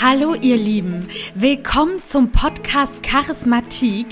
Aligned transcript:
Hallo 0.00 0.34
ihr 0.34 0.56
Lieben, 0.56 1.08
willkommen 1.34 2.00
zum 2.04 2.30
Podcast 2.30 3.02
Charismatik. 3.02 4.06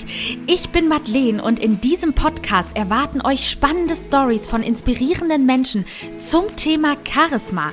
Ich 0.45 0.69
bin 0.71 0.89
Madeleine 0.89 1.41
und 1.41 1.59
in 1.59 1.79
diesem 1.79 2.11
Podcast 2.11 2.75
erwarten 2.75 3.21
euch 3.21 3.49
spannende 3.49 3.95
Stories 3.95 4.47
von 4.47 4.63
inspirierenden 4.63 5.45
Menschen 5.45 5.85
zum 6.19 6.53
Thema 6.57 6.97
Charisma. 7.09 7.71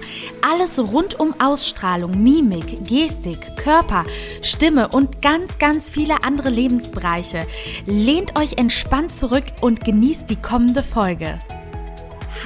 Alles 0.49 0.79
rund 0.79 1.19
um 1.19 1.35
Ausstrahlung, 1.41 2.23
Mimik, 2.23 2.87
Gestik, 2.87 3.57
Körper, 3.57 4.05
Stimme 4.43 4.87
und 4.91 5.21
ganz, 5.21 5.59
ganz 5.59 5.91
viele 5.91 6.23
andere 6.23 6.51
Lebensbereiche. 6.51 7.49
Lehnt 7.85 8.39
euch 8.39 8.59
entspannt 8.59 9.11
zurück 9.11 9.47
und 9.61 9.85
genießt 9.85 10.31
die 10.31 10.41
kommende 10.41 10.85
Folge. 10.85 11.41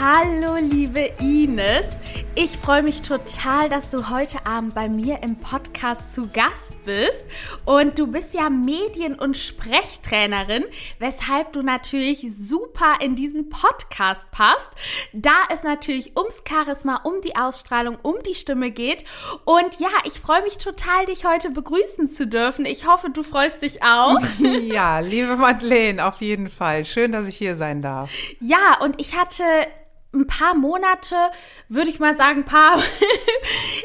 Hallo 0.00 0.54
liebe 0.60 1.10
Ines, 1.18 1.98
ich 2.36 2.52
freue 2.52 2.84
mich 2.84 3.02
total, 3.02 3.68
dass 3.68 3.90
du 3.90 4.10
heute 4.10 4.46
Abend 4.46 4.72
bei 4.72 4.88
mir 4.88 5.24
im 5.24 5.34
Podcast 5.34 6.14
zu 6.14 6.28
Gast 6.28 6.84
bist 6.84 7.26
und 7.64 7.98
du 7.98 8.06
bist 8.06 8.32
ja 8.32 8.48
Medien- 8.48 9.18
und 9.18 9.36
Sprechtrainerin, 9.36 10.64
weshalb 11.00 11.52
du 11.52 11.62
natürlich 11.62 12.28
super 12.38 12.98
in 13.00 13.16
diesen 13.16 13.48
Podcast 13.48 14.30
passt, 14.30 14.70
da 15.12 15.34
es 15.52 15.64
natürlich 15.64 16.16
ums 16.16 16.44
Charisma, 16.48 17.00
um 17.02 17.20
die 17.20 17.34
Ausstrahlung, 17.34 17.98
um 18.00 18.14
die 18.24 18.36
Stimme 18.36 18.70
geht 18.70 19.04
und 19.44 19.80
ja, 19.80 19.90
ich 20.04 20.20
freue 20.20 20.42
mich 20.42 20.58
total, 20.58 21.06
dich 21.06 21.24
heute 21.24 21.50
begrüßen 21.50 22.08
zu 22.08 22.28
dürfen. 22.28 22.66
Ich 22.66 22.86
hoffe, 22.86 23.10
du 23.10 23.24
freust 23.24 23.62
dich 23.62 23.82
auch. 23.82 24.20
Ja, 24.68 25.00
liebe 25.00 25.36
Madeleine, 25.36 26.06
auf 26.06 26.20
jeden 26.20 26.48
Fall. 26.48 26.84
Schön, 26.84 27.10
dass 27.10 27.26
ich 27.26 27.36
hier 27.36 27.56
sein 27.56 27.82
darf. 27.82 28.10
Ja, 28.38 28.78
und 28.80 29.00
ich 29.00 29.16
hatte 29.16 29.42
ein 30.12 30.26
paar 30.26 30.54
Monate, 30.54 31.16
würde 31.68 31.90
ich 31.90 32.00
mal 32.00 32.16
sagen, 32.16 32.40
ein 32.40 32.44
paar. 32.44 32.82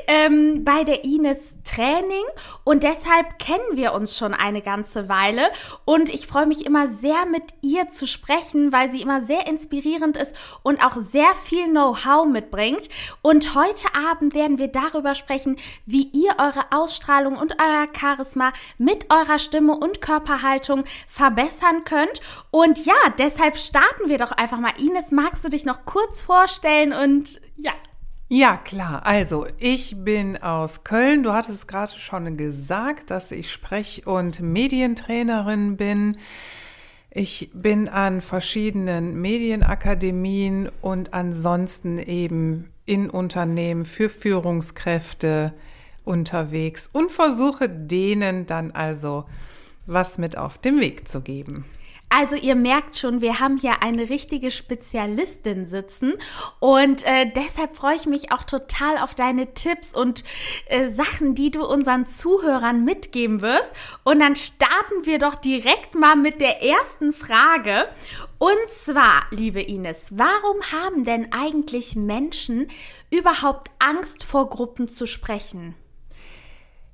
Ähm, 0.05 0.65
bei 0.65 0.83
der 0.83 1.05
Ines 1.05 1.52
Training 1.63 2.23
und 2.63 2.83
deshalb 2.83 3.39
kennen 3.39 3.75
wir 3.75 3.93
uns 3.93 4.17
schon 4.17 4.33
eine 4.33 4.61
ganze 4.61 5.09
Weile 5.09 5.51
und 5.85 6.09
ich 6.09 6.27
freue 6.27 6.45
mich 6.45 6.65
immer 6.65 6.87
sehr 6.87 7.25
mit 7.25 7.43
ihr 7.61 7.89
zu 7.89 8.07
sprechen, 8.07 8.71
weil 8.71 8.91
sie 8.91 9.01
immer 9.01 9.21
sehr 9.21 9.47
inspirierend 9.47 10.17
ist 10.17 10.35
und 10.63 10.85
auch 10.85 10.97
sehr 11.01 11.33
viel 11.35 11.65
Know-how 11.67 12.25
mitbringt 12.25 12.89
und 13.21 13.55
heute 13.55 13.87
Abend 14.09 14.35
werden 14.35 14.57
wir 14.57 14.67
darüber 14.67 15.15
sprechen, 15.15 15.57
wie 15.85 16.09
ihr 16.13 16.35
eure 16.37 16.65
Ausstrahlung 16.71 17.37
und 17.37 17.55
euer 17.59 17.87
Charisma 17.97 18.53
mit 18.77 19.11
eurer 19.11 19.39
Stimme 19.39 19.75
und 19.77 20.01
Körperhaltung 20.01 20.83
verbessern 21.07 21.83
könnt 21.85 22.21
und 22.51 22.85
ja, 22.85 22.93
deshalb 23.17 23.57
starten 23.57 24.07
wir 24.07 24.17
doch 24.17 24.31
einfach 24.31 24.59
mal. 24.59 24.73
Ines, 24.79 25.11
magst 25.11 25.43
du 25.45 25.49
dich 25.49 25.65
noch 25.65 25.85
kurz 25.85 26.21
vorstellen 26.21 26.93
und 26.93 27.39
ja. 28.37 28.57
Klar. 28.57 29.05
Also, 29.05 29.47
ich 29.57 30.03
bin 30.03 30.41
aus 30.41 30.83
Köln. 30.83 31.23
Du 31.23 31.33
hattest 31.33 31.53
es 31.53 31.67
gerade 31.67 31.91
schon 31.91 32.37
gesagt, 32.37 33.09
dass 33.09 33.31
ich 33.31 33.51
Sprech- 33.51 34.07
und 34.07 34.39
Medientrainerin 34.39 35.77
bin. 35.77 36.17
Ich 37.11 37.51
bin 37.53 37.89
an 37.89 38.21
verschiedenen 38.21 39.21
Medienakademien 39.21 40.69
und 40.81 41.13
ansonsten 41.13 41.99
eben 41.99 42.71
in 42.85 43.09
Unternehmen 43.09 43.85
für 43.85 44.09
Führungskräfte 44.09 45.53
unterwegs 46.03 46.89
und 46.91 47.11
versuche 47.11 47.69
denen 47.69 48.45
dann 48.45 48.71
also 48.71 49.25
was 49.85 50.17
mit 50.17 50.37
auf 50.37 50.57
den 50.57 50.79
Weg 50.79 51.07
zu 51.07 51.21
geben. 51.21 51.65
Also 52.15 52.35
ihr 52.35 52.53
merkt 52.53 52.95
schon, 52.99 53.21
wir 53.21 53.39
haben 53.39 53.57
hier 53.57 53.81
eine 53.81 54.07
richtige 54.07 54.51
Spezialistin 54.51 55.65
sitzen 55.65 56.13
und 56.59 57.03
äh, 57.07 57.31
deshalb 57.35 57.75
freue 57.75 57.95
ich 57.95 58.05
mich 58.05 58.31
auch 58.31 58.43
total 58.43 58.99
auf 58.99 59.15
deine 59.15 59.55
Tipps 59.55 59.95
und 59.95 60.23
äh, 60.67 60.91
Sachen, 60.91 61.33
die 61.33 61.49
du 61.49 61.65
unseren 61.65 62.05
Zuhörern 62.05 62.85
mitgeben 62.85 63.41
wirst. 63.41 63.71
Und 64.03 64.19
dann 64.19 64.35
starten 64.35 65.05
wir 65.05 65.17
doch 65.17 65.33
direkt 65.33 65.95
mal 65.95 66.15
mit 66.15 66.39
der 66.39 66.61
ersten 66.61 67.13
Frage. 67.13 67.87
Und 68.37 68.69
zwar, 68.69 69.23
liebe 69.31 69.63
Ines, 69.63 70.11
warum 70.11 70.61
haben 70.71 71.05
denn 71.05 71.31
eigentlich 71.31 71.95
Menschen 71.95 72.67
überhaupt 73.09 73.71
Angst 73.79 74.23
vor 74.23 74.51
Gruppen 74.51 74.87
zu 74.87 75.07
sprechen? 75.07 75.73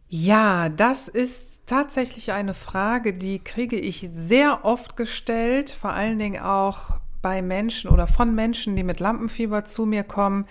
Ja, 0.08 0.70
das 0.70 1.10
ist 1.10 1.49
tatsächlich 1.70 2.32
eine 2.32 2.54
Frage, 2.54 3.14
die 3.14 3.40
kriege 3.40 3.78
ich 3.78 4.10
sehr 4.12 4.66
oft 4.66 4.98
gestellt, 4.98 5.70
vor 5.70 5.92
allen 5.92 6.18
Dingen 6.18 6.42
auch 6.42 7.00
bei 7.22 7.42
Menschen 7.42 7.90
oder 7.90 8.08
von 8.08 8.34
Menschen, 8.34 8.76
die 8.76 8.84
mit 8.84 9.00
Lampenfieber 9.00 9.66
zu 9.66 9.86
mir 9.86 10.04
kommen. 10.04 10.46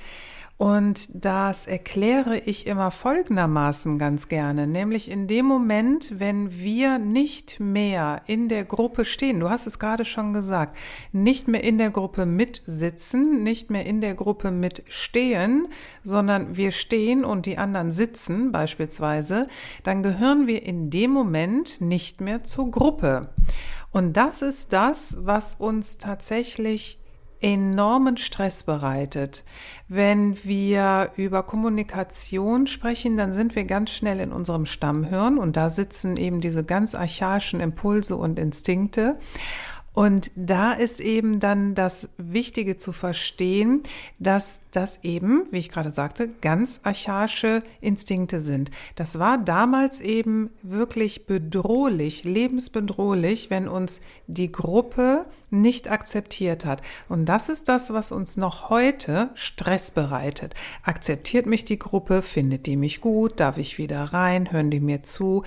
Und 0.58 1.08
das 1.12 1.68
erkläre 1.68 2.36
ich 2.36 2.66
immer 2.66 2.90
folgendermaßen 2.90 3.96
ganz 3.96 4.26
gerne, 4.26 4.66
nämlich 4.66 5.08
in 5.08 5.28
dem 5.28 5.46
Moment, 5.46 6.18
wenn 6.18 6.50
wir 6.58 6.98
nicht 6.98 7.60
mehr 7.60 8.22
in 8.26 8.48
der 8.48 8.64
Gruppe 8.64 9.04
stehen, 9.04 9.38
du 9.38 9.50
hast 9.50 9.68
es 9.68 9.78
gerade 9.78 10.04
schon 10.04 10.32
gesagt, 10.32 10.76
nicht 11.12 11.46
mehr 11.46 11.62
in 11.62 11.78
der 11.78 11.92
Gruppe 11.92 12.26
mitsitzen, 12.26 13.44
nicht 13.44 13.70
mehr 13.70 13.86
in 13.86 14.00
der 14.00 14.16
Gruppe 14.16 14.50
mitstehen, 14.50 15.68
sondern 16.02 16.56
wir 16.56 16.72
stehen 16.72 17.24
und 17.24 17.46
die 17.46 17.56
anderen 17.56 17.92
sitzen 17.92 18.50
beispielsweise, 18.50 19.46
dann 19.84 20.02
gehören 20.02 20.48
wir 20.48 20.64
in 20.64 20.90
dem 20.90 21.12
Moment 21.12 21.80
nicht 21.80 22.20
mehr 22.20 22.42
zur 22.42 22.72
Gruppe. 22.72 23.28
Und 23.92 24.16
das 24.16 24.42
ist 24.42 24.72
das, 24.72 25.18
was 25.20 25.54
uns 25.54 25.98
tatsächlich 25.98 26.97
enormen 27.40 28.16
Stress 28.16 28.62
bereitet. 28.62 29.44
Wenn 29.88 30.44
wir 30.44 31.12
über 31.16 31.42
Kommunikation 31.42 32.66
sprechen, 32.66 33.16
dann 33.16 33.32
sind 33.32 33.54
wir 33.54 33.64
ganz 33.64 33.90
schnell 33.90 34.20
in 34.20 34.32
unserem 34.32 34.66
Stammhirn 34.66 35.38
und 35.38 35.56
da 35.56 35.70
sitzen 35.70 36.16
eben 36.16 36.40
diese 36.40 36.64
ganz 36.64 36.94
archaischen 36.94 37.60
Impulse 37.60 38.16
und 38.16 38.38
Instinkte. 38.38 39.18
Und 39.98 40.30
da 40.36 40.74
ist 40.74 41.00
eben 41.00 41.40
dann 41.40 41.74
das 41.74 42.10
Wichtige 42.18 42.76
zu 42.76 42.92
verstehen, 42.92 43.82
dass 44.20 44.60
das 44.70 45.00
eben, 45.02 45.42
wie 45.50 45.58
ich 45.58 45.70
gerade 45.70 45.90
sagte, 45.90 46.28
ganz 46.40 46.82
archaische 46.84 47.64
Instinkte 47.80 48.40
sind. 48.40 48.70
Das 48.94 49.18
war 49.18 49.38
damals 49.38 49.98
eben 49.98 50.50
wirklich 50.62 51.26
bedrohlich, 51.26 52.22
lebensbedrohlich, 52.22 53.50
wenn 53.50 53.66
uns 53.66 54.00
die 54.28 54.52
Gruppe 54.52 55.26
nicht 55.50 55.90
akzeptiert 55.90 56.64
hat. 56.64 56.80
Und 57.08 57.24
das 57.24 57.48
ist 57.48 57.68
das, 57.68 57.92
was 57.92 58.12
uns 58.12 58.36
noch 58.36 58.70
heute 58.70 59.30
Stress 59.34 59.90
bereitet. 59.90 60.54
Akzeptiert 60.84 61.46
mich 61.46 61.64
die 61.64 61.78
Gruppe? 61.80 62.22
Findet 62.22 62.66
die 62.66 62.76
mich 62.76 63.00
gut? 63.00 63.40
Darf 63.40 63.58
ich 63.58 63.78
wieder 63.78 64.04
rein? 64.04 64.52
Hören 64.52 64.70
die 64.70 64.78
mir 64.78 65.02
zu? 65.02 65.42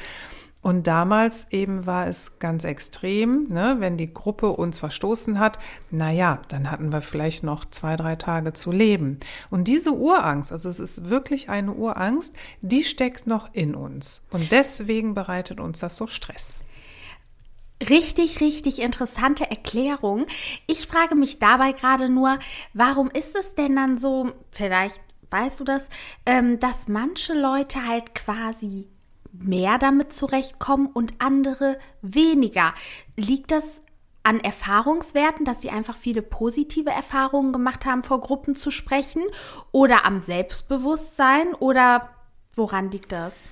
Und 0.62 0.86
damals 0.86 1.48
eben 1.50 1.88
war 1.88 2.08
es 2.08 2.38
ganz 2.38 2.64
extrem, 2.66 3.48
ne? 3.50 3.78
wenn 3.80 3.98
die 3.98 4.14
Gruppe 4.14 4.52
uns 4.52 4.78
verstoßen 4.78 5.40
hat, 5.40 5.58
na 5.90 6.12
ja, 6.12 6.40
dann 6.50 6.70
hatten 6.70 6.92
wir 6.94 7.02
vielleicht 7.02 7.44
noch 7.44 7.66
zwei, 7.66 7.96
drei 7.96 8.16
Tage 8.16 8.54
zu 8.54 8.72
leben. 8.72 9.20
Und 9.50 9.68
diese 9.68 9.94
Urangst, 9.94 10.52
also 10.52 10.70
es 10.70 10.80
ist 10.80 11.10
wirklich 11.10 11.50
eine 11.50 11.74
Urangst, 11.74 12.36
die 12.62 12.84
steckt 12.84 13.26
noch 13.26 13.50
in 13.54 13.74
uns. 13.74 14.26
Und 14.30 14.52
deswegen 14.52 15.16
bereitet 15.16 15.60
uns 15.60 15.80
das 15.80 15.98
so 15.98 16.06
Stress. 16.06 16.64
Richtig, 17.90 18.42
richtig 18.42 18.84
interessante 18.84 19.50
Erklärung. 19.50 20.28
Ich 20.68 20.86
frage 20.86 21.16
mich 21.16 21.40
dabei 21.40 21.72
gerade 21.72 22.10
nur, 22.10 22.38
warum 22.76 23.10
ist 23.10 23.36
es 23.36 23.56
denn 23.56 23.76
dann 23.76 23.98
so, 23.98 24.32
vielleicht 24.52 25.02
weißt 25.32 25.60
du 25.60 25.64
das, 25.64 25.90
ähm, 26.28 26.60
dass 26.60 26.88
manche 26.88 27.34
Leute 27.34 27.88
halt 27.88 28.14
quasi 28.14 28.88
mehr 29.34 29.78
damit 29.78 30.14
zurechtkommen 30.14 30.88
und 30.88 31.14
andere 31.20 31.78
weniger. 32.02 32.74
Liegt 33.16 33.52
das 33.52 33.82
an 34.24 34.40
Erfahrungswerten, 34.40 35.46
dass 35.46 35.62
sie 35.62 35.70
einfach 35.70 35.96
viele 35.96 36.22
positive 36.22 36.92
Erfahrungen 36.92 37.54
gemacht 37.54 37.86
haben, 37.86 38.04
vor 38.04 38.22
Gruppen 38.22 38.56
zu 38.56 38.70
sprechen? 38.72 39.24
Oder 39.72 40.06
am 40.06 40.22
Selbstbewusstsein? 40.22 41.54
Oder 41.56 42.10
woran 42.56 42.92
liegt 42.92 43.12
das? 43.12 43.50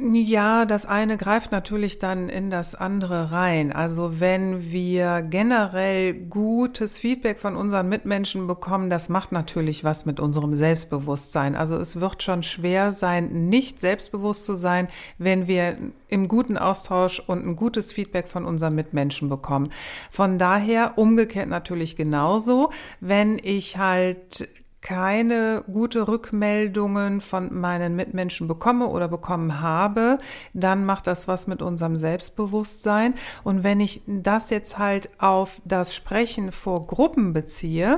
Ja, 0.00 0.64
das 0.64 0.86
eine 0.86 1.16
greift 1.16 1.50
natürlich 1.50 1.98
dann 1.98 2.28
in 2.28 2.50
das 2.50 2.76
andere 2.76 3.32
rein. 3.32 3.72
Also 3.72 4.20
wenn 4.20 4.70
wir 4.70 5.22
generell 5.22 6.14
gutes 6.14 6.98
Feedback 6.98 7.40
von 7.40 7.56
unseren 7.56 7.88
Mitmenschen 7.88 8.46
bekommen, 8.46 8.90
das 8.90 9.08
macht 9.08 9.32
natürlich 9.32 9.82
was 9.82 10.06
mit 10.06 10.20
unserem 10.20 10.54
Selbstbewusstsein. 10.54 11.56
Also 11.56 11.76
es 11.78 12.00
wird 12.00 12.22
schon 12.22 12.44
schwer 12.44 12.92
sein, 12.92 13.48
nicht 13.48 13.80
selbstbewusst 13.80 14.44
zu 14.44 14.54
sein, 14.54 14.86
wenn 15.18 15.48
wir 15.48 15.76
im 16.06 16.28
guten 16.28 16.56
Austausch 16.56 17.18
und 17.18 17.44
ein 17.44 17.56
gutes 17.56 17.90
Feedback 17.90 18.28
von 18.28 18.44
unseren 18.44 18.76
Mitmenschen 18.76 19.28
bekommen. 19.28 19.68
Von 20.12 20.38
daher 20.38 20.96
umgekehrt 20.96 21.48
natürlich 21.48 21.96
genauso, 21.96 22.70
wenn 23.00 23.40
ich 23.42 23.78
halt 23.78 24.48
keine 24.80 25.64
gute 25.70 26.06
Rückmeldungen 26.06 27.20
von 27.20 27.52
meinen 27.58 27.96
Mitmenschen 27.96 28.46
bekomme 28.46 28.86
oder 28.86 29.08
bekommen 29.08 29.60
habe, 29.60 30.18
dann 30.54 30.84
macht 30.84 31.06
das 31.06 31.26
was 31.26 31.46
mit 31.46 31.62
unserem 31.62 31.96
Selbstbewusstsein. 31.96 33.14
Und 33.42 33.64
wenn 33.64 33.80
ich 33.80 34.02
das 34.06 34.50
jetzt 34.50 34.78
halt 34.78 35.10
auf 35.18 35.60
das 35.64 35.94
Sprechen 35.94 36.52
vor 36.52 36.86
Gruppen 36.86 37.32
beziehe, 37.32 37.96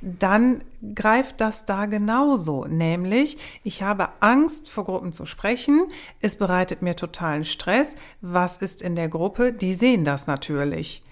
dann 0.00 0.62
greift 0.94 1.40
das 1.40 1.64
da 1.64 1.86
genauso. 1.86 2.64
Nämlich, 2.64 3.38
ich 3.62 3.82
habe 3.82 4.08
Angst, 4.20 4.70
vor 4.70 4.84
Gruppen 4.84 5.12
zu 5.12 5.26
sprechen. 5.26 5.86
Es 6.20 6.36
bereitet 6.36 6.82
mir 6.82 6.96
totalen 6.96 7.44
Stress. 7.44 7.94
Was 8.20 8.56
ist 8.56 8.82
in 8.82 8.96
der 8.96 9.08
Gruppe? 9.08 9.52
Die 9.52 9.74
sehen 9.74 10.04
das 10.04 10.26
natürlich. 10.26 11.02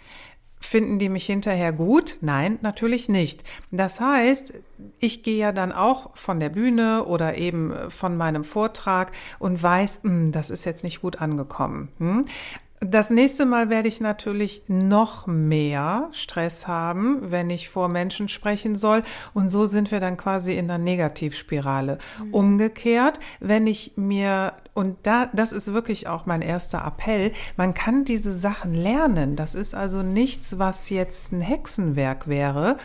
Finden 0.61 0.99
die 0.99 1.09
mich 1.09 1.25
hinterher 1.25 1.73
gut? 1.73 2.19
Nein, 2.21 2.59
natürlich 2.61 3.09
nicht. 3.09 3.43
Das 3.71 3.99
heißt, 3.99 4.55
ich 4.99 5.23
gehe 5.23 5.39
ja 5.39 5.53
dann 5.53 5.73
auch 5.73 6.15
von 6.17 6.39
der 6.39 6.51
Bühne 6.51 7.07
oder 7.07 7.39
eben 7.39 7.73
von 7.89 8.17
meinem 8.17 8.45
Vortrag 8.45 9.13
und 9.39 9.63
weiß, 9.63 10.01
hm, 10.03 10.33
das 10.33 10.51
ist 10.51 10.67
jetzt 10.67 10.85
nicht 10.85 11.01
gut 11.01 11.21
angekommen. 11.21 11.89
Hm? 11.99 12.27
Das 12.83 13.11
nächste 13.11 13.45
Mal 13.45 13.69
werde 13.69 13.89
ich 13.89 14.01
natürlich 14.01 14.63
noch 14.69 15.27
mehr 15.27 16.09
Stress 16.13 16.67
haben, 16.67 17.31
wenn 17.31 17.51
ich 17.51 17.69
vor 17.69 17.89
Menschen 17.89 18.27
sprechen 18.29 18.75
soll. 18.75 19.03
Und 19.35 19.51
so 19.51 19.67
sind 19.67 19.91
wir 19.91 20.01
dann 20.01 20.17
quasi 20.17 20.55
in 20.55 20.67
der 20.67 20.79
Negativspirale. 20.79 21.99
Mhm. 22.25 22.35
Umgekehrt, 22.35 23.21
wenn 23.39 23.67
ich 23.67 23.93
mir, 23.97 24.55
und 24.73 24.97
da, 25.03 25.27
das 25.35 25.53
ist 25.53 25.75
wirklich 25.75 26.09
auch 26.09 26.25
mein 26.25 26.41
erster 26.41 26.83
Appell, 26.87 27.33
man 27.59 27.75
kann 27.75 28.07
diese 28.07 28.33
Sachen 28.33 28.73
lernen. 28.73 29.37
Das 29.37 29.55
ist 29.55 29.75
also 29.75 30.03
nichts, 30.03 30.59
was 30.59 30.89
jetzt 30.89 31.33
ein 31.33 31.43
Hexenwerk 31.43 32.29
wäre. 32.29 32.79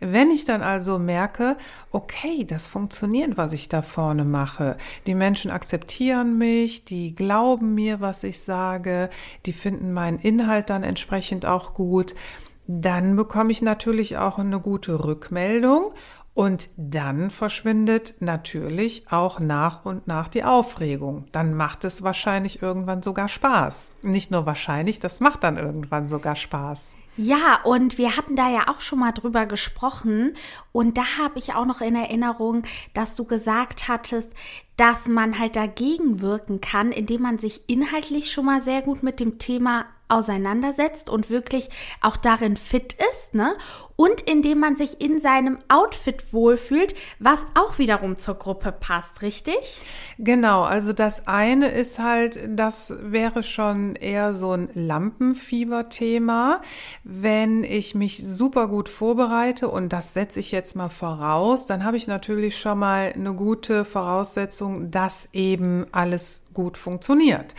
Wenn 0.00 0.30
ich 0.30 0.46
dann 0.46 0.62
also 0.62 0.98
merke, 0.98 1.56
okay, 1.90 2.44
das 2.44 2.66
funktioniert, 2.66 3.36
was 3.36 3.52
ich 3.52 3.68
da 3.68 3.82
vorne 3.82 4.24
mache, 4.24 4.78
die 5.06 5.14
Menschen 5.14 5.50
akzeptieren 5.50 6.38
mich, 6.38 6.86
die 6.86 7.14
glauben 7.14 7.74
mir, 7.74 8.00
was 8.00 8.24
ich 8.24 8.40
sage, 8.40 9.10
die 9.44 9.52
finden 9.52 9.92
meinen 9.92 10.18
Inhalt 10.18 10.70
dann 10.70 10.84
entsprechend 10.84 11.44
auch 11.44 11.74
gut, 11.74 12.14
dann 12.66 13.14
bekomme 13.16 13.50
ich 13.50 13.60
natürlich 13.60 14.16
auch 14.16 14.38
eine 14.38 14.60
gute 14.60 15.04
Rückmeldung 15.04 15.92
und 16.32 16.70
dann 16.76 17.30
verschwindet 17.30 18.14
natürlich 18.20 19.10
auch 19.10 19.40
nach 19.40 19.84
und 19.84 20.06
nach 20.06 20.28
die 20.28 20.44
Aufregung. 20.44 21.26
Dann 21.32 21.52
macht 21.54 21.84
es 21.84 22.02
wahrscheinlich 22.02 22.62
irgendwann 22.62 23.02
sogar 23.02 23.28
Spaß. 23.28 23.96
Nicht 24.02 24.30
nur 24.30 24.46
wahrscheinlich, 24.46 25.00
das 25.00 25.20
macht 25.20 25.42
dann 25.42 25.58
irgendwann 25.58 26.08
sogar 26.08 26.36
Spaß. 26.36 26.94
Ja, 27.22 27.60
und 27.64 27.98
wir 27.98 28.16
hatten 28.16 28.34
da 28.34 28.48
ja 28.48 28.68
auch 28.68 28.80
schon 28.80 29.00
mal 29.00 29.12
drüber 29.12 29.44
gesprochen. 29.44 30.32
Und 30.72 30.96
da 30.96 31.18
habe 31.18 31.38
ich 31.38 31.52
auch 31.52 31.66
noch 31.66 31.82
in 31.82 31.94
Erinnerung, 31.94 32.62
dass 32.94 33.14
du 33.14 33.26
gesagt 33.26 33.88
hattest, 33.88 34.32
dass 34.78 35.06
man 35.06 35.38
halt 35.38 35.54
dagegen 35.54 36.22
wirken 36.22 36.62
kann, 36.62 36.92
indem 36.92 37.20
man 37.20 37.38
sich 37.38 37.60
inhaltlich 37.66 38.32
schon 38.32 38.46
mal 38.46 38.62
sehr 38.62 38.80
gut 38.80 39.02
mit 39.02 39.20
dem 39.20 39.38
Thema 39.38 39.84
auseinandersetzt 40.10 41.10
und 41.10 41.30
wirklich 41.30 41.68
auch 42.00 42.16
darin 42.16 42.56
fit 42.56 42.96
ist, 43.12 43.34
ne? 43.34 43.56
Und 43.96 44.22
indem 44.22 44.60
man 44.60 44.76
sich 44.76 45.02
in 45.02 45.20
seinem 45.20 45.58
Outfit 45.68 46.32
wohlfühlt, 46.32 46.94
was 47.18 47.44
auch 47.54 47.78
wiederum 47.78 48.18
zur 48.18 48.36
Gruppe 48.36 48.72
passt, 48.72 49.20
richtig? 49.20 49.58
Genau, 50.18 50.62
also 50.62 50.94
das 50.94 51.26
eine 51.28 51.68
ist 51.68 51.98
halt, 51.98 52.40
das 52.48 52.94
wäre 52.98 53.42
schon 53.42 53.96
eher 53.96 54.32
so 54.32 54.52
ein 54.52 54.70
Lampenfieber-Thema. 54.72 56.62
Wenn 57.04 57.62
ich 57.62 57.94
mich 57.94 58.26
super 58.26 58.68
gut 58.68 58.88
vorbereite 58.88 59.68
und 59.68 59.92
das 59.92 60.14
setze 60.14 60.40
ich 60.40 60.50
jetzt 60.50 60.76
mal 60.76 60.88
voraus, 60.88 61.66
dann 61.66 61.84
habe 61.84 61.98
ich 61.98 62.06
natürlich 62.06 62.58
schon 62.58 62.78
mal 62.78 63.12
eine 63.14 63.34
gute 63.34 63.84
Voraussetzung, 63.84 64.90
dass 64.90 65.28
eben 65.32 65.86
alles 65.92 66.44
gut 66.54 66.78
funktioniert. 66.78 67.54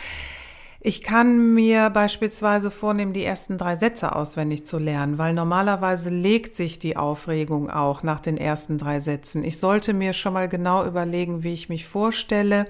Ich 0.84 1.04
kann 1.04 1.54
mir 1.54 1.92
beispielsweise 1.92 2.72
vornehmen, 2.72 3.14
die 3.14 3.24
ersten 3.24 3.60
drei 3.60 3.76
Sätze 3.76 4.16
auswendig 4.16 4.66
zu 4.66 4.80
lernen, 4.80 5.20
weil 5.20 5.36
normalerweise 5.36 6.10
legt 6.10 6.56
sich 6.56 6.80
die 6.80 6.98
Aufregung 6.98 7.70
auch 7.70 8.02
nach 8.02 8.20
den 8.20 8.36
ersten 8.36 8.80
drei 8.80 9.00
Sätzen. 9.00 9.44
Ich 9.44 9.60
sollte 9.60 9.94
mir 9.94 10.14
schon 10.14 10.34
mal 10.34 10.50
genau 10.50 10.84
überlegen, 10.84 11.44
wie 11.44 11.54
ich 11.54 11.70
mich 11.70 11.86
vorstelle. 11.86 12.66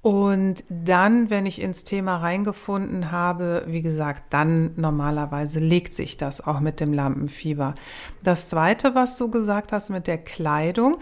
Und 0.00 0.64
dann, 0.68 1.28
wenn 1.28 1.44
ich 1.44 1.60
ins 1.60 1.84
Thema 1.84 2.16
reingefunden 2.16 3.10
habe, 3.10 3.64
wie 3.66 3.82
gesagt, 3.82 4.24
dann 4.30 4.72
normalerweise 4.76 5.60
legt 5.60 5.92
sich 5.92 6.16
das 6.16 6.46
auch 6.46 6.60
mit 6.60 6.80
dem 6.80 6.92
Lampenfieber. 6.92 7.74
Das 8.22 8.48
zweite, 8.48 8.94
was 8.94 9.18
du 9.18 9.30
gesagt 9.30 9.72
hast 9.72 9.90
mit 9.90 10.06
der 10.06 10.18
Kleidung, 10.18 10.96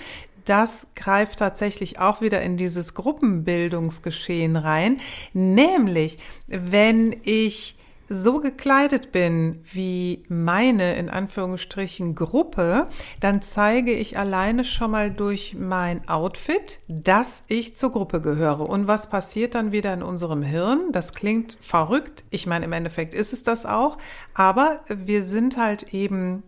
das 0.44 0.88
greift 0.94 1.38
tatsächlich 1.38 1.98
auch 1.98 2.20
wieder 2.20 2.42
in 2.42 2.56
dieses 2.56 2.94
Gruppenbildungsgeschehen 2.94 4.56
rein, 4.56 5.00
nämlich 5.32 6.18
wenn 6.46 7.16
ich 7.22 7.76
so 8.12 8.40
gekleidet 8.40 9.12
bin 9.12 9.60
wie 9.64 10.22
meine 10.28 10.94
in 10.96 11.08
Anführungsstrichen 11.08 12.14
Gruppe, 12.14 12.88
dann 13.20 13.42
zeige 13.42 13.92
ich 13.92 14.18
alleine 14.18 14.64
schon 14.64 14.90
mal 14.90 15.10
durch 15.10 15.56
mein 15.58 16.08
Outfit, 16.08 16.80
dass 16.88 17.44
ich 17.48 17.76
zur 17.76 17.92
Gruppe 17.92 18.20
gehöre. 18.20 18.68
Und 18.68 18.86
was 18.86 19.08
passiert 19.08 19.54
dann 19.54 19.72
wieder 19.72 19.92
in 19.94 20.02
unserem 20.02 20.42
Hirn? 20.42 20.92
Das 20.92 21.14
klingt 21.14 21.58
verrückt. 21.60 22.24
Ich 22.30 22.46
meine, 22.46 22.64
im 22.64 22.72
Endeffekt 22.72 23.14
ist 23.14 23.32
es 23.32 23.42
das 23.42 23.66
auch. 23.66 23.98
Aber 24.34 24.80
wir 24.88 25.22
sind 25.22 25.56
halt 25.56 25.94
eben 25.94 26.42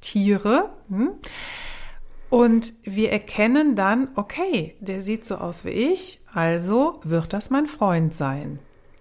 Tiere. 0.00 0.70
Hm? 0.88 1.10
Und 2.30 2.74
wir 2.84 3.10
erkennen 3.10 3.74
dann, 3.74 4.08
okay, 4.14 4.74
der 4.80 5.00
sieht 5.00 5.24
so 5.24 5.36
aus 5.36 5.64
wie 5.64 5.70
ich, 5.70 6.20
also 6.32 7.00
wird 7.02 7.32
das 7.32 7.50
mein 7.50 7.66
Freund 7.66 8.12
sein. 8.12 8.58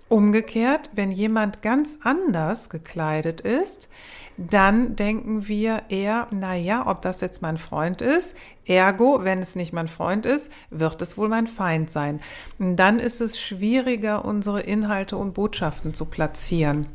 Umgekehrt, 0.10 0.92
wenn 0.94 1.12
jemand 1.12 1.62
ganz 1.62 2.00
anders 2.04 2.70
gekleidet 2.70 3.42
ist, 3.42 3.90
dann 4.38 4.96
denken 4.96 5.48
wir 5.50 5.84
eher, 5.90 6.28
na 6.32 6.56
ja, 6.56 6.88
ob 6.88 7.02
das 7.02 7.20
jetzt 7.20 7.42
mein 7.42 7.58
Freund 7.58 8.02
ist, 8.02 8.38
ergo, 8.66 9.24
wenn 9.24 9.40
es 9.40 9.58
nicht 9.58 9.74
mein 9.74 9.90
Freund 9.90 10.26
ist, 10.26 10.52
wird 10.70 11.02
es 11.02 11.18
wohl 11.18 11.28
mein 11.28 11.48
Feind 11.48 11.90
sein. 11.90 12.22
Dann 12.58 13.00
ist 13.00 13.20
es 13.20 13.42
schwieriger, 13.42 14.24
unsere 14.24 14.62
Inhalte 14.62 15.18
und 15.18 15.34
Botschaften 15.34 15.94
zu 15.94 16.06
platzieren. 16.06 16.88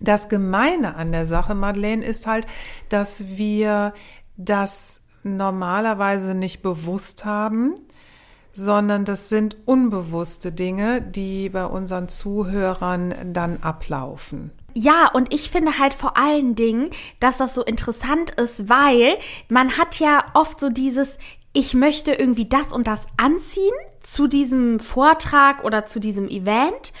Das 0.00 0.28
Gemeine 0.28 0.96
an 0.96 1.12
der 1.12 1.24
Sache, 1.24 1.54
Madeleine, 1.54 2.04
ist 2.04 2.26
halt, 2.26 2.46
dass 2.88 3.36
wir 3.38 3.94
das 4.36 5.00
normalerweise 5.36 6.34
nicht 6.34 6.62
bewusst 6.62 7.24
haben, 7.24 7.74
sondern 8.52 9.04
das 9.04 9.28
sind 9.28 9.56
unbewusste 9.66 10.52
Dinge, 10.52 11.00
die 11.02 11.48
bei 11.48 11.64
unseren 11.66 12.08
Zuhörern 12.08 13.14
dann 13.32 13.58
ablaufen. 13.62 14.50
Ja, 14.74 15.10
und 15.12 15.34
ich 15.34 15.50
finde 15.50 15.78
halt 15.78 15.94
vor 15.94 16.16
allen 16.16 16.54
Dingen, 16.54 16.90
dass 17.20 17.38
das 17.38 17.54
so 17.54 17.64
interessant 17.64 18.30
ist, 18.32 18.68
weil 18.68 19.18
man 19.48 19.76
hat 19.76 19.98
ja 19.98 20.24
oft 20.34 20.60
so 20.60 20.68
dieses, 20.68 21.18
ich 21.52 21.74
möchte 21.74 22.12
irgendwie 22.12 22.48
das 22.48 22.72
und 22.72 22.86
das 22.86 23.06
anziehen 23.16 23.74
zu 24.00 24.28
diesem 24.28 24.78
Vortrag 24.78 25.64
oder 25.64 25.86
zu 25.86 26.00
diesem 26.00 26.28
Event 26.28 26.92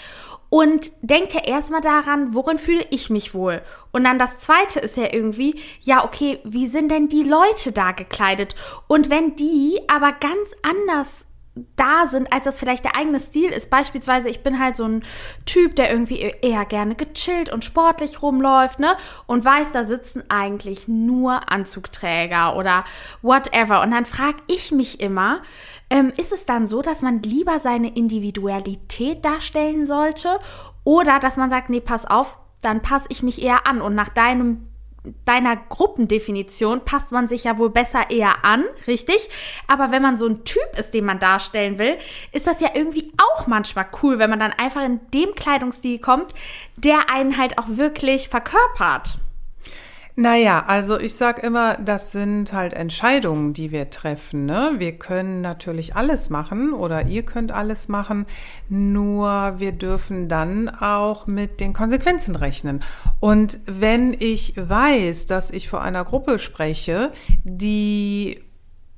und 0.50 0.90
denkt 1.02 1.34
ja 1.34 1.44
erstmal 1.44 1.80
daran, 1.80 2.34
worin 2.34 2.58
fühle 2.58 2.84
ich 2.90 3.10
mich 3.10 3.34
wohl. 3.34 3.62
Und 3.92 4.04
dann 4.04 4.18
das 4.18 4.38
zweite 4.38 4.80
ist 4.80 4.96
ja 4.96 5.12
irgendwie, 5.12 5.60
ja, 5.80 6.04
okay, 6.04 6.40
wie 6.44 6.66
sind 6.66 6.90
denn 6.90 7.08
die 7.08 7.22
Leute 7.22 7.72
da 7.72 7.92
gekleidet? 7.92 8.54
Und 8.86 9.10
wenn 9.10 9.36
die 9.36 9.80
aber 9.88 10.12
ganz 10.12 10.54
anders 10.62 11.24
da 11.76 12.06
sind, 12.06 12.32
als 12.32 12.44
das 12.44 12.58
vielleicht 12.58 12.84
der 12.84 12.96
eigene 12.96 13.20
Stil 13.20 13.50
ist. 13.50 13.70
Beispielsweise, 13.70 14.28
ich 14.28 14.42
bin 14.42 14.58
halt 14.58 14.76
so 14.76 14.84
ein 14.84 15.02
Typ, 15.46 15.76
der 15.76 15.90
irgendwie 15.90 16.20
eher 16.20 16.64
gerne 16.64 16.94
gechillt 16.94 17.52
und 17.52 17.64
sportlich 17.64 18.22
rumläuft, 18.22 18.78
ne? 18.78 18.96
Und 19.26 19.44
weiß, 19.44 19.72
da 19.72 19.84
sitzen 19.84 20.22
eigentlich 20.28 20.88
nur 20.88 21.50
Anzugträger 21.50 22.56
oder 22.56 22.84
whatever. 23.22 23.82
Und 23.82 23.90
dann 23.90 24.04
frage 24.04 24.38
ich 24.46 24.72
mich 24.72 25.00
immer, 25.00 25.42
ähm, 25.90 26.12
ist 26.16 26.32
es 26.32 26.46
dann 26.46 26.66
so, 26.66 26.82
dass 26.82 27.02
man 27.02 27.22
lieber 27.22 27.58
seine 27.58 27.94
Individualität 27.94 29.24
darstellen 29.24 29.86
sollte 29.86 30.38
oder 30.84 31.18
dass 31.18 31.36
man 31.36 31.50
sagt, 31.50 31.70
nee, 31.70 31.80
pass 31.80 32.06
auf, 32.06 32.38
dann 32.62 32.82
passe 32.82 33.06
ich 33.08 33.22
mich 33.22 33.42
eher 33.42 33.66
an 33.66 33.80
und 33.80 33.94
nach 33.94 34.08
deinem 34.08 34.68
deiner 35.24 35.56
Gruppendefinition 35.56 36.84
passt 36.84 37.12
man 37.12 37.28
sich 37.28 37.44
ja 37.44 37.56
wohl 37.56 37.70
besser 37.70 38.10
eher 38.10 38.44
an, 38.44 38.64
richtig? 38.86 39.28
Aber 39.66 39.90
wenn 39.90 40.02
man 40.02 40.18
so 40.18 40.26
ein 40.26 40.44
Typ 40.44 40.78
ist, 40.78 40.92
den 40.92 41.04
man 41.04 41.18
darstellen 41.18 41.78
will, 41.78 41.96
ist 42.32 42.46
das 42.46 42.60
ja 42.60 42.70
irgendwie 42.74 43.12
auch 43.16 43.46
manchmal 43.46 43.86
cool, 44.02 44.18
wenn 44.18 44.28
man 44.28 44.38
dann 44.38 44.52
einfach 44.52 44.84
in 44.84 45.00
dem 45.14 45.34
Kleidungsstil 45.34 45.98
kommt, 45.98 46.34
der 46.76 47.10
einen 47.10 47.38
halt 47.38 47.58
auch 47.58 47.68
wirklich 47.68 48.28
verkörpert. 48.28 49.18
Naja, 50.20 50.64
also 50.66 50.98
ich 50.98 51.14
sage 51.14 51.42
immer, 51.42 51.76
das 51.76 52.10
sind 52.10 52.52
halt 52.52 52.72
Entscheidungen, 52.72 53.52
die 53.52 53.70
wir 53.70 53.88
treffen. 53.88 54.46
Ne? 54.46 54.72
Wir 54.78 54.98
können 54.98 55.42
natürlich 55.42 55.94
alles 55.94 56.28
machen 56.28 56.72
oder 56.72 57.06
ihr 57.06 57.22
könnt 57.22 57.52
alles 57.52 57.86
machen, 57.86 58.26
nur 58.68 59.54
wir 59.58 59.70
dürfen 59.70 60.28
dann 60.28 60.68
auch 60.68 61.28
mit 61.28 61.60
den 61.60 61.72
Konsequenzen 61.72 62.34
rechnen. 62.34 62.80
Und 63.20 63.60
wenn 63.66 64.12
ich 64.12 64.54
weiß, 64.56 65.26
dass 65.26 65.52
ich 65.52 65.68
vor 65.68 65.82
einer 65.82 66.04
Gruppe 66.04 66.40
spreche, 66.40 67.12
die 67.44 68.40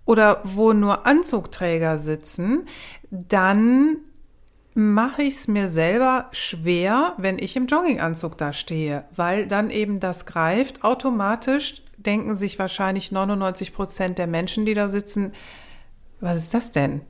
oder 0.07 0.41
wo 0.45 0.73
nur 0.73 1.07
Anzugträger 1.07 1.99
sitzen, 1.99 2.63
dann 3.11 3.99
mache 4.75 5.23
ich 5.23 5.35
es 5.35 5.49
mir 5.49 5.69
selber 5.69 6.29
schwer, 6.33 7.15
wenn 7.17 7.39
ich 7.39 7.57
im 7.57 7.67
Jogginganzug 7.67 8.39
da 8.39 8.53
stehe, 8.53 9.05
weil 9.15 9.47
dann 9.47 9.71
eben 9.71 10.01
das 10.01 10.27
greift. 10.27 10.85
Automatisch 10.85 11.83
denken 11.97 12.35
sich 12.35 12.59
wahrscheinlich 12.59 13.13
99 13.13 13.75
Prozent 13.75 14.19
der 14.19 14.27
Menschen, 14.27 14.65
die 14.65 14.75
da 14.75 14.89
sitzen, 14.89 15.33
was 16.21 16.39
ist 16.39 16.55
das 16.55 16.73
denn? 16.73 17.03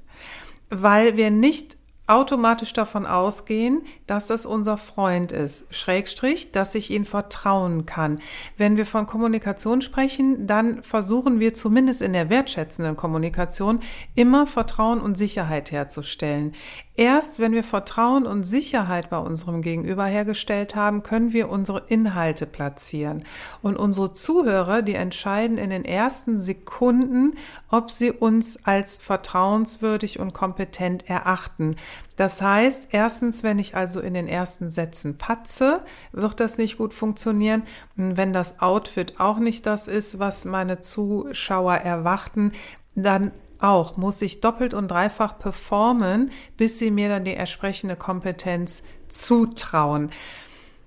Weil 0.69 1.17
wir 1.17 1.31
nicht 1.31 1.77
automatisch 2.11 2.73
davon 2.73 3.07
ausgehen, 3.07 3.83
dass 4.09 4.27
das 4.27 4.45
unser 4.45 4.77
Freund 4.77 5.31
ist. 5.31 5.73
Schrägstrich, 5.73 6.51
dass 6.51 6.75
ich 6.75 6.91
ihn 6.91 7.05
vertrauen 7.05 7.87
kann. 7.87 8.19
Wenn 8.57 8.77
wir 8.77 8.85
von 8.85 9.07
Kommunikation 9.07 9.81
sprechen, 9.81 10.49
dann 10.49 10.83
versuchen 10.83 11.39
wir 11.39 11.55
zumindest 11.55 12.03
in 12.03 12.13
der 12.13 12.29
wertschätzenden 12.29 12.97
Kommunikation 12.97 13.79
immer 14.17 14.49
Vertrauen 14.49 15.01
und 15.01 15.17
Sicherheit 15.17 15.71
herzustellen. 15.71 16.55
Erst 17.01 17.41
wenn 17.41 17.53
wir 17.53 17.65
Vertrauen 17.65 18.27
und 18.27 18.45
Sicherheit 18.45 19.09
bei 19.09 19.17
unserem 19.17 19.63
Gegenüber 19.63 20.05
hergestellt 20.05 20.77
haben, 20.77 21.03
können 21.03 21.33
wir 21.33 21.49
unsere 21.49 21.85
Inhalte 21.89 22.45
platzieren. 22.45 23.25
Und 23.63 23.79
unsere 23.79 24.13
Zuhörer, 24.13 24.83
die 24.83 24.97
entscheiden 24.97 25.57
in 25.57 25.71
den 25.71 25.87
ersten 25.87 26.39
Sekunden, 26.39 27.39
ob 27.71 27.91
sie 27.91 28.13
uns 28.13 28.67
als 28.67 28.99
vertrauenswürdig 28.99 30.21
und 30.21 30.35
kompetent 30.35 31.09
erachten. 31.09 31.77
Das 32.17 32.43
heißt, 32.43 32.89
erstens, 32.91 33.43
wenn 33.43 33.59
ich 33.59 33.75
also 33.75 34.01
in 34.01 34.13
den 34.13 34.29
ersten 34.29 34.69
Sätzen 34.69 35.17
patze, 35.17 35.81
wird 36.13 36.39
das 36.39 36.59
nicht 36.59 36.77
gut 36.77 36.93
funktionieren. 36.93 37.63
Wenn 37.97 38.35
das 38.35 38.61
Outfit 38.61 39.21
auch 39.21 39.39
nicht 39.39 39.65
das 39.65 39.89
ist, 39.89 40.19
was 40.19 40.45
meine 40.45 40.83
Zuschauer 40.83 41.77
erwarten, 41.77 42.53
dann 42.95 43.33
auch 43.63 43.97
muss 43.97 44.23
ich 44.23 44.41
doppelt 44.41 44.75
und 44.75 44.89
dreifach 44.89 45.39
performen, 45.39 46.31
bis 46.57 46.79
sie 46.79 46.91
mir 46.91 47.09
dann 47.09 47.25
die 47.25 47.35
entsprechende 47.35 47.97
Kompetenz 47.97 48.83
zutrauen. 49.09 50.11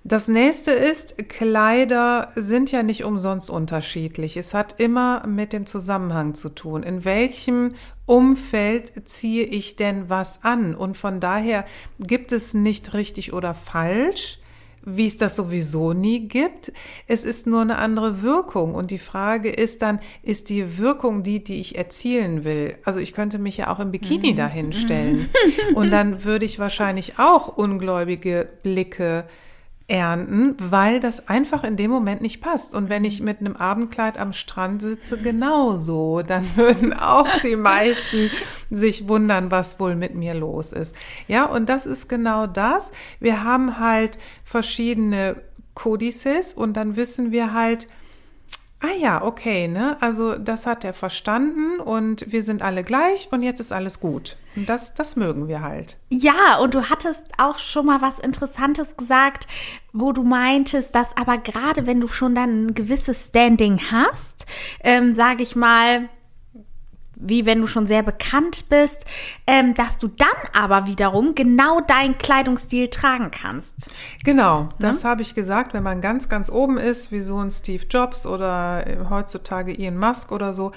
Das 0.06 0.28
nächste 0.28 0.72
ist, 0.72 1.16
Kleider 1.30 2.30
sind 2.34 2.70
ja 2.70 2.82
nicht 2.82 3.04
umsonst 3.04 3.48
unterschiedlich. 3.48 4.36
Es 4.36 4.52
hat 4.52 4.78
immer 4.78 5.26
mit 5.26 5.54
dem 5.54 5.64
Zusammenhang 5.64 6.34
zu 6.34 6.50
tun. 6.50 6.82
In 6.82 7.06
welchem 7.06 7.70
Umfeld 8.04 9.08
ziehe 9.08 9.44
ich 9.44 9.76
denn 9.76 10.10
was 10.10 10.44
an? 10.44 10.74
Und 10.74 10.98
von 10.98 11.20
daher 11.20 11.64
gibt 11.98 12.32
es 12.32 12.52
nicht 12.52 12.92
richtig 12.92 13.32
oder 13.32 13.54
falsch 13.54 14.40
wie 14.84 15.06
es 15.06 15.16
das 15.16 15.36
sowieso 15.36 15.92
nie 15.92 16.28
gibt. 16.28 16.72
Es 17.06 17.24
ist 17.24 17.46
nur 17.46 17.62
eine 17.62 17.78
andere 17.78 18.22
Wirkung. 18.22 18.74
Und 18.74 18.90
die 18.90 18.98
Frage 18.98 19.50
ist 19.50 19.82
dann, 19.82 20.00
ist 20.22 20.50
die 20.50 20.78
Wirkung 20.78 21.22
die, 21.22 21.42
die 21.42 21.60
ich 21.60 21.76
erzielen 21.76 22.44
will? 22.44 22.76
Also 22.84 23.00
ich 23.00 23.12
könnte 23.12 23.38
mich 23.38 23.56
ja 23.56 23.72
auch 23.72 23.80
im 23.80 23.90
Bikini 23.90 24.32
mhm. 24.32 24.36
dahinstellen. 24.36 25.16
Mhm. 25.70 25.76
Und 25.76 25.90
dann 25.90 26.24
würde 26.24 26.44
ich 26.44 26.58
wahrscheinlich 26.58 27.18
auch 27.18 27.48
ungläubige 27.56 28.48
Blicke 28.62 29.24
ernten, 29.86 30.56
weil 30.58 30.98
das 30.98 31.28
einfach 31.28 31.62
in 31.62 31.76
dem 31.76 31.90
Moment 31.90 32.22
nicht 32.22 32.40
passt. 32.40 32.74
Und 32.74 32.88
wenn 32.88 33.04
ich 33.04 33.20
mit 33.20 33.40
einem 33.40 33.54
Abendkleid 33.54 34.18
am 34.18 34.32
Strand 34.32 34.80
sitze, 34.80 35.18
genauso, 35.18 36.22
dann 36.22 36.44
würden 36.56 36.94
auch 36.94 37.28
die 37.40 37.56
meisten 37.56 38.30
sich 38.70 39.08
wundern, 39.08 39.50
was 39.50 39.78
wohl 39.78 39.94
mit 39.94 40.14
mir 40.14 40.34
los 40.34 40.72
ist. 40.72 40.96
Ja, 41.28 41.44
und 41.44 41.68
das 41.68 41.84
ist 41.84 42.08
genau 42.08 42.46
das. 42.46 42.92
Wir 43.20 43.44
haben 43.44 43.78
halt 43.78 44.18
verschiedene 44.42 45.36
Kodices 45.74 46.54
und 46.54 46.76
dann 46.76 46.96
wissen 46.96 47.30
wir 47.30 47.52
halt, 47.52 47.88
Ah 48.80 48.94
ja, 48.98 49.22
okay, 49.22 49.66
ne? 49.66 49.96
Also 50.00 50.36
das 50.36 50.66
hat 50.66 50.84
er 50.84 50.92
verstanden 50.92 51.80
und 51.80 52.30
wir 52.30 52.42
sind 52.42 52.62
alle 52.62 52.84
gleich 52.84 53.28
und 53.30 53.42
jetzt 53.42 53.60
ist 53.60 53.72
alles 53.72 53.98
gut. 53.98 54.36
Und 54.56 54.68
das, 54.68 54.94
das 54.94 55.16
mögen 55.16 55.48
wir 55.48 55.62
halt. 55.62 55.96
Ja, 56.10 56.58
und 56.60 56.74
du 56.74 56.90
hattest 56.90 57.24
auch 57.38 57.58
schon 57.58 57.86
mal 57.86 58.02
was 58.02 58.18
Interessantes 58.18 58.96
gesagt, 58.96 59.46
wo 59.92 60.12
du 60.12 60.22
meintest, 60.22 60.94
dass 60.94 61.16
aber 61.16 61.38
gerade 61.38 61.86
wenn 61.86 62.00
du 62.00 62.08
schon 62.08 62.34
dann 62.34 62.66
ein 62.66 62.74
gewisses 62.74 63.26
Standing 63.26 63.80
hast, 63.90 64.46
ähm, 64.80 65.14
sage 65.14 65.42
ich 65.42 65.56
mal, 65.56 66.08
wie 67.24 67.46
wenn 67.46 67.60
du 67.60 67.66
schon 67.66 67.86
sehr 67.86 68.02
bekannt 68.02 68.68
bist, 68.68 69.04
ähm, 69.46 69.74
dass 69.74 69.98
du 69.98 70.08
dann 70.08 70.28
aber 70.52 70.86
wiederum 70.86 71.34
genau 71.34 71.80
deinen 71.80 72.18
Kleidungsstil 72.18 72.88
tragen 72.88 73.30
kannst. 73.30 73.90
Genau, 74.24 74.68
das 74.78 75.02
ja? 75.02 75.10
habe 75.10 75.22
ich 75.22 75.34
gesagt, 75.34 75.74
wenn 75.74 75.82
man 75.82 76.00
ganz, 76.00 76.28
ganz 76.28 76.50
oben 76.50 76.76
ist, 76.76 77.12
wie 77.12 77.20
so 77.20 77.38
ein 77.38 77.50
Steve 77.50 77.84
Jobs 77.88 78.26
oder 78.26 78.84
heutzutage 79.10 79.78
Ian 79.78 79.96
Musk 79.96 80.32
oder 80.32 80.54
so, 80.54 80.72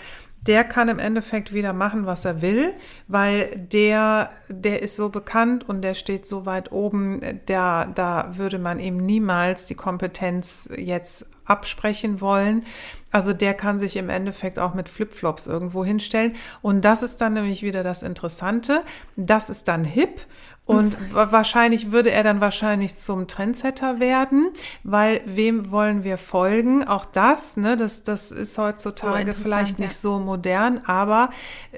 der 0.47 0.63
kann 0.63 0.87
im 0.87 0.99
Endeffekt 0.99 1.53
wieder 1.53 1.73
machen, 1.73 2.05
was 2.05 2.23
er 2.23 2.41
will, 2.41 2.73
weil 3.07 3.49
der, 3.57 4.31
der 4.47 4.81
ist 4.81 4.95
so 4.95 5.09
bekannt 5.09 5.67
und 5.67 5.81
der 5.81 5.93
steht 5.93 6.25
so 6.25 6.45
weit 6.45 6.71
oben, 6.71 7.21
der, 7.47 7.87
da 7.93 8.37
würde 8.37 8.57
man 8.57 8.79
ihm 8.79 8.97
niemals 8.97 9.65
die 9.65 9.75
Kompetenz 9.75 10.69
jetzt 10.77 11.29
absprechen 11.45 12.21
wollen. 12.21 12.65
Also 13.11 13.33
der 13.33 13.53
kann 13.53 13.79
sich 13.79 13.95
im 13.97 14.09
Endeffekt 14.09 14.59
auch 14.59 14.73
mit 14.73 14.89
Flipflops 14.89 15.47
irgendwo 15.47 15.85
hinstellen. 15.85 16.33
Und 16.61 16.83
das 16.83 17.03
ist 17.03 17.21
dann 17.21 17.33
nämlich 17.33 17.63
wieder 17.63 17.83
das 17.83 18.03
Interessante. 18.03 18.81
Das 19.15 19.49
ist 19.49 19.67
dann 19.67 19.83
hip. 19.83 20.25
Und 20.67 20.97
wahrscheinlich 21.13 21.93
würde 21.93 22.11
er 22.11 22.23
dann 22.23 22.41
wahrscheinlich 22.41 22.97
zum 22.97 23.29
Trendsetter 23.29 24.01
werden, 24.01 24.49
weil 24.83 25.21
wem 25.25 25.71
wollen 25.71 26.03
wir 26.03 26.17
folgen? 26.17 26.83
Auch 26.83 27.05
das, 27.05 27.55
ne, 27.55 27.77
das, 27.77 28.03
das 28.03 28.31
ist 28.31 28.57
heutzutage 28.57 29.31
so 29.31 29.43
vielleicht 29.43 29.79
nicht 29.79 29.93
ja. 29.93 29.97
so 29.97 30.19
modern, 30.19 30.79
aber 30.79 31.29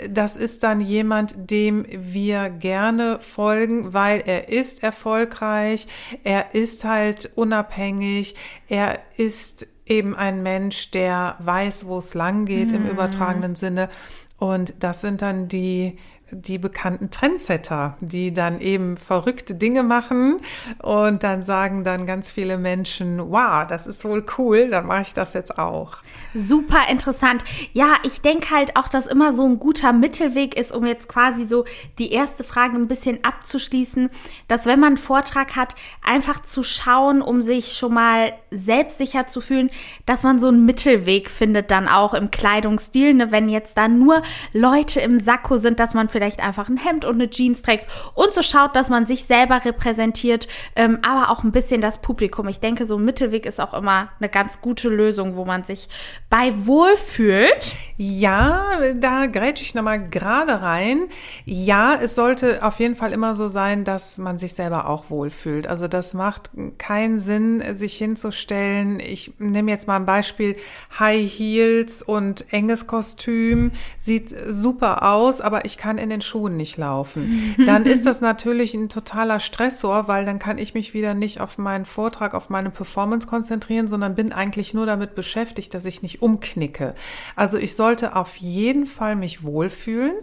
das 0.10 0.38
ist 0.38 0.64
dann 0.64 0.82
jemand, 0.82 1.52
dem 1.52 1.86
wir 1.88 2.50
gerne 2.50 3.20
folgen, 3.20 3.94
weil 3.94 4.24
er 4.26 4.50
ist 4.50 4.82
erfolgreich, 4.82 5.88
er 6.24 6.56
ist 6.56 6.84
halt 6.84 7.32
unabhängig, 7.36 8.36
er 8.68 9.00
ist 9.18 9.68
eben 9.90 10.16
ein 10.16 10.44
Mensch, 10.44 10.92
der 10.92 11.36
weiß, 11.40 11.88
wo 11.88 11.98
es 11.98 12.14
lang 12.14 12.46
geht 12.46 12.70
mhm. 12.70 12.78
im 12.78 12.90
übertragenen 12.90 13.56
Sinne. 13.56 13.90
Und 14.38 14.74
das 14.80 15.02
sind 15.02 15.22
dann 15.22 15.50
die 15.50 15.98
die 16.32 16.58
bekannten 16.58 17.10
Trendsetter, 17.10 17.98
die 18.00 18.34
dann 18.34 18.62
eben 18.62 18.98
verrückte 18.98 19.56
Dinge 19.56 19.84
machen 19.84 20.38
und 20.82 21.24
dann 21.24 21.42
sagen 21.42 21.84
dann 21.84 22.06
ganz 22.06 22.30
viele 22.30 22.58
Menschen, 22.58 23.32
wow, 23.32 23.66
das 23.68 23.88
ist 23.88 24.06
wohl 24.06 24.26
cool, 24.38 24.70
dann 24.70 24.88
mache 24.88 25.02
ich 25.02 25.14
das 25.14 25.34
jetzt 25.34 25.58
auch. 25.58 25.98
Super 26.36 26.90
interessant. 26.90 27.44
Ja, 27.74 27.96
ich 28.04 28.22
denke 28.22 28.52
halt 28.52 28.76
auch, 28.76 28.88
dass 28.88 29.08
immer 29.08 29.34
so 29.34 29.46
ein 29.46 29.60
guter 29.60 29.94
Mittelweg 29.94 30.58
ist, 30.58 30.72
um 30.72 30.86
jetzt 30.86 31.08
quasi 31.08 31.48
so 31.48 31.66
die 31.98 32.12
erste 32.12 32.44
Frage 32.44 32.76
ein 32.76 32.88
bisschen 32.88 33.24
abzuschließen, 33.24 34.10
dass 34.48 34.66
wenn 34.66 34.80
man 34.80 34.90
einen 34.90 34.98
Vortrag 34.98 35.56
hat, 35.56 35.76
einfach 36.04 36.44
zu 36.44 36.64
schauen, 36.64 37.22
um 37.22 37.42
sich 37.42 37.74
schon 37.74 37.94
mal 37.94 38.34
selbstsicher 38.52 39.28
zu 39.28 39.42
fühlen, 39.42 39.70
dass 40.06 40.24
man 40.24 40.40
so 40.40 40.48
einen 40.48 40.66
Mittelweg 40.66 41.30
findet 41.30 41.72
dann 41.72 41.88
auch 41.88 42.14
im 42.14 42.32
Kleidungsstil, 42.32 43.14
ne? 43.14 43.32
wenn 43.32 43.50
jetzt 43.50 43.78
da 43.78 43.88
nur 43.88 44.22
Leute 44.54 45.00
im 45.02 45.20
Sakko 45.20 45.58
sind, 45.58 45.80
dass 45.80 45.94
man 45.94 46.10
vielleicht 46.10 46.19
einfach 46.22 46.70
ein 46.70 46.78
Hemd 46.78 47.06
und 47.06 47.16
eine 47.16 47.30
Jeans 47.30 47.62
trägt 47.62 47.88
und 48.14 48.34
so 48.34 48.42
schaut, 48.44 48.76
dass 48.76 48.90
man 48.90 49.06
sich 49.06 49.26
selber 49.26 49.64
repräsentiert, 49.64 50.48
ähm, 50.76 51.00
aber 51.02 51.32
auch 51.32 51.44
ein 51.44 51.52
bisschen 51.52 51.82
das 51.82 52.00
Publikum. 52.00 52.48
Ich 52.48 52.60
denke, 52.60 52.86
so 52.86 52.98
ein 52.98 53.06
Mittelweg 53.06 53.46
ist 53.46 53.60
auch 53.60 53.74
immer 53.74 54.10
eine 54.20 54.30
ganz 54.30 54.62
gute 54.62 54.90
Lösung, 54.90 55.36
wo 55.36 55.46
man 55.46 55.64
sich 55.64 55.90
bei 56.30 56.52
wohlfühlt. 56.66 57.74
Ja, 57.98 58.68
da 58.96 59.26
grätsche 59.26 59.64
ich 59.64 59.76
nochmal 59.76 60.10
gerade 60.10 60.62
rein. 60.62 61.08
Ja, 61.46 61.96
es 61.96 62.16
sollte 62.16 62.64
auf 62.64 62.80
jeden 62.80 62.96
Fall 62.96 63.14
immer 63.14 63.36
so 63.36 63.48
sein, 63.48 63.84
dass 63.84 64.18
man 64.18 64.38
sich 64.38 64.54
selber 64.54 64.88
auch 64.88 65.10
wohlfühlt. 65.10 65.68
Also 65.68 65.88
das 65.88 66.14
macht 66.14 66.50
keinen 66.78 67.18
Sinn, 67.18 67.64
sich 67.74 67.98
hinzustellen. 67.98 69.00
Ich 69.00 69.34
nehme 69.40 69.72
jetzt 69.72 69.88
mal 69.88 69.96
ein 69.96 70.06
Beispiel. 70.06 70.56
High 71.00 71.30
Heels 71.30 72.02
und 72.02 72.46
enges 72.52 72.88
Kostüm 72.88 73.72
sieht 73.98 74.36
super 74.48 75.04
aus, 75.12 75.42
aber 75.42 75.66
ich 75.66 75.78
kann 75.78 75.98
in 75.98 76.09
den 76.10 76.22
Schuhen 76.22 76.58
nicht 76.58 76.78
laufen. 76.78 77.56
Dann 77.66 77.86
ist 77.86 78.06
das 78.06 78.22
natürlich 78.22 78.74
ein 78.74 78.90
totaler 78.90 79.40
Stressor, 79.40 80.08
weil 80.08 80.26
dann 80.26 80.40
kann 80.40 80.58
ich 80.58 80.74
mich 80.74 80.94
wieder 80.94 81.14
nicht 81.14 81.40
auf 81.42 81.58
meinen 81.58 81.86
Vortrag, 81.86 82.34
auf 82.34 82.50
meine 82.50 82.70
Performance 82.70 83.28
konzentrieren, 83.28 83.88
sondern 83.88 84.16
bin 84.16 84.34
eigentlich 84.34 84.74
nur 84.74 84.86
damit 84.86 85.16
beschäftigt, 85.16 85.74
dass 85.74 85.86
ich 85.86 86.02
nicht 86.02 86.22
umknicke. 86.22 86.96
Also 87.36 87.58
ich 87.58 87.76
sollte 87.76 88.16
auf 88.16 88.36
jeden 88.38 88.86
Fall 88.86 89.16
mich 89.16 89.44
wohlfühlen 89.44 90.14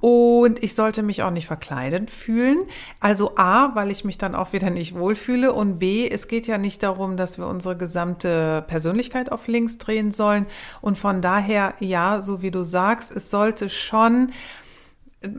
und 0.00 0.62
ich 0.62 0.74
sollte 0.74 1.02
mich 1.02 1.22
auch 1.22 1.30
nicht 1.30 1.46
verkleidet 1.46 2.10
fühlen. 2.10 2.58
Also 3.00 3.36
A, 3.36 3.74
weil 3.74 3.90
ich 3.90 4.04
mich 4.04 4.18
dann 4.18 4.34
auch 4.34 4.52
wieder 4.52 4.70
nicht 4.70 4.94
wohlfühle 4.94 5.52
und 5.52 5.78
B, 5.78 6.08
es 6.08 6.28
geht 6.28 6.46
ja 6.46 6.58
nicht 6.58 6.82
darum, 6.82 7.16
dass 7.16 7.38
wir 7.38 7.46
unsere 7.46 7.76
gesamte 7.76 8.64
Persönlichkeit 8.66 9.32
auf 9.32 9.48
links 9.48 9.78
drehen 9.78 10.12
sollen 10.12 10.46
und 10.80 10.98
von 10.98 11.22
daher 11.22 11.74
ja, 11.80 12.20
so 12.22 12.42
wie 12.42 12.50
du 12.50 12.62
sagst, 12.62 13.10
es 13.10 13.30
sollte 13.30 13.68
schon 13.68 14.32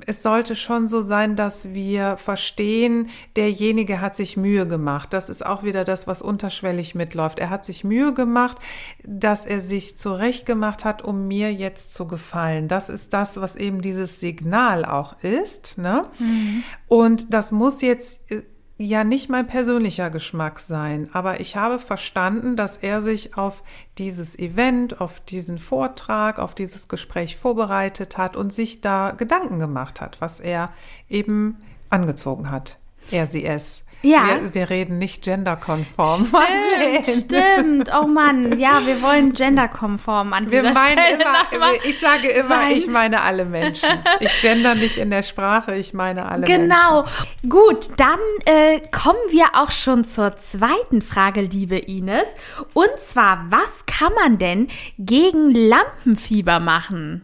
es 0.05 0.23
sollte 0.23 0.55
schon 0.55 0.87
so 0.87 1.01
sein, 1.01 1.35
dass 1.35 1.73
wir 1.73 2.17
verstehen, 2.17 3.09
derjenige 3.35 4.01
hat 4.01 4.15
sich 4.15 4.35
Mühe 4.35 4.67
gemacht. 4.67 5.13
Das 5.13 5.29
ist 5.29 5.45
auch 5.45 5.63
wieder 5.63 5.83
das, 5.83 6.07
was 6.07 6.21
unterschwellig 6.21 6.95
mitläuft. 6.95 7.39
Er 7.39 7.49
hat 7.49 7.63
sich 7.63 7.83
Mühe 7.83 8.13
gemacht, 8.13 8.57
dass 9.03 9.45
er 9.45 9.59
sich 9.59 9.97
zurechtgemacht 9.97 10.83
hat, 10.83 11.03
um 11.03 11.27
mir 11.27 11.53
jetzt 11.53 11.93
zu 11.93 12.07
gefallen. 12.07 12.67
Das 12.67 12.89
ist 12.89 13.13
das, 13.13 13.39
was 13.39 13.55
eben 13.55 13.81
dieses 13.81 14.19
Signal 14.19 14.83
auch 14.83 15.21
ist. 15.21 15.77
Ne? 15.77 16.03
Mhm. 16.17 16.63
Und 16.87 17.33
das 17.33 17.51
muss 17.51 17.81
jetzt 17.81 18.31
äh, 18.31 18.43
ja 18.77 19.03
nicht 19.03 19.29
mein 19.29 19.47
persönlicher 19.47 20.09
Geschmack 20.09 20.59
sein, 20.59 21.09
aber 21.13 21.39
ich 21.39 21.55
habe 21.55 21.79
verstanden, 21.79 22.55
dass 22.55 22.77
er 22.77 23.01
sich 23.01 23.37
auf 23.37 23.63
dieses 23.97 24.37
Event, 24.37 25.01
auf 25.01 25.19
diesen 25.19 25.57
Vortrag, 25.57 26.37
auf 26.39 26.53
dieses 26.53 26.87
Gespräch 26.87 27.37
vorbereitet 27.37 28.17
hat 28.17 28.35
und 28.35 28.53
sich 28.53 28.81
da 28.81 29.11
Gedanken 29.11 29.59
gemacht 29.59 29.99
hat, 29.99 30.21
was 30.21 30.39
er 30.39 30.71
eben 31.09 31.57
angezogen 31.89 32.51
hat. 32.51 32.77
Er, 33.09 33.25
sie, 33.25 33.45
es. 33.45 33.83
Ja. 34.03 34.41
Wir, 34.41 34.53
wir 34.53 34.69
reden 34.69 34.99
nicht 34.99 35.23
genderkonform. 35.23 36.27
Stimmt, 36.27 37.07
stimmt. 37.07 37.91
Oh 37.99 38.07
Mann, 38.07 38.59
ja, 38.59 38.85
wir 38.85 39.01
wollen 39.01 39.33
genderkonform 39.33 40.33
an 40.33 40.51
wir 40.51 40.61
dieser 40.61 40.73
meinen 40.73 40.97
Stelle 40.97 41.23
immer, 41.51 41.71
ich 41.83 41.99
sage 41.99 42.27
immer, 42.29 42.49
sein. 42.49 42.71
ich 42.71 42.87
meine 42.87 43.21
alle 43.21 43.45
Menschen. 43.45 43.89
Ich 44.19 44.39
gender 44.41 44.75
nicht 44.75 44.97
in 44.97 45.09
der 45.09 45.23
Sprache, 45.23 45.75
ich 45.75 45.93
meine 45.93 46.27
alle 46.27 46.45
genau. 46.45 47.03
Menschen. 47.03 47.27
Genau. 47.41 47.65
Gut, 47.65 47.89
dann 47.97 48.19
äh, 48.45 48.81
kommen 48.91 49.19
wir 49.29 49.45
auch 49.53 49.71
schon 49.71 50.05
zur 50.05 50.37
zweiten 50.37 51.01
Frage, 51.01 51.41
liebe 51.41 51.77
Ines. 51.77 52.27
Und 52.73 52.99
zwar, 52.99 53.45
was 53.49 53.85
kann 53.85 54.13
man 54.13 54.37
denn 54.37 54.67
gegen 54.97 55.53
Lampenfieber 55.53 56.59
machen? 56.59 57.23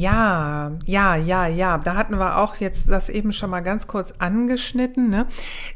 Ja, 0.00 0.72
ja, 0.86 1.16
ja, 1.16 1.46
ja. 1.46 1.78
Da 1.78 1.96
hatten 1.96 2.18
wir 2.18 2.38
auch 2.38 2.56
jetzt 2.56 2.88
das 2.88 3.10
eben 3.10 3.32
schon 3.32 3.50
mal 3.50 3.60
ganz 3.60 3.86
kurz 3.86 4.14
angeschnitten. 4.18 5.10
Ne? 5.10 5.26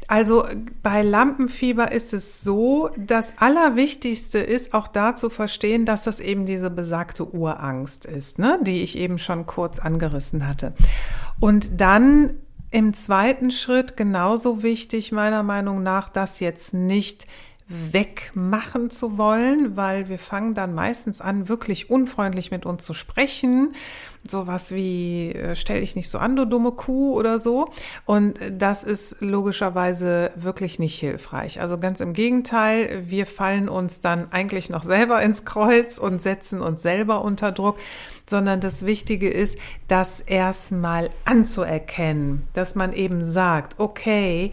Also 0.07 0.45
bei 0.81 1.01
Lampenfieber 1.01 1.91
ist 1.91 2.13
es 2.13 2.41
so, 2.41 2.89
das 2.97 3.37
Allerwichtigste 3.37 4.39
ist 4.39 4.73
auch 4.73 4.87
da 4.87 5.15
zu 5.15 5.29
verstehen, 5.29 5.85
dass 5.85 6.03
das 6.03 6.19
eben 6.19 6.45
diese 6.45 6.69
besagte 6.69 7.25
Urangst 7.25 8.05
ist, 8.05 8.39
ne? 8.39 8.59
die 8.61 8.81
ich 8.81 8.97
eben 8.97 9.19
schon 9.19 9.45
kurz 9.45 9.79
angerissen 9.79 10.47
hatte. 10.47 10.73
Und 11.39 11.79
dann 11.79 12.31
im 12.71 12.93
zweiten 12.93 13.51
Schritt 13.51 13.95
genauso 13.95 14.63
wichtig 14.63 15.11
meiner 15.11 15.43
Meinung 15.43 15.83
nach, 15.83 16.09
dass 16.09 16.39
jetzt 16.39 16.73
nicht 16.73 17.27
wegmachen 17.67 18.89
zu 18.89 19.17
wollen, 19.17 19.75
weil 19.75 20.07
wir 20.07 20.19
fangen 20.19 20.53
dann 20.53 20.73
meistens 20.73 21.19
an, 21.19 21.49
wirklich 21.49 21.89
unfreundlich 21.89 22.49
mit 22.49 22.65
uns 22.65 22.85
zu 22.85 22.93
sprechen. 22.93 23.73
Sowas 24.25 24.73
wie, 24.73 25.31
äh, 25.33 25.55
stell 25.55 25.81
dich 25.81 25.95
nicht 25.95 26.09
so 26.09 26.17
an, 26.17 26.35
du 26.35 26.45
dumme 26.45 26.71
Kuh 26.71 27.13
oder 27.13 27.39
so. 27.39 27.69
Und 28.05 28.39
das 28.51 28.83
ist 28.83 29.17
logischerweise 29.19 30.31
wirklich 30.35 30.79
nicht 30.79 30.97
hilfreich. 30.97 31.59
Also 31.59 31.77
ganz 31.77 31.99
im 31.99 32.13
Gegenteil, 32.13 33.03
wir 33.05 33.25
fallen 33.25 33.67
uns 33.67 33.99
dann 33.99 34.31
eigentlich 34.31 34.69
noch 34.69 34.83
selber 34.83 35.21
ins 35.21 35.43
Kreuz 35.43 35.97
und 35.97 36.21
setzen 36.21 36.61
uns 36.61 36.81
selber 36.81 37.23
unter 37.23 37.51
Druck 37.51 37.77
sondern 38.29 38.59
das 38.59 38.85
Wichtige 38.85 39.29
ist, 39.29 39.57
das 39.87 40.19
erstmal 40.19 41.09
anzuerkennen, 41.25 42.47
dass 42.53 42.75
man 42.75 42.93
eben 42.93 43.23
sagt, 43.23 43.79
okay, 43.79 44.51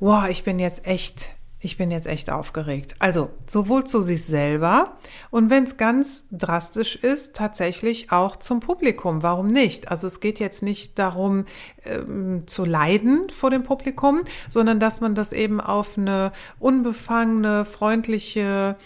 wow, 0.00 0.28
ich 0.28 0.44
bin 0.44 0.58
jetzt 0.58 0.86
echt 0.86 1.34
ich 1.64 1.76
bin 1.76 1.92
jetzt 1.92 2.08
echt 2.08 2.28
aufgeregt. 2.28 2.96
Also 2.98 3.30
sowohl 3.46 3.84
zu 3.84 4.02
sich 4.02 4.24
selber 4.24 4.96
und 5.30 5.48
wenn 5.48 5.62
es 5.62 5.76
ganz 5.76 6.26
drastisch 6.32 6.96
ist, 6.96 7.36
tatsächlich 7.36 8.10
auch 8.10 8.36
zum 8.36 8.58
Publikum. 8.60 9.22
Warum 9.22 9.46
nicht? 9.46 9.88
Also 9.88 10.08
es 10.08 10.18
geht 10.18 10.40
jetzt 10.40 10.62
nicht 10.62 10.98
darum 10.98 11.44
ähm, 11.84 12.46
zu 12.46 12.64
leiden 12.64 13.30
vor 13.30 13.50
dem 13.50 13.62
Publikum, 13.62 14.22
sondern 14.48 14.80
dass 14.80 15.00
man 15.00 15.14
das 15.14 15.32
eben 15.32 15.60
auf 15.60 15.96
eine 15.96 16.32
unbefangene, 16.58 17.64
freundliche, 17.64 18.76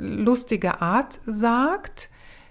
lustige 0.00 0.82
Art 0.82 1.20
sagt. 1.24 2.10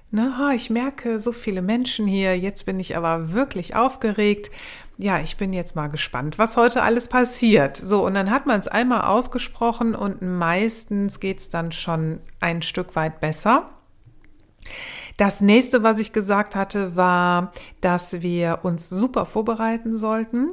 Ne, 0.09 0.53
ich 0.55 0.69
merke 0.69 1.19
so 1.19 1.33
viele 1.33 1.61
Menschen 1.61 2.07
hier, 2.07 2.39
jetzt 2.39 2.65
bin 2.65 2.79
ich 2.79 2.95
aber 2.95 3.33
wirklich 3.33 3.75
aufgeregt 3.75 4.49
ja, 4.97 5.19
ich 5.19 5.37
bin 5.37 5.53
jetzt 5.53 5.75
mal 5.75 5.87
gespannt, 5.87 6.39
was 6.39 6.57
heute 6.57 6.81
alles 6.81 7.07
passiert. 7.07 7.77
So, 7.77 8.05
und 8.05 8.15
dann 8.15 8.31
hat 8.31 8.47
man 8.47 8.59
es 8.59 8.67
einmal 8.67 9.01
ausgesprochen 9.01 9.93
und 9.93 10.21
meistens 10.21 11.19
geht 11.19 11.37
es 11.39 11.49
dann 11.49 11.71
schon 11.71 12.19
ein 12.39 12.61
Stück 12.63 12.95
weit 12.95 13.19
besser. 13.19 13.69
Das 15.15 15.41
nächste, 15.41 15.83
was 15.83 15.99
ich 15.99 16.13
gesagt 16.13 16.55
hatte, 16.55 16.95
war, 16.95 17.53
dass 17.81 18.21
wir 18.21 18.59
uns 18.63 18.89
super 18.89 19.25
vorbereiten 19.25 19.95
sollten, 19.95 20.49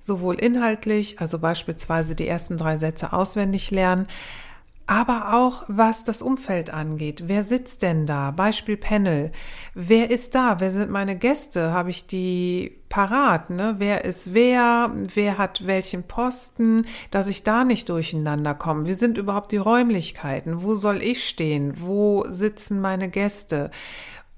sowohl 0.00 0.36
inhaltlich, 0.36 1.20
also 1.20 1.38
beispielsweise 1.38 2.14
die 2.14 2.26
ersten 2.26 2.56
drei 2.56 2.76
Sätze 2.76 3.12
auswendig 3.12 3.70
lernen, 3.70 4.06
aber 4.88 5.34
auch 5.34 5.64
was 5.68 6.02
das 6.02 6.22
Umfeld 6.22 6.70
angeht. 6.70 7.24
Wer 7.26 7.42
sitzt 7.42 7.82
denn 7.82 8.06
da? 8.06 8.30
Beispiel 8.30 8.78
Panel. 8.78 9.30
Wer 9.74 10.10
ist 10.10 10.34
da? 10.34 10.60
Wer 10.60 10.70
sind 10.70 10.90
meine 10.90 11.14
Gäste? 11.14 11.72
Habe 11.72 11.90
ich 11.90 12.06
die 12.06 12.78
parat? 12.88 13.50
Ne? 13.50 13.74
Wer 13.76 14.06
ist 14.06 14.32
wer? 14.32 14.90
Wer 15.14 15.36
hat 15.36 15.66
welchen 15.66 16.04
Posten? 16.04 16.86
Dass 17.10 17.28
ich 17.28 17.42
da 17.42 17.64
nicht 17.64 17.90
durcheinander 17.90 18.54
komme. 18.54 18.86
Wie 18.86 18.94
sind 18.94 19.18
überhaupt 19.18 19.52
die 19.52 19.58
Räumlichkeiten? 19.58 20.62
Wo 20.62 20.74
soll 20.74 21.02
ich 21.02 21.28
stehen? 21.28 21.74
Wo 21.76 22.24
sitzen 22.30 22.80
meine 22.80 23.10
Gäste? 23.10 23.70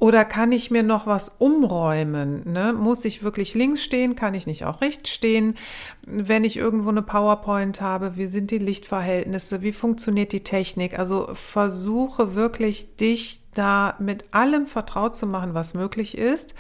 Oder 0.00 0.24
kann 0.24 0.50
ich 0.50 0.70
mir 0.70 0.82
noch 0.82 1.06
was 1.06 1.36
umräumen? 1.38 2.50
Ne? 2.50 2.72
Muss 2.72 3.04
ich 3.04 3.22
wirklich 3.22 3.52
links 3.52 3.84
stehen? 3.84 4.16
Kann 4.16 4.32
ich 4.32 4.46
nicht 4.46 4.64
auch 4.64 4.80
rechts 4.80 5.10
stehen? 5.10 5.58
Wenn 6.06 6.42
ich 6.42 6.56
irgendwo 6.56 6.88
eine 6.88 7.02
PowerPoint 7.02 7.82
habe, 7.82 8.16
wie 8.16 8.24
sind 8.24 8.50
die 8.50 8.58
Lichtverhältnisse? 8.58 9.60
Wie 9.60 9.72
funktioniert 9.72 10.32
die 10.32 10.42
Technik? 10.42 10.98
Also 10.98 11.28
versuche 11.34 12.34
wirklich 12.34 12.96
dich 12.96 13.42
da 13.52 13.94
mit 13.98 14.24
allem 14.32 14.64
vertraut 14.64 15.14
zu 15.14 15.26
machen, 15.26 15.52
was 15.52 15.74
möglich 15.74 16.16
ist, 16.16 16.54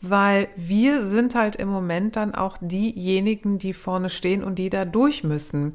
weil 0.00 0.46
wir 0.54 1.04
sind 1.04 1.34
halt 1.34 1.56
im 1.56 1.68
Moment 1.68 2.14
dann 2.14 2.36
auch 2.36 2.56
diejenigen, 2.60 3.58
die 3.58 3.72
vorne 3.72 4.10
stehen 4.10 4.44
und 4.44 4.60
die 4.60 4.70
da 4.70 4.84
durch 4.84 5.24
müssen. 5.24 5.74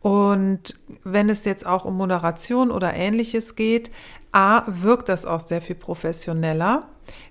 Und 0.00 0.74
wenn 1.04 1.28
es 1.28 1.44
jetzt 1.44 1.66
auch 1.66 1.84
um 1.84 1.96
Moderation 1.96 2.70
oder 2.70 2.94
ähnliches 2.94 3.56
geht, 3.56 3.90
A, 4.36 4.64
wirkt 4.66 5.08
das 5.08 5.24
auch 5.24 5.40
sehr 5.40 5.62
viel 5.62 5.76
professioneller, 5.76 6.84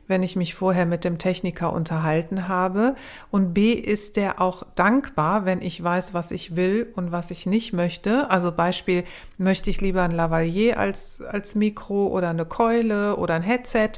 wenn 0.07 0.23
ich 0.23 0.35
mich 0.35 0.55
vorher 0.55 0.87
mit 0.87 1.03
dem 1.03 1.19
Techniker 1.19 1.71
unterhalten 1.71 2.47
habe. 2.47 2.95
Und 3.29 3.53
B, 3.53 3.73
ist 3.73 4.17
der 4.17 4.41
auch 4.41 4.63
dankbar, 4.73 5.45
wenn 5.45 5.61
ich 5.61 5.83
weiß, 5.83 6.15
was 6.15 6.31
ich 6.31 6.55
will 6.55 6.91
und 6.95 7.11
was 7.11 7.29
ich 7.29 7.45
nicht 7.45 7.73
möchte. 7.73 8.31
Also 8.31 8.51
Beispiel, 8.51 9.03
möchte 9.37 9.69
ich 9.69 9.81
lieber 9.81 10.01
ein 10.01 10.09
Lavalier 10.09 10.79
als, 10.79 11.21
als 11.21 11.53
Mikro 11.53 12.07
oder 12.07 12.31
eine 12.31 12.47
Keule 12.47 13.17
oder 13.17 13.35
ein 13.35 13.43
Headset. 13.43 13.91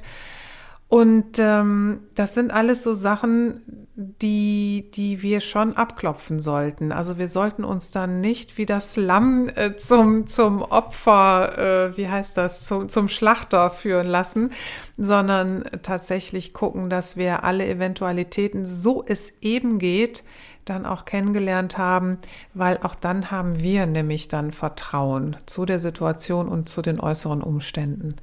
Und 0.89 1.37
ähm, 1.37 1.99
das 2.15 2.33
sind 2.33 2.51
alles 2.51 2.83
so 2.83 2.93
Sachen, 2.93 3.87
die, 3.95 4.89
die 4.93 5.21
wir 5.21 5.41
schon 5.41 5.75
abklopfen 5.75 6.39
sollten. 6.39 6.91
Also 6.91 7.17
wir 7.17 7.27
sollten 7.27 7.65
uns 7.65 7.91
dann 7.91 8.21
nicht 8.21 8.57
wie 8.57 8.65
das 8.65 8.95
Lamm 8.95 9.49
äh, 9.55 9.75
zum, 9.75 10.27
zum 10.27 10.61
Opfer, 10.61 11.57
äh, 11.89 11.97
wie 11.97 12.07
heißt 12.07 12.37
das, 12.37 12.63
zum, 12.65 12.87
zum 12.87 13.09
Schlachter 13.09 13.69
führen 13.69 14.07
lassen, 14.07 14.51
sondern 14.97 15.65
tatsächlich 15.81 16.53
gucken, 16.53 16.89
dass 16.89 17.17
wir 17.17 17.43
alle 17.43 17.67
Eventualitäten, 17.67 18.65
so 18.65 19.03
es 19.05 19.33
eben 19.41 19.79
geht, 19.79 20.23
dann 20.63 20.85
auch 20.85 21.05
kennengelernt 21.05 21.77
haben, 21.77 22.19
weil 22.53 22.77
auch 22.83 22.95
dann 22.95 23.31
haben 23.31 23.61
wir 23.61 23.87
nämlich 23.87 24.27
dann 24.27 24.51
Vertrauen 24.51 25.35
zu 25.47 25.65
der 25.65 25.79
Situation 25.79 26.47
und 26.47 26.69
zu 26.69 26.81
den 26.81 26.99
äußeren 26.99 27.41
Umständen. 27.41 28.15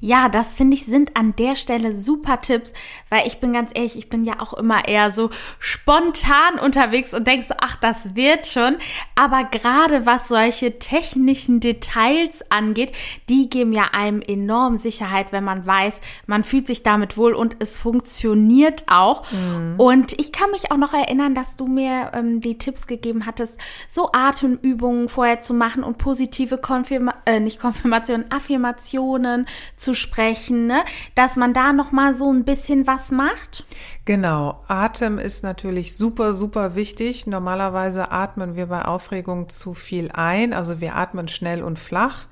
Ja, 0.00 0.28
das 0.28 0.56
finde 0.56 0.76
ich 0.76 0.84
sind 0.84 1.16
an 1.16 1.34
der 1.36 1.56
Stelle 1.56 1.92
super 1.92 2.40
Tipps, 2.40 2.72
weil 3.10 3.26
ich 3.26 3.40
bin 3.40 3.52
ganz 3.52 3.72
ehrlich, 3.74 3.96
ich 3.96 4.08
bin 4.08 4.24
ja 4.24 4.40
auch 4.40 4.54
immer 4.54 4.86
eher 4.86 5.10
so 5.10 5.30
spontan 5.58 6.58
unterwegs 6.62 7.14
und 7.14 7.26
denke 7.26 7.44
so, 7.44 7.54
ach, 7.60 7.76
das 7.76 8.14
wird 8.14 8.46
schon. 8.46 8.76
Aber 9.16 9.44
gerade 9.44 10.06
was 10.06 10.28
solche 10.28 10.78
technischen 10.78 11.60
Details 11.60 12.44
angeht, 12.50 12.92
die 13.28 13.50
geben 13.50 13.72
ja 13.72 13.90
einem 13.92 14.20
enorm 14.20 14.76
Sicherheit, 14.76 15.32
wenn 15.32 15.44
man 15.44 15.66
weiß, 15.66 16.00
man 16.26 16.44
fühlt 16.44 16.66
sich 16.66 16.82
damit 16.82 17.16
wohl 17.16 17.34
und 17.34 17.56
es 17.58 17.76
funktioniert 17.76 18.84
auch. 18.86 19.30
Mhm. 19.32 19.74
Und 19.78 20.18
ich 20.18 20.32
kann 20.32 20.50
mich 20.52 20.70
auch 20.70 20.76
noch 20.76 20.94
erinnern, 20.94 21.34
dass 21.34 21.56
du 21.56 21.66
mir 21.66 22.12
ähm, 22.14 22.40
die 22.40 22.58
Tipps 22.58 22.86
gegeben 22.86 23.26
hattest, 23.26 23.58
so 23.88 24.10
Atemübungen 24.12 25.08
vorher 25.08 25.40
zu 25.40 25.54
machen 25.54 25.82
und 25.82 25.98
positive 25.98 26.58
Konfirma 26.58 27.14
äh, 27.26 27.40
nicht 27.40 27.58
Konfirmationen, 27.58 28.30
Affirmationen 28.30 29.46
zu 29.78 29.94
sprechen, 29.94 30.66
ne? 30.66 30.84
dass 31.14 31.36
man 31.36 31.54
da 31.54 31.72
noch 31.72 31.92
mal 31.92 32.14
so 32.14 32.32
ein 32.32 32.44
bisschen 32.44 32.86
was 32.86 33.10
macht? 33.10 33.64
Genau, 34.04 34.62
Atem 34.68 35.18
ist 35.18 35.42
natürlich 35.42 35.96
super, 35.96 36.32
super 36.32 36.74
wichtig. 36.74 37.26
Normalerweise 37.26 38.10
atmen 38.10 38.56
wir 38.56 38.66
bei 38.66 38.84
Aufregung 38.84 39.48
zu 39.48 39.74
viel 39.74 40.10
ein, 40.12 40.52
also 40.52 40.80
wir 40.80 40.96
atmen 40.96 41.28
schnell 41.28 41.62
und 41.62 41.78
flach. 41.78 42.26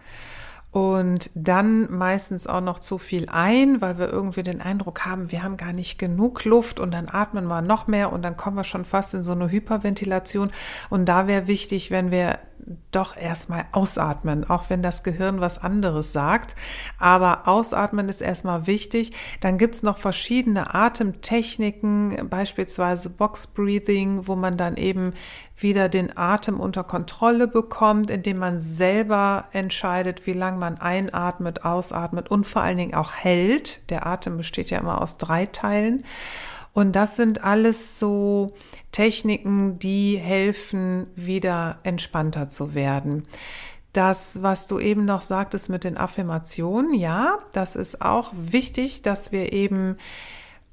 Und 0.77 1.31
dann 1.35 1.91
meistens 1.91 2.47
auch 2.47 2.61
noch 2.61 2.81
zu 2.81 2.99
viel 2.99 3.31
ein, 3.31 3.81
weil 3.81 3.97
wir 3.97 4.13
irgendwie 4.13 4.43
den 4.43 4.61
Eindruck 4.61 5.07
haben, 5.07 5.33
wir 5.33 5.43
haben 5.43 5.57
gar 5.57 5.73
nicht 5.73 5.99
genug 5.99 6.45
Luft 6.45 6.81
und 6.81 6.91
dann 6.91 7.09
atmen 7.11 7.47
wir 7.47 7.63
noch 7.63 7.87
mehr 7.87 8.13
und 8.13 8.21
dann 8.21 8.37
kommen 8.37 8.59
wir 8.59 8.65
schon 8.65 8.85
fast 8.85 9.15
in 9.15 9.23
so 9.23 9.33
eine 9.33 9.51
Hyperventilation. 9.51 10.51
Und 10.91 11.09
da 11.09 11.27
wäre 11.27 11.47
wichtig, 11.47 11.91
wenn 11.91 12.11
wir 12.11 12.41
doch 12.91 13.17
erstmal 13.17 13.65
ausatmen, 13.73 14.49
auch 14.49 14.71
wenn 14.71 14.83
das 14.83 15.03
Gehirn 15.03 15.41
was 15.41 15.57
anderes 15.57 16.13
sagt. 16.13 16.57
Aber 16.99 17.49
ausatmen 17.49 18.09
ist 18.09 18.21
erstmal 18.21 18.67
wichtig. 18.67 19.13
Dann 19.41 19.57
gibt 19.57 19.77
es 19.77 19.83
noch 19.83 19.97
verschiedene 19.97 20.75
Atemtechniken, 20.75 22.29
beispielsweise 22.29 23.11
Box 23.11 23.47
Breathing, 23.47 24.27
wo 24.27 24.37
man 24.37 24.57
dann 24.57 24.77
eben 24.77 25.15
wieder 25.57 25.89
den 25.89 26.17
Atem 26.17 26.61
unter 26.61 26.85
Kontrolle 26.85 27.49
bekommt, 27.49 28.11
indem 28.11 28.39
man 28.39 28.61
selber 28.61 29.47
entscheidet, 29.53 30.27
wie 30.27 30.35
lange 30.35 30.59
man 30.59 30.79
einatmet, 30.79 31.65
ausatmet 31.65 32.31
und 32.31 32.47
vor 32.47 32.63
allen 32.63 32.77
Dingen 32.77 32.95
auch 32.95 33.15
hält. 33.15 33.91
Der 33.91 34.07
Atem 34.07 34.37
besteht 34.37 34.71
ja 34.71 34.79
immer 34.79 35.01
aus 35.01 35.17
drei 35.17 35.47
Teilen. 35.47 36.05
Und 36.75 36.95
das 36.95 37.17
sind 37.17 37.43
alles 37.43 37.99
so 37.99 38.53
Techniken, 38.93 39.79
die 39.79 40.19
helfen, 40.19 41.07
wieder 41.15 41.79
entspannter 41.85 42.51
zu 42.51 42.75
werden. 42.75 43.23
Das, 43.95 44.43
was 44.43 44.67
du 44.67 44.79
eben 44.79 45.07
noch 45.07 45.23
sagtest 45.23 45.71
mit 45.71 45.85
den 45.85 45.97
Affirmationen, 45.97 46.93
ja, 46.93 47.39
das 47.53 47.77
ist 47.77 48.03
auch 48.03 48.35
wichtig, 48.37 49.01
dass 49.01 49.33
wir 49.33 49.55
eben 49.55 49.97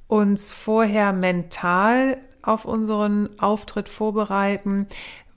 uns 0.08 0.52
vorher 0.52 1.14
mental 1.14 2.18
auf 2.44 2.66
unseren 2.66 3.40
Auftritt 3.40 3.90
vorbereiten, 3.90 4.88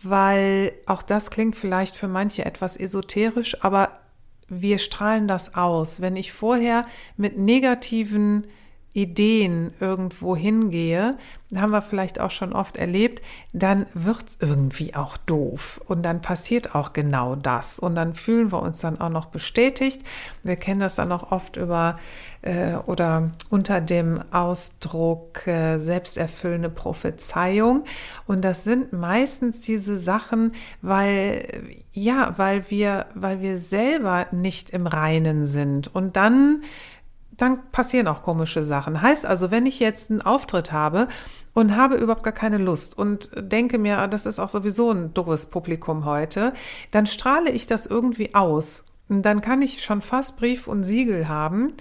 weil 0.03 0.73
auch 0.87 1.03
das 1.03 1.31
klingt 1.31 1.57
vielleicht 1.57 1.97
für 1.97 2.09
manche 2.09 2.45
etwas 2.45 2.77
esoterisch, 2.77 3.65
aber 3.65 4.01
wir 4.49 4.79
strahlen 4.79 5.27
das 5.27 5.55
aus. 5.55 6.01
Wenn 6.01 6.17
ich 6.17 6.33
vorher 6.33 6.87
mit 7.17 7.39
negativen 7.39 8.47
Ideen 8.97 9.75
irgendwo 9.79 10.35
hingehe, 10.35 11.19
haben 11.55 11.71
wir 11.71 11.83
vielleicht 11.83 12.19
auch 12.19 12.31
schon 12.31 12.55
oft 12.55 12.79
erlebt, 12.79 13.23
dann 13.53 13.85
wird 13.93 14.27
es 14.27 14.39
irgendwie 14.41 14.95
auch 14.95 15.19
doof 15.19 15.83
und 15.87 16.03
dann 16.03 16.23
passiert 16.23 16.75
auch 16.75 16.95
genau 16.95 17.37
das. 17.37 17.79
Und 17.79 17.95
dann 17.95 18.15
fühlen 18.15 18.51
wir 18.53 18.63
uns 18.63 18.81
dann 18.81 18.99
auch 18.99 19.11
noch 19.11 19.27
bestätigt. 19.27 20.03
Wir 20.43 20.57
kennen 20.57 20.81
das 20.81 20.95
dann 20.95 21.13
auch 21.13 21.31
oft 21.31 21.57
über 21.57 21.99
äh, 22.41 22.77
oder 22.87 23.33
unter 23.51 23.83
dem 23.83 24.23
Ausdruck 24.33 25.47
äh, 25.47 25.79
selbsterfüllende 25.79 26.71
Prophezeiung. 26.71 27.85
Und 28.27 28.45
das 28.45 28.65
sind 28.65 28.95
meistens 28.95 29.61
diese 29.61 29.99
Sachen, 29.99 30.55
weil 30.81 31.77
ja, 31.93 32.35
weil 32.39 32.71
wir 32.71 33.07
weil 33.15 33.41
wir 33.41 33.59
selber 33.59 34.27
nicht 34.33 34.71
im 34.71 34.87
Reinen 34.87 35.45
sind. 35.45 35.95
Und 35.95 36.17
dann 36.17 36.63
dann 37.37 37.71
passieren 37.71 38.09
auch 38.09 38.23
komische 38.23 38.65
Sachen. 38.65 39.03
Heißt 39.03 39.27
also, 39.27 39.51
wenn 39.51 39.67
ich 39.67 39.81
jetzt 39.81 40.11
einen 40.11 40.23
Auftritt 40.23 40.73
habe 40.73 41.09
und 41.55 41.77
habe 41.77 41.97
überhaupt 41.97 42.23
gar 42.23 42.33
keine 42.33 42.59
Lust 42.59 42.97
und 42.97 43.31
denke 43.37 43.79
mir, 43.79 43.99
ah, 43.99 44.07
das 44.07 44.27
ist 44.27 44.39
auch 44.39 44.51
sowieso 44.51 44.91
ein 44.91 45.15
doofes 45.15 45.47
Publikum 45.47 46.05
heute, 46.05 46.53
dann 46.91 47.07
strahle 47.07 47.51
ich 47.51 47.67
das 47.67 47.87
irgendwie 47.87 48.35
aus. 48.35 48.85
Und 49.09 49.23
dann 49.23 49.41
kann 49.41 49.63
ich 49.63 49.83
schon 49.83 50.03
fast 50.03 50.37
Brief 50.37 50.67
und 50.67 50.85
Siegel 50.85 51.29
haben, 51.29 51.73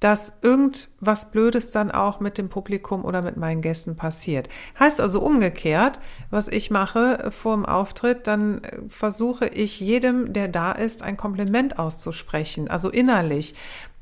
dass 0.00 0.38
irgendwas 0.40 1.30
Blödes 1.30 1.70
dann 1.70 1.90
auch 1.90 2.20
mit 2.20 2.38
dem 2.38 2.48
Publikum 2.48 3.04
oder 3.04 3.20
mit 3.20 3.36
meinen 3.36 3.60
Gästen 3.60 3.96
passiert. 3.96 4.48
Heißt 4.78 4.98
also 4.98 5.20
umgekehrt, 5.20 6.00
was 6.30 6.48
ich 6.48 6.70
mache 6.70 7.30
vor 7.30 7.54
dem 7.54 7.66
Auftritt, 7.66 8.26
dann 8.26 8.62
versuche 8.88 9.46
ich 9.46 9.78
jedem, 9.78 10.32
der 10.32 10.48
da 10.48 10.72
ist, 10.72 11.02
ein 11.02 11.18
Kompliment 11.18 11.78
auszusprechen, 11.78 12.68
also 12.68 12.88
innerlich. 12.88 13.54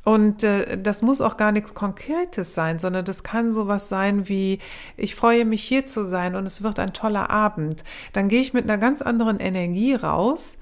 Und 0.09 0.43
äh, 0.43 0.81
das 0.81 1.03
muss 1.03 1.21
auch 1.21 1.37
gar 1.37 1.53
nichts 1.53 1.75
Konkretes 1.75 2.55
sein, 2.55 2.79
sondern 2.79 3.05
das 3.05 3.25
kann 3.25 3.53
sowas 3.53 3.91
sein 3.91 4.27
wie, 4.27 4.59
ich 4.97 5.15
freue 5.15 5.45
mich 5.45 5.63
hier 5.63 5.85
zu 5.85 6.07
sein 6.07 6.35
und 6.35 6.47
es 6.47 6.63
wird 6.63 6.79
ein 6.79 6.95
toller 6.95 7.29
Abend. 7.29 7.85
Dann 8.15 8.29
gehe 8.29 8.41
ich 8.41 8.55
mit 8.55 8.65
einer 8.65 8.79
ganz 8.79 9.03
anderen 9.03 9.39
Energie 9.39 9.93
raus, 9.95 10.57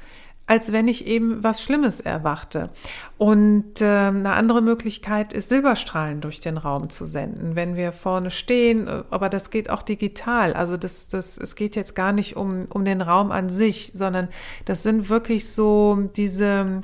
als 0.49 0.73
wenn 0.73 0.89
ich 0.89 1.07
eben 1.07 1.45
was 1.45 1.63
Schlimmes 1.63 2.01
erwachte. 2.01 2.71
Und 3.19 3.81
äh, 3.81 3.85
eine 3.87 4.33
andere 4.33 4.63
Möglichkeit 4.63 5.33
ist, 5.33 5.49
Silberstrahlen 5.49 6.21
durch 6.21 6.41
den 6.41 6.57
Raum 6.57 6.91
zu 6.91 7.05
senden, 7.05 7.55
wenn 7.55 7.77
wir 7.77 7.93
vorne 7.93 8.33
stehen, 8.33 8.89
aber 8.89 9.29
das 9.29 9.51
geht 9.51 9.71
auch 9.71 9.83
digital. 9.83 10.55
Also 10.55 10.77
das, 10.77 11.07
das, 11.07 11.39
es 11.39 11.55
geht 11.55 11.77
jetzt 11.77 11.95
gar 11.95 12.11
nicht 12.11 12.35
um, 12.35 12.65
um 12.69 12.85
den 12.85 13.01
Raum 13.01 13.31
an 13.31 13.49
sich, 13.49 13.93
sondern 13.95 14.27
das 14.65 14.83
sind 14.83 15.09
wirklich 15.09 15.53
so 15.53 16.09
diese 16.17 16.83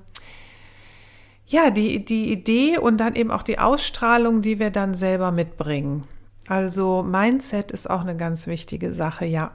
ja, 1.53 1.71
die, 1.71 2.05
die 2.05 2.33
Idee 2.33 2.79
und 2.79 2.99
dann 2.99 3.15
eben 3.15 3.31
auch 3.31 3.43
die 3.43 3.59
Ausstrahlung, 3.59 4.43
die 4.43 4.59
wir 4.59 4.71
dann 4.71 4.95
selber 4.95 5.31
mitbringen. 5.31 6.05
Also 6.49 7.03
Mindset 7.03 7.71
ist 7.71 7.89
auch 7.89 8.01
eine 8.01 8.17
ganz 8.17 8.47
wichtige 8.47 8.93
Sache, 8.93 9.27
ja. 9.27 9.53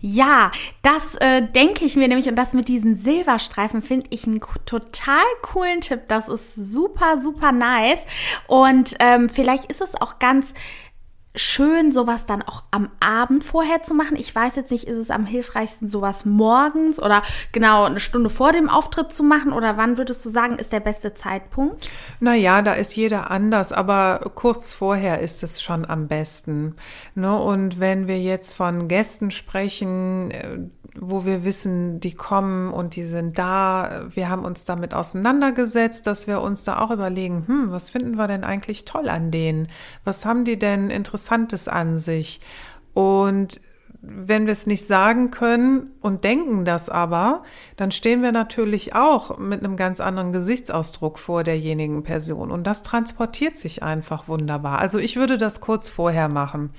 Ja, 0.00 0.52
das 0.82 1.16
äh, 1.16 1.42
denke 1.42 1.84
ich 1.84 1.96
mir 1.96 2.06
nämlich 2.06 2.28
und 2.28 2.36
das 2.36 2.54
mit 2.54 2.68
diesen 2.68 2.94
Silberstreifen 2.94 3.82
finde 3.82 4.06
ich 4.10 4.24
einen 4.26 4.40
total 4.64 5.24
coolen 5.42 5.80
Tipp. 5.80 6.02
Das 6.06 6.28
ist 6.28 6.54
super, 6.54 7.18
super 7.20 7.50
nice 7.50 8.06
und 8.46 8.94
ähm, 9.00 9.28
vielleicht 9.28 9.64
ist 9.64 9.80
es 9.80 10.00
auch 10.00 10.20
ganz 10.20 10.54
schön, 11.36 11.92
sowas 11.92 12.26
dann 12.26 12.42
auch 12.42 12.64
am 12.70 12.90
Abend 13.00 13.44
vorher 13.44 13.82
zu 13.82 13.94
machen. 13.94 14.16
Ich 14.16 14.34
weiß 14.34 14.56
jetzt 14.56 14.70
nicht, 14.70 14.84
ist 14.84 14.98
es 14.98 15.10
am 15.10 15.26
hilfreichsten, 15.26 15.88
sowas 15.88 16.24
morgens 16.24 17.00
oder 17.00 17.22
genau 17.52 17.84
eine 17.84 18.00
Stunde 18.00 18.30
vor 18.30 18.52
dem 18.52 18.68
Auftritt 18.68 19.14
zu 19.14 19.22
machen? 19.22 19.52
Oder 19.52 19.76
wann 19.76 19.98
würdest 19.98 20.24
du 20.24 20.30
sagen, 20.30 20.58
ist 20.58 20.72
der 20.72 20.80
beste 20.80 21.14
Zeitpunkt? 21.14 21.88
Naja, 22.20 22.62
da 22.62 22.72
ist 22.72 22.96
jeder 22.96 23.30
anders, 23.30 23.72
aber 23.72 24.30
kurz 24.34 24.72
vorher 24.72 25.20
ist 25.20 25.42
es 25.42 25.62
schon 25.62 25.84
am 25.84 26.08
besten. 26.08 26.76
Ne? 27.14 27.38
Und 27.38 27.78
wenn 27.78 28.08
wir 28.08 28.18
jetzt 28.18 28.54
von 28.54 28.88
Gästen 28.88 29.30
sprechen, 29.30 30.30
äh, 30.30 30.58
wo 31.00 31.24
wir 31.24 31.44
wissen, 31.44 32.00
die 32.00 32.14
kommen 32.14 32.72
und 32.72 32.96
die 32.96 33.04
sind 33.04 33.38
da. 33.38 34.06
Wir 34.10 34.28
haben 34.28 34.44
uns 34.44 34.64
damit 34.64 34.94
auseinandergesetzt, 34.94 36.06
dass 36.06 36.26
wir 36.26 36.40
uns 36.40 36.64
da 36.64 36.80
auch 36.80 36.90
überlegen, 36.90 37.44
hm, 37.46 37.70
was 37.70 37.90
finden 37.90 38.16
wir 38.16 38.26
denn 38.26 38.44
eigentlich 38.44 38.84
toll 38.84 39.08
an 39.08 39.30
denen? 39.30 39.68
Was 40.04 40.24
haben 40.24 40.44
die 40.44 40.58
denn 40.58 40.90
Interessantes 41.26 41.68
an 41.68 41.96
sich? 41.96 42.40
Und 42.94 43.60
wenn 44.08 44.46
wir 44.46 44.52
es 44.52 44.68
nicht 44.68 44.86
sagen 44.86 45.32
können 45.32 45.90
und 46.00 46.22
denken 46.22 46.64
das 46.64 46.88
aber, 46.88 47.42
dann 47.76 47.90
stehen 47.90 48.22
wir 48.22 48.30
natürlich 48.30 48.94
auch 48.94 49.36
mit 49.38 49.64
einem 49.64 49.76
ganz 49.76 50.00
anderen 50.00 50.32
Gesichtsausdruck 50.32 51.18
vor 51.18 51.42
derjenigen 51.42 52.04
Person. 52.04 52.52
Und 52.52 52.68
das 52.68 52.84
transportiert 52.84 53.58
sich 53.58 53.82
einfach 53.82 54.28
wunderbar. 54.28 54.78
Also 54.78 55.00
ich 55.00 55.16
würde 55.16 55.38
das 55.38 55.60
kurz 55.60 55.88
vorher 55.88 56.28
machen, 56.28 56.70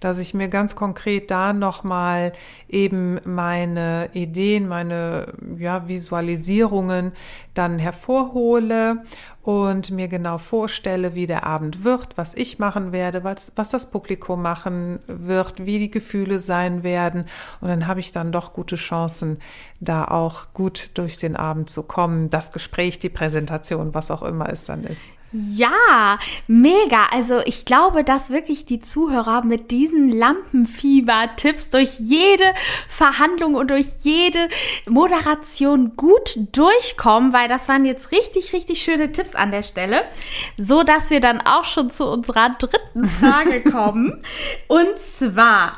dass 0.00 0.18
ich 0.18 0.34
mir 0.34 0.48
ganz 0.48 0.74
konkret 0.74 1.30
da 1.30 1.52
nochmal 1.52 2.32
eben 2.68 3.20
meine 3.24 4.10
Ideen, 4.12 4.66
meine 4.66 5.34
ja, 5.56 5.86
Visualisierungen 5.86 7.12
dann 7.54 7.78
hervorhole 7.78 9.04
und 9.42 9.90
mir 9.90 10.08
genau 10.08 10.38
vorstelle, 10.38 11.14
wie 11.14 11.26
der 11.26 11.44
Abend 11.44 11.84
wird, 11.84 12.16
was 12.16 12.34
ich 12.34 12.58
machen 12.58 12.92
werde, 12.92 13.24
was, 13.24 13.52
was 13.56 13.70
das 13.70 13.90
Publikum 13.90 14.40
machen 14.40 15.00
wird, 15.06 15.66
wie 15.66 15.78
die 15.78 15.90
Gefühle 15.90 16.38
sein 16.38 16.82
werden. 16.82 17.24
Und 17.60 17.68
dann 17.68 17.86
habe 17.86 18.00
ich 18.00 18.12
dann 18.12 18.30
doch 18.30 18.52
gute 18.52 18.76
Chancen, 18.76 19.38
da 19.80 20.04
auch 20.04 20.52
gut 20.52 20.90
durch 20.94 21.18
den 21.18 21.34
Abend 21.34 21.70
zu 21.70 21.82
kommen. 21.82 22.30
Das 22.30 22.52
Gespräch, 22.52 23.00
die 23.00 23.08
Präsentation, 23.08 23.94
was 23.94 24.10
auch 24.10 24.22
immer 24.22 24.48
es 24.48 24.64
dann 24.64 24.84
ist. 24.84 25.10
Ja, 25.32 26.18
mega. 26.46 27.06
Also 27.10 27.40
ich 27.44 27.64
glaube, 27.64 28.04
dass 28.04 28.30
wirklich 28.30 28.66
die 28.66 28.80
Zuhörer 28.80 29.44
mit 29.44 29.70
diesen 29.70 30.10
Lampenfieber-Tipps 30.10 31.70
durch 31.70 31.98
jede 31.98 32.44
Verhandlung 32.88 33.54
und 33.54 33.70
durch 33.70 33.86
jede 34.02 34.48
Moderation 34.86 35.96
gut 35.96 36.38
durchkommen, 36.52 37.32
weil 37.32 37.48
das 37.48 37.68
waren 37.68 37.86
jetzt 37.86 38.12
richtig, 38.12 38.52
richtig 38.52 38.82
schöne 38.82 39.12
Tipps 39.12 39.34
an 39.34 39.50
der 39.50 39.62
Stelle, 39.62 40.04
so 40.58 40.82
dass 40.82 41.08
wir 41.08 41.20
dann 41.20 41.40
auch 41.40 41.64
schon 41.64 41.90
zu 41.90 42.06
unserer 42.06 42.50
dritten 42.50 43.06
Frage 43.06 43.62
kommen. 43.70 44.22
und 44.68 44.98
zwar 44.98 45.76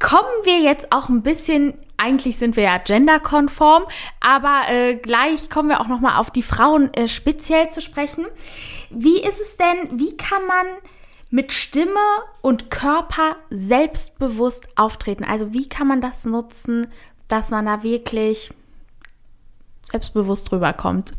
kommen 0.00 0.26
wir 0.44 0.60
jetzt 0.60 0.92
auch 0.92 1.08
ein 1.08 1.22
bisschen 1.22 1.74
eigentlich 2.00 2.38
sind 2.38 2.56
wir 2.56 2.64
ja 2.64 2.78
genderkonform, 2.78 3.84
aber 4.20 4.62
äh, 4.68 4.96
gleich 4.96 5.50
kommen 5.50 5.68
wir 5.68 5.80
auch 5.80 5.88
noch 5.88 6.00
mal 6.00 6.18
auf 6.18 6.30
die 6.30 6.42
Frauen 6.42 6.92
äh, 6.94 7.08
speziell 7.08 7.70
zu 7.70 7.80
sprechen. 7.80 8.26
Wie 8.90 9.20
ist 9.20 9.40
es 9.40 9.56
denn, 9.56 9.98
wie 9.98 10.16
kann 10.16 10.46
man 10.46 10.66
mit 11.30 11.52
Stimme 11.52 12.00
und 12.40 12.70
Körper 12.70 13.36
selbstbewusst 13.50 14.68
auftreten? 14.76 15.24
Also 15.24 15.52
wie 15.52 15.68
kann 15.68 15.86
man 15.86 16.00
das 16.00 16.24
nutzen, 16.24 16.88
dass 17.28 17.50
man 17.50 17.66
da 17.66 17.82
wirklich 17.82 18.50
selbstbewusst 19.90 20.50
rüberkommt? 20.52 21.12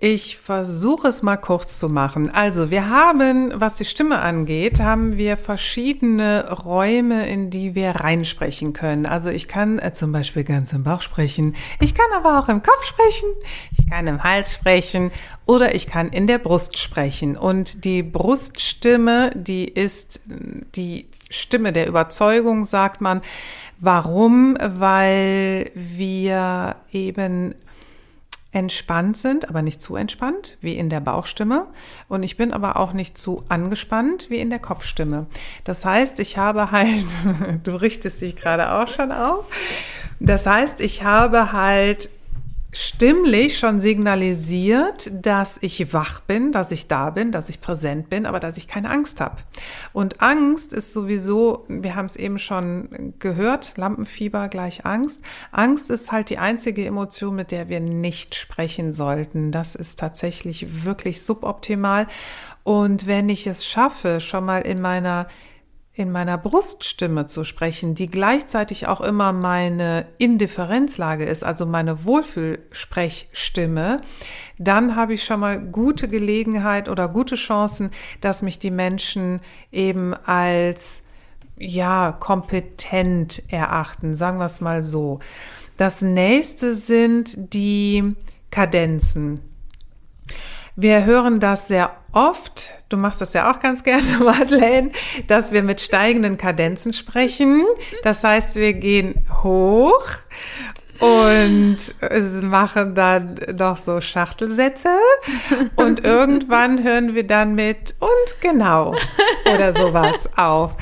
Ich 0.00 0.38
versuche 0.38 1.06
es 1.06 1.22
mal 1.22 1.36
kurz 1.36 1.78
zu 1.78 1.88
machen. 1.88 2.28
Also 2.28 2.70
wir 2.70 2.88
haben, 2.88 3.52
was 3.54 3.76
die 3.76 3.84
Stimme 3.84 4.18
angeht, 4.18 4.80
haben 4.80 5.16
wir 5.16 5.36
verschiedene 5.36 6.50
Räume, 6.50 7.28
in 7.28 7.48
die 7.48 7.76
wir 7.76 7.90
reinsprechen 7.90 8.72
können. 8.72 9.06
Also 9.06 9.30
ich 9.30 9.46
kann 9.46 9.78
äh, 9.78 9.92
zum 9.92 10.10
Beispiel 10.10 10.42
ganz 10.42 10.72
im 10.72 10.82
Bauch 10.82 11.00
sprechen. 11.00 11.54
Ich 11.80 11.94
kann 11.94 12.06
aber 12.12 12.40
auch 12.40 12.48
im 12.48 12.60
Kopf 12.60 12.84
sprechen. 12.84 13.28
Ich 13.78 13.88
kann 13.88 14.08
im 14.08 14.24
Hals 14.24 14.52
sprechen 14.52 15.12
oder 15.46 15.76
ich 15.76 15.86
kann 15.86 16.08
in 16.08 16.26
der 16.26 16.38
Brust 16.38 16.76
sprechen. 16.78 17.36
Und 17.36 17.84
die 17.84 18.02
Bruststimme, 18.02 19.30
die 19.36 19.64
ist 19.64 20.22
die 20.74 21.08
Stimme 21.30 21.72
der 21.72 21.86
Überzeugung, 21.86 22.64
sagt 22.64 23.00
man. 23.00 23.20
Warum? 23.78 24.56
Weil 24.60 25.70
wir 25.74 26.76
eben 26.90 27.54
entspannt 28.54 29.16
sind, 29.16 29.48
aber 29.48 29.62
nicht 29.62 29.82
zu 29.82 29.96
entspannt, 29.96 30.56
wie 30.60 30.76
in 30.76 30.88
der 30.88 31.00
Bauchstimme. 31.00 31.66
Und 32.08 32.22
ich 32.22 32.36
bin 32.36 32.52
aber 32.52 32.76
auch 32.76 32.92
nicht 32.92 33.18
zu 33.18 33.44
angespannt, 33.48 34.30
wie 34.30 34.38
in 34.38 34.48
der 34.48 34.60
Kopfstimme. 34.60 35.26
Das 35.64 35.84
heißt, 35.84 36.20
ich 36.20 36.38
habe 36.38 36.70
halt, 36.70 37.06
du 37.64 37.74
richtest 37.74 38.20
dich 38.20 38.36
gerade 38.36 38.72
auch 38.72 38.88
schon 38.88 39.10
auf. 39.10 39.46
Das 40.20 40.46
heißt, 40.46 40.80
ich 40.80 41.02
habe 41.02 41.52
halt 41.52 42.08
stimmlich 42.74 43.56
schon 43.56 43.78
signalisiert, 43.78 45.08
dass 45.12 45.58
ich 45.62 45.92
wach 45.92 46.20
bin, 46.20 46.50
dass 46.50 46.72
ich 46.72 46.88
da 46.88 47.10
bin, 47.10 47.30
dass 47.30 47.48
ich 47.48 47.60
präsent 47.60 48.10
bin, 48.10 48.26
aber 48.26 48.40
dass 48.40 48.56
ich 48.56 48.66
keine 48.66 48.90
Angst 48.90 49.20
habe. 49.20 49.36
Und 49.92 50.20
Angst 50.20 50.72
ist 50.72 50.92
sowieso, 50.92 51.64
wir 51.68 51.94
haben 51.94 52.06
es 52.06 52.16
eben 52.16 52.38
schon 52.38 53.14
gehört, 53.20 53.76
Lampenfieber 53.76 54.48
gleich 54.48 54.84
Angst. 54.84 55.20
Angst 55.52 55.88
ist 55.90 56.10
halt 56.10 56.30
die 56.30 56.38
einzige 56.38 56.84
Emotion, 56.84 57.36
mit 57.36 57.52
der 57.52 57.68
wir 57.68 57.78
nicht 57.78 58.34
sprechen 58.34 58.92
sollten. 58.92 59.52
Das 59.52 59.76
ist 59.76 60.00
tatsächlich 60.00 60.84
wirklich 60.84 61.22
suboptimal. 61.22 62.08
Und 62.64 63.06
wenn 63.06 63.28
ich 63.28 63.46
es 63.46 63.64
schaffe, 63.64 64.18
schon 64.18 64.44
mal 64.44 64.62
in 64.62 64.80
meiner 64.80 65.28
in 65.96 66.10
meiner 66.10 66.36
Bruststimme 66.38 67.26
zu 67.26 67.44
sprechen, 67.44 67.94
die 67.94 68.08
gleichzeitig 68.08 68.88
auch 68.88 69.00
immer 69.00 69.32
meine 69.32 70.06
Indifferenzlage 70.18 71.24
ist, 71.24 71.44
also 71.44 71.66
meine 71.66 72.04
Wohlfühlsprechstimme, 72.04 74.00
dann 74.58 74.96
habe 74.96 75.14
ich 75.14 75.22
schon 75.22 75.38
mal 75.38 75.60
gute 75.60 76.08
Gelegenheit 76.08 76.88
oder 76.88 77.08
gute 77.08 77.36
Chancen, 77.36 77.90
dass 78.20 78.42
mich 78.42 78.58
die 78.58 78.72
Menschen 78.72 79.40
eben 79.70 80.14
als 80.14 81.04
ja, 81.56 82.10
kompetent 82.18 83.44
erachten, 83.48 84.16
sagen 84.16 84.38
wir 84.38 84.46
es 84.46 84.60
mal 84.60 84.82
so. 84.82 85.20
Das 85.76 86.02
nächste 86.02 86.74
sind 86.74 87.54
die 87.54 88.16
Kadenzen. 88.50 89.40
Wir 90.76 91.04
hören 91.04 91.38
das 91.38 91.68
sehr 91.68 91.94
oft, 92.10 92.74
du 92.88 92.96
machst 92.96 93.20
das 93.20 93.32
ja 93.32 93.50
auch 93.50 93.60
ganz 93.60 93.84
gerne, 93.84 94.18
Madeleine, 94.24 94.90
dass 95.28 95.52
wir 95.52 95.62
mit 95.62 95.80
steigenden 95.80 96.36
Kadenzen 96.36 96.92
sprechen. 96.92 97.64
Das 98.02 98.24
heißt, 98.24 98.56
wir 98.56 98.72
gehen 98.72 99.24
hoch 99.42 100.02
und 101.00 101.76
machen 102.42 102.94
dann 102.94 103.38
noch 103.56 103.76
so 103.76 104.00
Schachtelsätze 104.00 104.96
und 105.76 106.04
irgendwann 106.04 106.82
hören 106.82 107.14
wir 107.14 107.26
dann 107.26 107.54
mit 107.54 107.94
und 107.98 108.40
genau 108.40 108.94
oder 109.52 109.72
sowas 109.72 110.30
auf. 110.36 110.76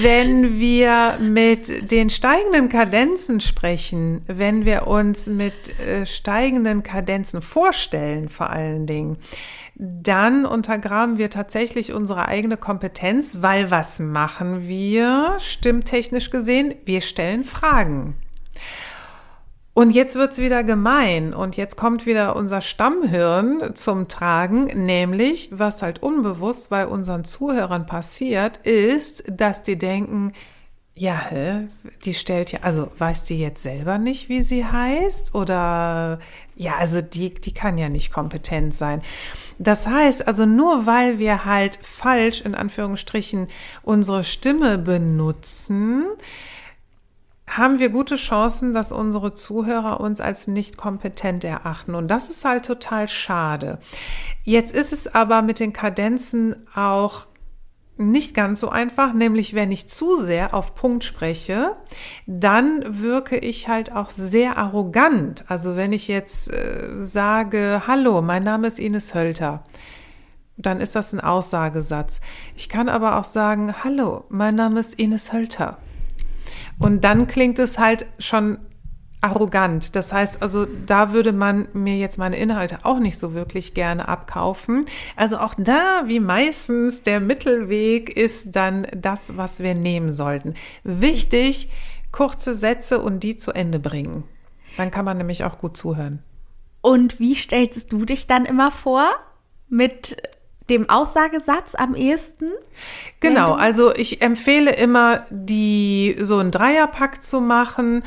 Wenn 0.00 0.58
wir 0.60 1.18
mit 1.20 1.90
den 1.90 2.08
steigenden 2.08 2.68
Kadenzen 2.68 3.40
sprechen, 3.40 4.22
wenn 4.26 4.64
wir 4.64 4.86
uns 4.86 5.26
mit 5.26 5.78
äh, 5.80 6.06
steigenden 6.06 6.82
Kadenzen 6.82 7.42
vorstellen 7.42 8.28
vor 8.28 8.50
allen 8.50 8.86
Dingen, 8.86 9.18
dann 9.74 10.44
untergraben 10.44 11.18
wir 11.18 11.30
tatsächlich 11.30 11.92
unsere 11.92 12.28
eigene 12.28 12.56
Kompetenz, 12.56 13.38
weil 13.40 13.70
was 13.70 13.98
machen 13.98 14.68
wir, 14.68 15.36
stimmtechnisch 15.40 16.30
gesehen? 16.30 16.74
Wir 16.84 17.00
stellen 17.00 17.44
Fragen. 17.44 18.14
Und 19.74 19.90
jetzt 19.92 20.16
wird's 20.16 20.36
wieder 20.36 20.64
gemein 20.64 21.32
und 21.32 21.56
jetzt 21.56 21.76
kommt 21.76 22.04
wieder 22.04 22.36
unser 22.36 22.60
Stammhirn 22.60 23.74
zum 23.74 24.06
Tragen, 24.06 24.64
nämlich 24.64 25.48
was 25.50 25.80
halt 25.80 26.02
unbewusst 26.02 26.68
bei 26.68 26.86
unseren 26.86 27.24
Zuhörern 27.24 27.86
passiert, 27.86 28.58
ist, 28.58 29.24
dass 29.28 29.62
die 29.62 29.78
denken, 29.78 30.32
ja, 30.94 31.64
die 32.04 32.12
stellt 32.12 32.52
ja, 32.52 32.58
also 32.60 32.90
weiß 32.98 33.24
die 33.24 33.40
jetzt 33.40 33.62
selber 33.62 33.96
nicht, 33.96 34.28
wie 34.28 34.42
sie 34.42 34.66
heißt? 34.66 35.34
Oder 35.34 36.18
ja, 36.54 36.76
also 36.76 37.00
die, 37.00 37.32
die 37.32 37.54
kann 37.54 37.78
ja 37.78 37.88
nicht 37.88 38.12
kompetent 38.12 38.74
sein. 38.74 39.00
Das 39.58 39.86
heißt, 39.86 40.26
also 40.28 40.44
nur 40.44 40.84
weil 40.84 41.18
wir 41.18 41.46
halt 41.46 41.78
falsch 41.80 42.42
in 42.42 42.54
Anführungsstrichen 42.54 43.48
unsere 43.82 44.22
Stimme 44.22 44.76
benutzen, 44.76 46.04
haben 47.46 47.78
wir 47.78 47.88
gute 47.88 48.16
Chancen, 48.16 48.72
dass 48.72 48.92
unsere 48.92 49.34
Zuhörer 49.34 50.00
uns 50.00 50.20
als 50.20 50.46
nicht 50.46 50.76
kompetent 50.76 51.44
erachten. 51.44 51.94
Und 51.94 52.08
das 52.10 52.30
ist 52.30 52.44
halt 52.44 52.64
total 52.64 53.08
schade. 53.08 53.78
Jetzt 54.44 54.74
ist 54.74 54.92
es 54.92 55.12
aber 55.12 55.42
mit 55.42 55.60
den 55.60 55.72
Kadenzen 55.72 56.56
auch 56.74 57.26
nicht 57.98 58.34
ganz 58.34 58.60
so 58.60 58.70
einfach, 58.70 59.12
nämlich 59.12 59.54
wenn 59.54 59.70
ich 59.70 59.88
zu 59.88 60.16
sehr 60.16 60.54
auf 60.54 60.74
Punkt 60.74 61.04
spreche, 61.04 61.74
dann 62.26 62.82
wirke 63.02 63.36
ich 63.36 63.68
halt 63.68 63.92
auch 63.92 64.10
sehr 64.10 64.56
arrogant. 64.56 65.44
Also 65.48 65.76
wenn 65.76 65.92
ich 65.92 66.08
jetzt 66.08 66.52
äh, 66.52 66.94
sage, 66.98 67.82
hallo, 67.86 68.22
mein 68.22 68.44
Name 68.44 68.66
ist 68.66 68.78
Ines 68.78 69.14
Hölter, 69.14 69.62
dann 70.56 70.80
ist 70.80 70.96
das 70.96 71.12
ein 71.12 71.20
Aussagesatz. 71.20 72.20
Ich 72.56 72.68
kann 72.68 72.88
aber 72.88 73.18
auch 73.18 73.24
sagen, 73.24 73.84
hallo, 73.84 74.24
mein 74.30 74.54
Name 74.54 74.80
ist 74.80 74.98
Ines 74.98 75.32
Hölter. 75.32 75.78
Und 76.82 77.04
dann 77.04 77.26
klingt 77.26 77.58
es 77.58 77.78
halt 77.78 78.06
schon 78.18 78.58
arrogant. 79.20 79.94
Das 79.94 80.12
heißt 80.12 80.42
also, 80.42 80.66
da 80.86 81.12
würde 81.12 81.32
man 81.32 81.68
mir 81.72 81.96
jetzt 81.96 82.18
meine 82.18 82.36
Inhalte 82.36 82.80
auch 82.82 82.98
nicht 82.98 83.18
so 83.18 83.34
wirklich 83.34 83.72
gerne 83.72 84.08
abkaufen. 84.08 84.84
Also 85.16 85.38
auch 85.38 85.54
da, 85.56 86.02
wie 86.06 86.20
meistens, 86.20 87.02
der 87.02 87.20
Mittelweg 87.20 88.14
ist 88.16 88.48
dann 88.56 88.86
das, 88.94 89.36
was 89.36 89.60
wir 89.60 89.74
nehmen 89.74 90.10
sollten. 90.10 90.54
Wichtig, 90.82 91.70
kurze 92.10 92.52
Sätze 92.52 93.00
und 93.00 93.20
die 93.20 93.36
zu 93.36 93.52
Ende 93.52 93.78
bringen. 93.78 94.24
Dann 94.76 94.90
kann 94.90 95.04
man 95.04 95.18
nämlich 95.18 95.44
auch 95.44 95.58
gut 95.58 95.76
zuhören. 95.76 96.22
Und 96.80 97.20
wie 97.20 97.36
stellst 97.36 97.92
du 97.92 98.04
dich 98.04 98.26
dann 98.26 98.44
immer 98.44 98.72
vor? 98.72 99.08
Mit 99.68 100.16
dem 100.72 100.88
Aussagesatz 100.88 101.74
am 101.74 101.94
ehesten? 101.94 102.50
Genau, 103.20 103.52
also 103.52 103.94
ich 103.94 104.22
empfehle 104.22 104.74
immer, 104.74 105.26
die 105.30 106.16
so 106.18 106.38
einen 106.38 106.50
Dreierpack 106.50 107.22
zu 107.22 107.40
machen. 107.40 108.02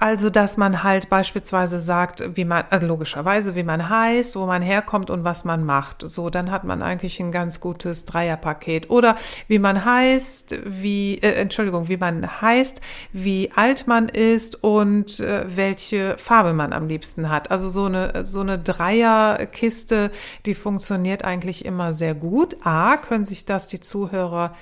Also, 0.00 0.30
dass 0.30 0.56
man 0.56 0.82
halt 0.82 1.10
beispielsweise 1.10 1.78
sagt, 1.78 2.34
wie 2.34 2.46
man, 2.46 2.64
also 2.70 2.86
logischerweise, 2.86 3.54
wie 3.54 3.62
man 3.62 3.90
heißt, 3.90 4.34
wo 4.34 4.46
man 4.46 4.62
herkommt 4.62 5.10
und 5.10 5.24
was 5.24 5.44
man 5.44 5.62
macht. 5.62 6.00
So, 6.10 6.30
dann 6.30 6.50
hat 6.50 6.64
man 6.64 6.82
eigentlich 6.82 7.20
ein 7.20 7.30
ganz 7.30 7.60
gutes 7.60 8.06
Dreierpaket. 8.06 8.88
Oder 8.88 9.16
wie 9.46 9.58
man 9.58 9.84
heißt, 9.84 10.58
wie, 10.64 11.18
äh, 11.18 11.34
Entschuldigung, 11.34 11.88
wie 11.88 11.98
man 11.98 12.40
heißt, 12.40 12.80
wie 13.12 13.52
alt 13.54 13.86
man 13.86 14.08
ist 14.08 14.64
und 14.64 15.20
äh, 15.20 15.44
welche 15.46 16.16
Farbe 16.16 16.54
man 16.54 16.72
am 16.72 16.88
liebsten 16.88 17.28
hat. 17.28 17.50
Also 17.50 17.68
so 17.68 17.84
eine, 17.84 18.24
so 18.24 18.40
eine 18.40 18.58
Dreierkiste, 18.58 20.10
die 20.46 20.54
funktioniert 20.54 21.26
eigentlich 21.26 21.66
immer 21.66 21.92
sehr 21.92 22.14
gut. 22.14 22.56
A, 22.64 22.96
können 22.96 23.26
sich 23.26 23.44
das 23.44 23.68
die 23.68 23.80
Zuhörer 23.80 24.56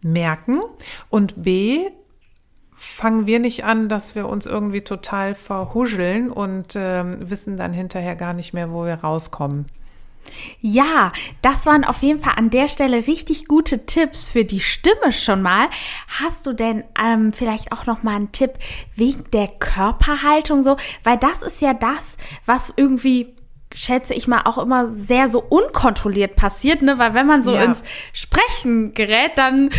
merken 0.00 0.60
und 1.10 1.42
B, 1.42 1.90
fangen 2.76 3.26
wir 3.26 3.38
nicht 3.38 3.64
an, 3.64 3.88
dass 3.88 4.14
wir 4.14 4.28
uns 4.28 4.46
irgendwie 4.46 4.82
total 4.82 5.34
verhuscheln 5.34 6.30
und 6.30 6.76
äh, 6.76 7.04
wissen 7.28 7.56
dann 7.56 7.72
hinterher 7.72 8.16
gar 8.16 8.34
nicht 8.34 8.52
mehr, 8.52 8.70
wo 8.70 8.84
wir 8.84 8.94
rauskommen. 8.94 9.66
Ja, 10.60 11.12
das 11.40 11.66
waren 11.66 11.84
auf 11.84 12.02
jeden 12.02 12.20
Fall 12.20 12.34
an 12.36 12.50
der 12.50 12.68
Stelle 12.68 13.06
richtig 13.06 13.46
gute 13.46 13.86
Tipps 13.86 14.28
für 14.28 14.44
die 14.44 14.60
Stimme 14.60 15.12
schon 15.12 15.40
mal. 15.40 15.68
Hast 16.20 16.46
du 16.46 16.52
denn 16.52 16.84
ähm, 17.02 17.32
vielleicht 17.32 17.72
auch 17.72 17.86
noch 17.86 18.02
mal 18.02 18.16
einen 18.16 18.32
Tipp 18.32 18.54
wegen 18.94 19.24
der 19.32 19.48
Körperhaltung 19.48 20.62
so, 20.62 20.76
weil 21.04 21.16
das 21.16 21.42
ist 21.42 21.60
ja 21.60 21.74
das, 21.74 22.16
was 22.44 22.72
irgendwie 22.76 23.34
schätze 23.74 24.14
ich 24.14 24.26
mal 24.26 24.42
auch 24.44 24.58
immer 24.58 24.88
sehr 24.88 25.28
so 25.28 25.40
unkontrolliert 25.40 26.34
passiert, 26.34 26.82
ne, 26.82 26.98
weil 26.98 27.14
wenn 27.14 27.26
man 27.26 27.44
so 27.44 27.54
ja. 27.54 27.62
ins 27.62 27.82
Sprechen 28.12 28.94
gerät, 28.94 29.32
dann 29.36 29.70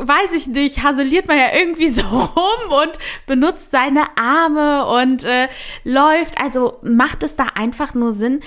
weiß 0.00 0.32
ich 0.34 0.46
nicht, 0.46 0.82
haseliert 0.82 1.28
man 1.28 1.38
ja 1.38 1.54
irgendwie 1.54 1.88
so 1.88 2.02
rum 2.02 2.82
und 2.82 2.98
benutzt 3.26 3.70
seine 3.70 4.04
Arme 4.18 4.86
und 4.86 5.24
äh, 5.24 5.48
läuft. 5.84 6.40
Also 6.42 6.78
macht 6.82 7.22
es 7.22 7.36
da 7.36 7.46
einfach 7.54 7.94
nur 7.94 8.12
Sinn, 8.14 8.40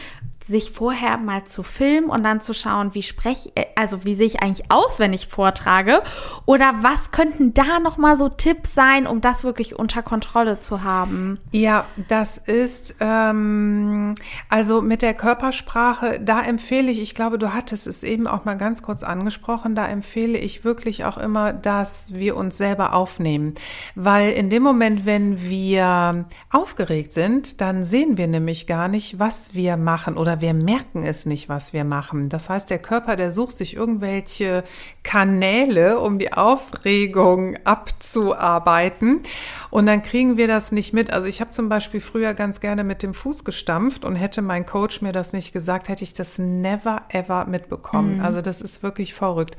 sich 0.48 0.72
vorher 0.72 1.18
mal 1.18 1.46
zu 1.46 1.64
filmen 1.64 2.10
und 2.10 2.24
dann 2.24 2.42
zu 2.42 2.54
schauen, 2.54 2.94
wie 2.94 3.04
spreche, 3.04 3.52
äh, 3.56 3.66
also 3.76 4.04
wie 4.06 4.16
sehe 4.16 4.26
ich 4.26 4.42
eigentlich 4.42 4.70
aus, 4.70 5.00
wenn 5.00 5.14
ich 5.14 5.28
vortrage? 5.28 6.02
Oder 6.46 6.74
was 6.82 7.12
könnten 7.12 7.54
da 7.54 7.80
nochmal 7.80 8.18
so 8.18 8.30
Tipps 8.30 8.74
sein, 8.74 9.08
um 9.08 9.22
das 9.22 9.44
wirklich 9.44 9.78
unter 9.78 10.04
Kontrolle 10.04 10.60
zu 10.60 10.84
haben? 10.84 11.40
Ja, 11.52 11.86
das 12.08 12.38
ist, 12.38 12.96
ähm, 13.00 14.16
also 14.50 14.82
mit 14.82 15.02
der 15.02 15.14
Körpersprache, 15.14 16.20
da 16.20 16.42
empfehle 16.42 16.92
ich, 16.92 17.02
ich 17.02 17.16
glaube, 17.16 17.38
du 17.38 17.54
hattest 17.54 17.88
es 17.88 18.04
eben 18.04 18.28
auch 18.28 18.46
mal 18.46 18.58
ganz 18.58 18.82
kurz 18.82 19.04
angesprochen, 19.04 19.76
da 19.76 19.88
empfehle 19.88 20.38
ich 20.38 20.66
wirklich 20.66 21.06
auch 21.06 21.18
immer, 21.18 21.54
dass 21.54 22.14
wir 22.14 22.36
uns 22.36 22.58
selber 22.58 22.94
aufnehmen. 22.94 23.54
Weil 23.96 24.32
in 24.32 24.50
dem 24.50 24.64
Moment, 24.64 25.06
wenn 25.06 25.42
wir 25.42 26.26
aufgeregt 26.52 27.14
sind, 27.14 27.62
dann 27.62 27.84
sehen 27.84 28.18
wir 28.18 28.28
nämlich 28.28 28.68
gar 28.68 28.88
nicht, 28.88 29.20
was 29.20 29.54
wir 29.54 29.78
machen 29.78 30.18
oder 30.18 30.33
wir 30.42 30.54
merken 30.54 31.04
es 31.04 31.26
nicht, 31.26 31.50
was 31.50 31.74
wir 31.74 31.84
machen. 31.84 32.30
Das 32.30 32.50
heißt, 32.50 32.70
der 32.70 32.80
Körper, 32.80 33.16
der 33.16 33.32
sucht 33.32 33.58
sich 33.58 33.76
irgendwelche 33.76 34.64
Kanäle, 35.04 36.00
um 36.00 36.20
die 36.20 36.34
Aufregung 36.34 37.58
abzuarbeiten. 37.64 39.22
Und 39.70 39.86
dann 39.86 40.02
kriegen 40.02 40.38
wir 40.38 40.48
das 40.48 40.72
nicht 40.72 40.94
mit. 40.94 41.12
Also 41.12 41.28
ich 41.28 41.42
habe 41.42 41.52
zum 41.52 41.70
Beispiel 41.70 42.00
früher 42.00 42.34
ganz 42.34 42.60
gerne 42.60 42.84
mit 42.84 43.04
dem 43.04 43.14
Fuß 43.14 43.44
gestampft 43.44 44.06
und 44.06 44.16
hätte 44.16 44.42
mein 44.42 44.66
Coach 44.66 45.02
mir 45.02 45.12
das 45.12 45.34
nicht 45.34 45.54
gesagt, 45.54 45.90
hätte 45.90 46.04
ich 46.04 46.14
das 46.14 46.40
never 46.40 47.04
ever 47.10 47.46
mitbekommen. 47.46 48.18
Mhm. 48.18 48.24
Also 48.26 48.42
das 48.42 48.62
ist 48.62 48.84
wirklich 48.84 49.14
verrückt. 49.14 49.58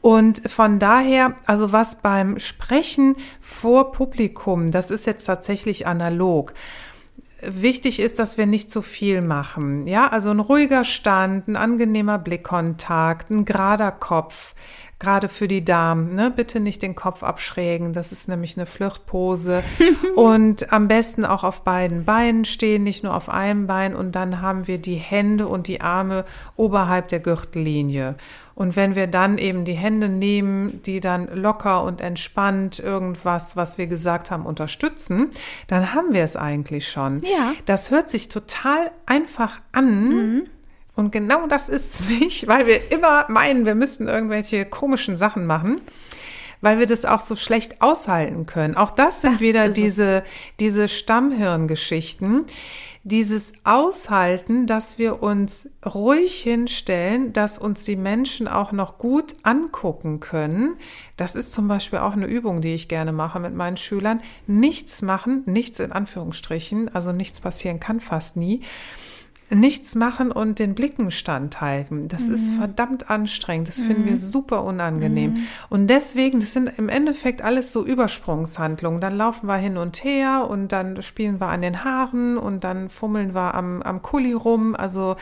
Und 0.00 0.50
von 0.50 0.78
daher, 0.78 1.34
also 1.46 1.72
was 1.72 1.96
beim 1.96 2.38
Sprechen 2.38 3.16
vor 3.40 3.92
Publikum, 3.92 4.70
das 4.70 4.90
ist 4.90 5.06
jetzt 5.06 5.24
tatsächlich 5.24 5.86
analog. 5.86 6.54
Wichtig 7.42 8.00
ist, 8.00 8.18
dass 8.18 8.36
wir 8.38 8.46
nicht 8.46 8.70
zu 8.70 8.82
viel 8.82 9.22
machen. 9.22 9.86
Ja, 9.86 10.08
also 10.08 10.30
ein 10.30 10.40
ruhiger 10.40 10.84
Stand, 10.84 11.48
ein 11.48 11.56
angenehmer 11.56 12.18
Blickkontakt, 12.18 13.30
ein 13.30 13.44
gerader 13.44 13.92
Kopf, 13.92 14.54
gerade 15.00 15.28
für 15.28 15.48
die 15.48 15.64
Damen. 15.64 16.14
Ne? 16.14 16.30
Bitte 16.30 16.60
nicht 16.60 16.82
den 16.82 16.94
Kopf 16.94 17.24
abschrägen, 17.24 17.92
das 17.92 18.12
ist 18.12 18.28
nämlich 18.28 18.56
eine 18.56 18.66
Flirtpose. 18.66 19.64
und 20.14 20.72
am 20.72 20.86
besten 20.86 21.24
auch 21.24 21.42
auf 21.42 21.62
beiden 21.64 22.04
Beinen 22.04 22.44
stehen, 22.44 22.84
nicht 22.84 23.02
nur 23.02 23.16
auf 23.16 23.28
einem 23.28 23.66
Bein. 23.66 23.96
Und 23.96 24.12
dann 24.12 24.40
haben 24.40 24.68
wir 24.68 24.78
die 24.78 24.94
Hände 24.94 25.48
und 25.48 25.66
die 25.66 25.80
Arme 25.80 26.24
oberhalb 26.56 27.08
der 27.08 27.20
Gürtellinie. 27.20 28.14
Und 28.54 28.76
wenn 28.76 28.94
wir 28.94 29.06
dann 29.06 29.38
eben 29.38 29.64
die 29.64 29.72
Hände 29.72 30.10
nehmen, 30.10 30.82
die 30.82 31.00
dann 31.00 31.34
locker 31.34 31.82
und 31.82 32.02
entspannt 32.02 32.78
irgendwas, 32.78 33.56
was 33.56 33.78
wir 33.78 33.86
gesagt 33.86 34.30
haben, 34.30 34.44
unterstützen, 34.44 35.30
dann 35.66 35.94
haben 35.94 36.12
wir 36.12 36.24
es 36.24 36.36
eigentlich 36.36 36.88
schon. 36.88 37.22
Ja. 37.22 37.54
Das 37.64 37.90
hört 37.90 38.10
sich 38.10 38.28
total 38.28 38.90
einfach 39.06 39.60
an. 39.72 40.08
Mhm. 40.08 40.42
Und 41.00 41.12
genau 41.12 41.46
das 41.46 41.70
ist 41.70 41.94
es 41.94 42.10
nicht, 42.10 42.46
weil 42.46 42.66
wir 42.66 42.92
immer 42.92 43.24
meinen, 43.28 43.64
wir 43.64 43.74
müssten 43.74 44.06
irgendwelche 44.06 44.66
komischen 44.66 45.16
Sachen 45.16 45.46
machen 45.46 45.80
weil 46.62 46.78
wir 46.78 46.84
das 46.84 47.06
auch 47.06 47.20
so 47.20 47.36
schlecht 47.36 47.80
aushalten 47.80 48.44
können. 48.44 48.76
Auch 48.76 48.90
das 48.90 49.22
sind 49.22 49.36
das 49.36 49.40
wieder 49.40 49.70
diese, 49.70 50.22
diese 50.58 50.88
Stammhirngeschichten 50.88 52.44
dieses 53.02 53.54
Aushalten, 53.64 54.66
dass 54.66 54.98
wir 54.98 55.22
uns 55.22 55.70
ruhig 55.86 56.42
hinstellen, 56.42 57.32
dass 57.32 57.56
uns 57.56 57.84
die 57.84 57.96
Menschen 57.96 58.46
auch 58.46 58.72
noch 58.72 58.98
gut 58.98 59.36
angucken 59.42 60.20
können. 60.20 60.76
Das 61.16 61.34
ist 61.34 61.54
zum 61.54 61.66
Beispiel 61.66 62.00
auch 62.00 62.12
eine 62.12 62.26
Übung, 62.26 62.60
die 62.60 62.74
ich 62.74 62.88
gerne 62.88 63.12
mache 63.12 63.40
mit 63.40 63.54
meinen 63.54 63.78
Schülern. 63.78 64.20
Nichts 64.46 65.00
machen, 65.00 65.44
nichts 65.46 65.80
in 65.80 65.92
Anführungsstrichen, 65.92 66.94
also 66.94 67.12
nichts 67.12 67.40
passieren 67.40 67.80
kann 67.80 68.00
fast 68.00 68.36
nie 68.36 68.60
nichts 69.50 69.94
machen 69.94 70.30
und 70.30 70.58
den 70.58 70.74
Blicken 70.74 71.10
standhalten. 71.10 72.08
Das 72.08 72.28
mhm. 72.28 72.34
ist 72.34 72.50
verdammt 72.50 73.10
anstrengend. 73.10 73.68
Das 73.68 73.78
mhm. 73.78 73.84
finden 73.84 74.04
wir 74.04 74.12
mhm. 74.12 74.16
super 74.16 74.64
unangenehm. 74.64 75.32
Mhm. 75.32 75.46
Und 75.68 75.86
deswegen, 75.88 76.40
das 76.40 76.52
sind 76.52 76.70
im 76.76 76.88
Endeffekt 76.88 77.42
alles 77.42 77.72
so 77.72 77.84
Übersprungshandlungen. 77.84 79.00
Dann 79.00 79.16
laufen 79.16 79.46
wir 79.46 79.56
hin 79.56 79.76
und 79.76 80.04
her 80.04 80.46
und 80.48 80.72
dann 80.72 81.02
spielen 81.02 81.40
wir 81.40 81.48
an 81.48 81.62
den 81.62 81.84
Haaren 81.84 82.38
und 82.38 82.64
dann 82.64 82.88
fummeln 82.90 83.34
wir 83.34 83.54
am, 83.54 83.82
am 83.82 84.02
Kuli 84.02 84.32
rum. 84.32 84.74
Also 84.76 85.16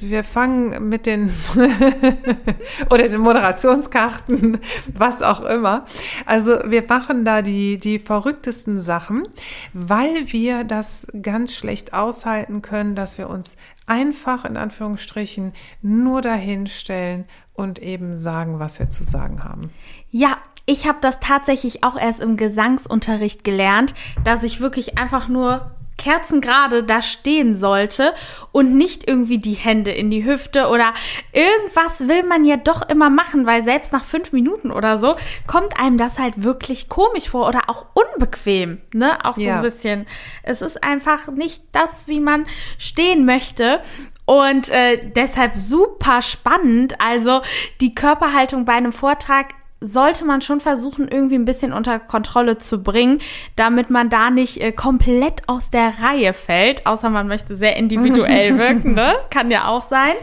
wir 0.00 0.24
fangen 0.24 0.88
mit 0.88 1.06
den 1.06 1.32
oder 2.90 3.08
den 3.08 3.20
Moderationskarten, 3.20 4.58
was 4.94 5.22
auch 5.22 5.40
immer. 5.42 5.84
Also 6.26 6.58
wir 6.64 6.84
machen 6.88 7.24
da 7.24 7.42
die, 7.42 7.78
die 7.78 7.98
verrücktesten 7.98 8.78
Sachen, 8.78 9.24
weil 9.72 10.32
wir 10.32 10.64
das 10.64 11.06
ganz 11.22 11.54
schlecht 11.54 11.92
aushalten 11.92 12.62
können, 12.62 12.94
dass 12.94 13.18
wir 13.18 13.28
uns 13.28 13.56
einfach 13.86 14.44
in 14.44 14.56
Anführungsstrichen 14.56 15.52
nur 15.82 16.22
dahin 16.22 16.66
stellen 16.66 17.24
und 17.54 17.78
eben 17.80 18.16
sagen, 18.16 18.58
was 18.58 18.78
wir 18.78 18.90
zu 18.90 19.04
sagen 19.04 19.42
haben. 19.42 19.70
Ja, 20.10 20.36
ich 20.66 20.86
habe 20.86 20.98
das 21.00 21.18
tatsächlich 21.18 21.82
auch 21.82 21.96
erst 21.96 22.20
im 22.20 22.36
Gesangsunterricht 22.36 23.42
gelernt, 23.42 23.94
dass 24.22 24.44
ich 24.44 24.60
wirklich 24.60 24.98
einfach 24.98 25.28
nur 25.28 25.70
kerzengerade 25.98 26.84
da 26.84 27.02
stehen 27.02 27.56
sollte 27.56 28.14
und 28.52 28.74
nicht 28.74 29.08
irgendwie 29.08 29.38
die 29.38 29.54
Hände 29.54 29.90
in 29.90 30.10
die 30.10 30.24
Hüfte 30.24 30.68
oder 30.68 30.94
irgendwas 31.32 32.08
will 32.08 32.22
man 32.22 32.44
ja 32.44 32.56
doch 32.56 32.88
immer 32.88 33.10
machen, 33.10 33.44
weil 33.44 33.64
selbst 33.64 33.92
nach 33.92 34.04
fünf 34.04 34.32
Minuten 34.32 34.70
oder 34.70 34.98
so 34.98 35.16
kommt 35.46 35.78
einem 35.78 35.98
das 35.98 36.18
halt 36.18 36.42
wirklich 36.42 36.88
komisch 36.88 37.28
vor 37.28 37.46
oder 37.46 37.62
auch 37.66 37.86
unbequem, 37.94 38.80
ne? 38.94 39.18
Auch 39.24 39.34
so 39.34 39.42
ja. 39.42 39.56
ein 39.56 39.62
bisschen. 39.62 40.06
Es 40.42 40.62
ist 40.62 40.82
einfach 40.82 41.28
nicht 41.28 41.62
das, 41.72 42.08
wie 42.08 42.20
man 42.20 42.46
stehen 42.78 43.24
möchte. 43.24 43.82
Und 44.24 44.70
äh, 44.70 45.10
deshalb 45.16 45.56
super 45.56 46.20
spannend. 46.20 47.00
Also 47.00 47.40
die 47.80 47.94
Körperhaltung 47.94 48.64
bei 48.66 48.74
einem 48.74 48.92
Vortrag 48.92 49.46
sollte 49.80 50.24
man 50.24 50.42
schon 50.42 50.60
versuchen, 50.60 51.06
irgendwie 51.08 51.36
ein 51.36 51.44
bisschen 51.44 51.72
unter 51.72 52.00
Kontrolle 52.00 52.58
zu 52.58 52.82
bringen, 52.82 53.20
damit 53.54 53.90
man 53.90 54.10
da 54.10 54.30
nicht 54.30 54.60
äh, 54.60 54.72
komplett 54.72 55.48
aus 55.48 55.70
der 55.70 55.94
Reihe 56.00 56.32
fällt, 56.32 56.84
außer 56.86 57.10
man 57.10 57.28
möchte 57.28 57.56
sehr 57.56 57.76
individuell 57.76 58.58
wirken, 58.58 58.94
ne? 58.94 59.14
Kann 59.30 59.50
ja 59.50 59.68
auch 59.68 59.82
sein. 59.82 60.14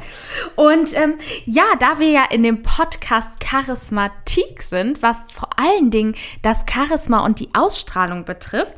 Und 0.56 0.94
ähm, 0.98 1.15
ja, 1.46 1.63
da 1.80 2.00
wir 2.00 2.10
ja 2.10 2.26
in 2.30 2.44
dem 2.44 2.63
Podcast 2.63 3.39
Charismatik 3.39 4.62
sind, 4.62 5.02
was 5.02 5.18
vor 5.34 5.50
allen 5.58 5.89
Dingen 5.89 6.15
das 6.41 6.65
Charisma 6.70 7.24
und 7.24 7.39
die 7.39 7.50
Ausstrahlung 7.54 8.26
betrifft, 8.26 8.74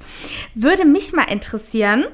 würde 0.54 0.86
mich 0.86 1.12
mal 1.12 1.30
interessieren, 1.32 2.06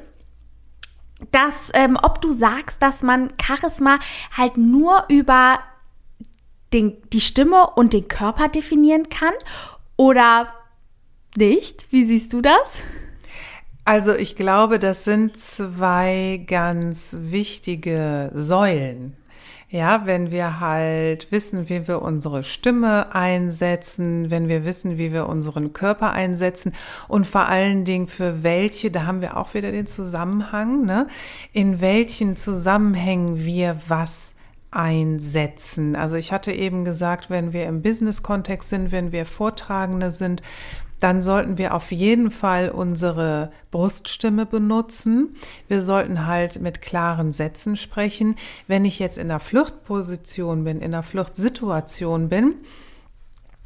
dass, 1.31 1.69
ähm, 1.73 1.97
ob 2.01 2.21
du 2.21 2.31
sagst, 2.31 2.81
dass 2.81 3.03
man 3.03 3.29
Charisma 3.41 3.99
halt 4.35 4.57
nur 4.57 5.05
über 5.09 5.59
den, 6.73 6.97
die 7.11 7.21
Stimme 7.21 7.69
und 7.75 7.93
den 7.93 8.07
Körper 8.07 8.49
definieren 8.49 9.09
kann 9.09 9.33
oder 9.95 10.47
nicht? 11.37 11.87
Wie 11.91 12.05
siehst 12.05 12.33
du 12.33 12.41
das? 12.41 12.83
Also 13.85 14.15
ich 14.15 14.35
glaube, 14.35 14.79
das 14.79 15.03
sind 15.03 15.37
zwei 15.37 16.43
ganz 16.47 17.17
wichtige 17.19 18.31
Säulen. 18.33 19.17
Ja, 19.69 20.05
wenn 20.05 20.31
wir 20.31 20.59
halt 20.59 21.31
wissen, 21.31 21.67
wie 21.67 21.87
wir 21.87 22.03
unsere 22.03 22.43
Stimme 22.43 23.13
einsetzen, 23.15 24.29
wenn 24.29 24.47
wir 24.47 24.65
wissen, 24.65 24.99
wie 24.99 25.11
wir 25.11 25.27
unseren 25.27 25.73
Körper 25.73 26.11
einsetzen 26.11 26.73
und 27.07 27.25
vor 27.25 27.47
allen 27.49 27.83
Dingen 27.83 28.07
für 28.07 28.43
welche, 28.43 28.91
da 28.91 29.07
haben 29.07 29.21
wir 29.21 29.35
auch 29.35 29.55
wieder 29.55 29.71
den 29.71 29.87
Zusammenhang, 29.87 30.85
ne? 30.85 31.07
in 31.53 31.81
welchen 31.81 32.35
Zusammenhängen 32.35 33.45
wir 33.45 33.77
was 33.87 34.35
einsetzen. 34.75 35.95
Also 35.95 36.15
ich 36.15 36.31
hatte 36.31 36.51
eben 36.51 36.85
gesagt, 36.85 37.29
wenn 37.29 37.53
wir 37.53 37.65
im 37.65 37.81
Business-Kontext 37.81 38.69
sind, 38.69 38.91
wenn 38.91 39.11
wir 39.11 39.25
Vortragende 39.25 40.11
sind, 40.11 40.41
dann 40.99 41.21
sollten 41.21 41.57
wir 41.57 41.73
auf 41.73 41.91
jeden 41.91 42.31
Fall 42.31 42.69
unsere 42.69 43.51
Bruststimme 43.71 44.45
benutzen. 44.45 45.35
Wir 45.67 45.81
sollten 45.81 46.25
halt 46.25 46.61
mit 46.61 46.81
klaren 46.81 47.33
Sätzen 47.33 47.75
sprechen. 47.75 48.37
Wenn 48.67 48.85
ich 48.85 48.99
jetzt 48.99 49.17
in 49.17 49.27
der 49.27 49.41
Fluchtposition 49.41 50.63
bin, 50.63 50.79
in 50.79 50.91
der 50.91 51.03
Fluchtsituation 51.03 52.29
bin, 52.29 52.55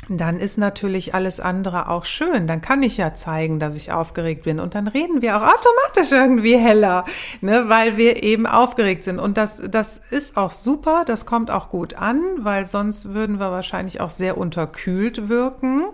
dann 0.09 0.39
ist 0.39 0.57
natürlich 0.57 1.13
alles 1.13 1.39
andere 1.39 1.89
auch 1.89 2.05
schön. 2.05 2.47
Dann 2.47 2.61
kann 2.61 2.81
ich 2.83 2.97
ja 2.97 3.13
zeigen, 3.13 3.59
dass 3.59 3.75
ich 3.75 3.91
aufgeregt 3.91 4.43
bin. 4.43 4.59
Und 4.59 4.75
dann 4.75 4.87
reden 4.87 5.21
wir 5.21 5.37
auch 5.37 5.41
automatisch 5.41 6.11
irgendwie 6.11 6.57
heller, 6.57 7.05
ne, 7.41 7.65
weil 7.67 7.97
wir 7.97 8.23
eben 8.23 8.45
aufgeregt 8.45 9.03
sind. 9.03 9.19
Und 9.19 9.37
das, 9.37 9.61
das 9.69 10.01
ist 10.09 10.37
auch 10.37 10.51
super. 10.51 11.03
Das 11.05 11.25
kommt 11.25 11.51
auch 11.51 11.69
gut 11.69 11.95
an, 11.95 12.21
weil 12.39 12.65
sonst 12.65 13.13
würden 13.13 13.39
wir 13.39 13.51
wahrscheinlich 13.51 13.99
auch 13.99 14.09
sehr 14.09 14.37
unterkühlt 14.37 15.29
wirken. 15.29 15.85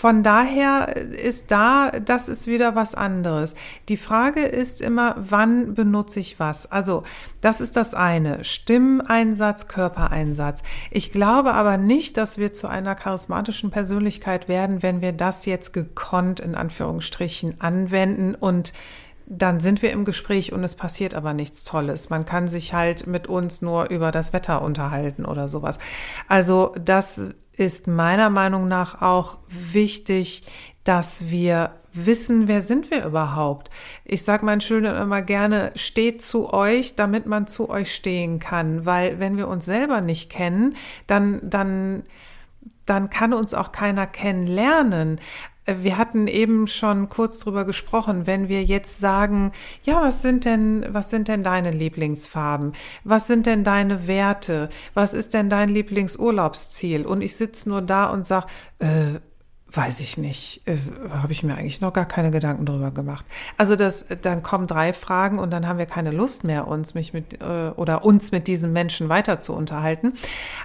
Von 0.00 0.22
daher 0.22 0.96
ist 0.96 1.50
da, 1.50 1.90
das 1.90 2.30
ist 2.30 2.46
wieder 2.46 2.74
was 2.74 2.94
anderes. 2.94 3.54
Die 3.90 3.98
Frage 3.98 4.40
ist 4.40 4.80
immer, 4.80 5.14
wann 5.18 5.74
benutze 5.74 6.20
ich 6.20 6.40
was? 6.40 6.72
Also, 6.72 7.02
das 7.42 7.60
ist 7.60 7.76
das 7.76 7.92
eine. 7.92 8.42
Stimmeinsatz, 8.42 9.68
Körpereinsatz. 9.68 10.62
Ich 10.90 11.12
glaube 11.12 11.52
aber 11.52 11.76
nicht, 11.76 12.16
dass 12.16 12.38
wir 12.38 12.54
zu 12.54 12.66
einer 12.66 12.94
charismatischen 12.94 13.70
Persönlichkeit 13.70 14.48
werden, 14.48 14.82
wenn 14.82 15.02
wir 15.02 15.12
das 15.12 15.44
jetzt 15.44 15.74
gekonnt 15.74 16.40
in 16.40 16.54
Anführungsstrichen 16.54 17.60
anwenden 17.60 18.34
und 18.34 18.72
dann 19.32 19.60
sind 19.60 19.80
wir 19.80 19.92
im 19.92 20.04
Gespräch 20.04 20.52
und 20.52 20.64
es 20.64 20.74
passiert 20.74 21.14
aber 21.14 21.32
nichts 21.34 21.62
Tolles. 21.62 22.10
Man 22.10 22.24
kann 22.24 22.48
sich 22.48 22.74
halt 22.74 23.06
mit 23.06 23.28
uns 23.28 23.62
nur 23.62 23.88
über 23.88 24.10
das 24.10 24.32
Wetter 24.32 24.60
unterhalten 24.60 25.24
oder 25.24 25.46
sowas. 25.46 25.78
Also 26.26 26.74
das 26.84 27.32
ist 27.52 27.86
meiner 27.86 28.28
Meinung 28.28 28.66
nach 28.66 29.00
auch 29.00 29.38
wichtig, 29.48 30.42
dass 30.82 31.30
wir 31.30 31.70
wissen, 31.92 32.48
wer 32.48 32.60
sind 32.60 32.90
wir 32.90 33.04
überhaupt. 33.04 33.70
Ich 34.04 34.24
sage 34.24 34.44
meinen 34.44 34.60
Schülern 34.60 35.00
immer 35.00 35.22
gerne, 35.22 35.70
steht 35.76 36.22
zu 36.22 36.52
euch, 36.52 36.96
damit 36.96 37.26
man 37.26 37.46
zu 37.46 37.70
euch 37.70 37.94
stehen 37.94 38.40
kann, 38.40 38.84
weil 38.84 39.20
wenn 39.20 39.36
wir 39.36 39.46
uns 39.46 39.64
selber 39.64 40.00
nicht 40.00 40.28
kennen, 40.30 40.74
dann 41.06 41.40
dann 41.48 42.02
dann 42.84 43.10
kann 43.10 43.32
uns 43.32 43.54
auch 43.54 43.70
keiner 43.70 44.08
kennenlernen. 44.08 45.20
Wir 45.82 45.98
hatten 45.98 46.26
eben 46.26 46.66
schon 46.66 47.08
kurz 47.08 47.40
drüber 47.40 47.64
gesprochen, 47.64 48.26
wenn 48.26 48.48
wir 48.48 48.62
jetzt 48.64 49.00
sagen, 49.00 49.52
ja, 49.82 50.02
was 50.02 50.22
sind 50.22 50.44
denn, 50.44 50.86
was 50.88 51.10
sind 51.10 51.28
denn 51.28 51.42
deine 51.42 51.70
Lieblingsfarben? 51.70 52.72
Was 53.04 53.26
sind 53.26 53.46
denn 53.46 53.64
deine 53.64 54.06
Werte? 54.06 54.68
Was 54.94 55.14
ist 55.14 55.34
denn 55.34 55.50
dein 55.50 55.68
Lieblingsurlaubsziel? 55.68 57.06
Und 57.06 57.22
ich 57.22 57.36
sitze 57.36 57.68
nur 57.68 57.82
da 57.82 58.06
und 58.06 58.26
sage, 58.26 58.46
äh, 58.78 59.20
Weiß 59.72 60.00
ich 60.00 60.18
nicht. 60.18 60.62
Äh, 60.66 60.78
Habe 61.10 61.32
ich 61.32 61.44
mir 61.44 61.54
eigentlich 61.54 61.80
noch 61.80 61.92
gar 61.92 62.04
keine 62.04 62.32
Gedanken 62.32 62.66
drüber 62.66 62.90
gemacht. 62.90 63.24
Also 63.56 63.76
das, 63.76 64.04
dann 64.22 64.42
kommen 64.42 64.66
drei 64.66 64.92
Fragen 64.92 65.38
und 65.38 65.52
dann 65.52 65.68
haben 65.68 65.78
wir 65.78 65.86
keine 65.86 66.10
Lust 66.10 66.42
mehr, 66.42 66.66
uns 66.66 66.94
mich 66.94 67.12
mit 67.12 67.40
äh, 67.40 67.70
oder 67.76 68.04
uns 68.04 68.32
mit 68.32 68.48
diesen 68.48 68.72
Menschen 68.72 69.08
weiter 69.08 69.38
zu 69.38 69.54
unterhalten. 69.54 70.14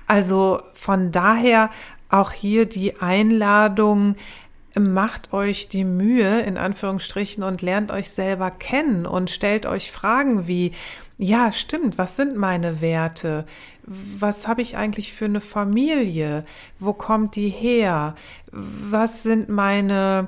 Also 0.07 0.61
von 0.73 1.11
daher 1.11 1.69
auch 2.09 2.31
hier 2.31 2.65
die 2.65 2.99
Einladung, 2.99 4.15
macht 4.79 5.33
euch 5.33 5.67
die 5.67 5.83
Mühe, 5.83 6.41
in 6.41 6.57
Anführungsstrichen, 6.57 7.43
und 7.43 7.61
lernt 7.61 7.91
euch 7.91 8.09
selber 8.09 8.51
kennen 8.51 9.05
und 9.05 9.29
stellt 9.29 9.65
euch 9.65 9.91
Fragen 9.91 10.47
wie, 10.47 10.71
ja, 11.17 11.51
stimmt, 11.51 11.97
was 11.97 12.15
sind 12.15 12.35
meine 12.35 12.81
Werte? 12.81 13.45
Was 13.85 14.47
habe 14.47 14.61
ich 14.61 14.75
eigentlich 14.75 15.13
für 15.13 15.25
eine 15.25 15.41
Familie? 15.41 16.43
Wo 16.79 16.91
kommt 16.93 17.35
die 17.35 17.49
her? 17.49 18.15
Was 18.51 19.23
sind 19.23 19.47
meine 19.47 20.27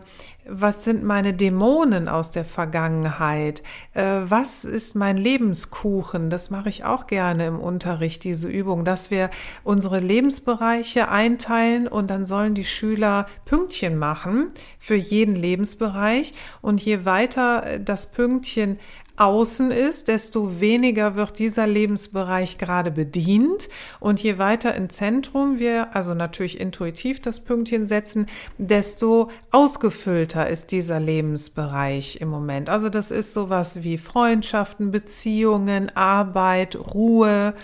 was 0.49 0.83
sind 0.83 1.03
meine 1.03 1.33
Dämonen 1.33 2.07
aus 2.07 2.31
der 2.31 2.45
Vergangenheit? 2.45 3.63
Äh, 3.93 4.03
was 4.23 4.65
ist 4.65 4.95
mein 4.95 5.17
Lebenskuchen? 5.17 6.29
Das 6.29 6.49
mache 6.49 6.69
ich 6.69 6.85
auch 6.85 7.07
gerne 7.07 7.47
im 7.47 7.59
Unterricht, 7.59 8.23
diese 8.23 8.47
Übung, 8.47 8.85
dass 8.85 9.11
wir 9.11 9.29
unsere 9.63 9.99
Lebensbereiche 9.99 11.09
einteilen 11.09 11.87
und 11.87 12.09
dann 12.09 12.25
sollen 12.25 12.53
die 12.53 12.65
Schüler 12.65 13.27
Pünktchen 13.45 13.97
machen 13.97 14.51
für 14.79 14.95
jeden 14.95 15.35
Lebensbereich. 15.35 16.33
Und 16.61 16.81
je 16.81 17.05
weiter 17.05 17.79
das 17.79 18.11
Pünktchen 18.11 18.79
außen 19.17 19.71
ist, 19.71 20.07
desto 20.07 20.59
weniger 20.59 21.15
wird 21.15 21.39
dieser 21.39 21.67
Lebensbereich 21.67 22.57
gerade 22.57 22.91
bedient. 22.91 23.67
Und 23.99 24.21
je 24.21 24.37
weiter 24.37 24.75
im 24.75 24.89
Zentrum 24.89 25.59
wir, 25.59 25.95
also 25.95 26.13
natürlich 26.13 26.59
intuitiv 26.59 27.19
das 27.19 27.39
Pünktchen 27.39 27.85
setzen, 27.85 28.27
desto 28.57 29.29
ausgefüllter 29.51 30.47
ist 30.47 30.71
dieser 30.71 30.99
Lebensbereich 30.99 32.21
im 32.21 32.29
Moment. 32.29 32.69
Also 32.69 32.89
das 32.89 33.11
ist 33.11 33.33
sowas 33.33 33.83
wie 33.83 33.97
Freundschaften, 33.97 34.91
Beziehungen, 34.91 35.95
Arbeit, 35.95 36.77
Ruhe, 36.93 37.55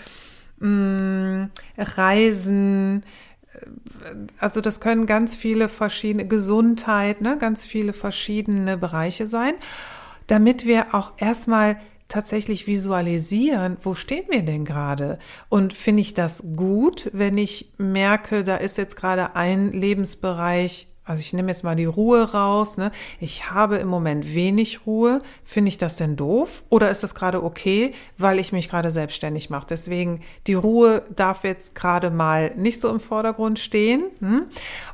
mh, 0.58 0.68
mm, 0.68 1.50
Reisen, 1.78 3.04
also 4.38 4.60
das 4.60 4.80
können 4.80 5.06
ganz 5.06 5.36
viele 5.36 5.68
verschiedene 5.68 6.26
Gesundheit, 6.26 7.20
ne, 7.20 7.38
ganz 7.38 7.64
viele 7.64 7.92
verschiedene 7.92 8.76
Bereiche 8.76 9.28
sein 9.28 9.54
damit 10.26 10.66
wir 10.66 10.94
auch 10.94 11.12
erstmal 11.16 11.78
tatsächlich 12.08 12.66
visualisieren, 12.66 13.76
wo 13.82 13.94
stehen 13.94 14.24
wir 14.28 14.42
denn 14.42 14.64
gerade? 14.64 15.18
Und 15.48 15.72
finde 15.72 16.02
ich 16.02 16.14
das 16.14 16.44
gut, 16.54 17.10
wenn 17.12 17.38
ich 17.38 17.72
merke, 17.78 18.44
da 18.44 18.56
ist 18.56 18.78
jetzt 18.78 18.96
gerade 18.96 19.34
ein 19.36 19.72
Lebensbereich 19.72 20.86
also 21.06 21.20
ich 21.20 21.34
nehme 21.34 21.48
jetzt 21.48 21.64
mal 21.64 21.76
die 21.76 21.84
Ruhe 21.84 22.32
raus. 22.32 22.78
Ne? 22.78 22.90
Ich 23.20 23.50
habe 23.50 23.76
im 23.76 23.88
Moment 23.88 24.34
wenig 24.34 24.86
Ruhe. 24.86 25.20
Finde 25.44 25.68
ich 25.68 25.76
das 25.76 25.96
denn 25.96 26.16
doof? 26.16 26.64
Oder 26.70 26.90
ist 26.90 27.02
das 27.02 27.14
gerade 27.14 27.42
okay, 27.44 27.92
weil 28.16 28.38
ich 28.38 28.52
mich 28.52 28.70
gerade 28.70 28.90
selbstständig 28.90 29.50
mache? 29.50 29.66
Deswegen, 29.68 30.22
die 30.46 30.54
Ruhe 30.54 31.02
darf 31.14 31.44
jetzt 31.44 31.74
gerade 31.74 32.10
mal 32.10 32.54
nicht 32.56 32.80
so 32.80 32.88
im 32.88 33.00
Vordergrund 33.00 33.58
stehen. 33.58 34.04
Hm? 34.20 34.44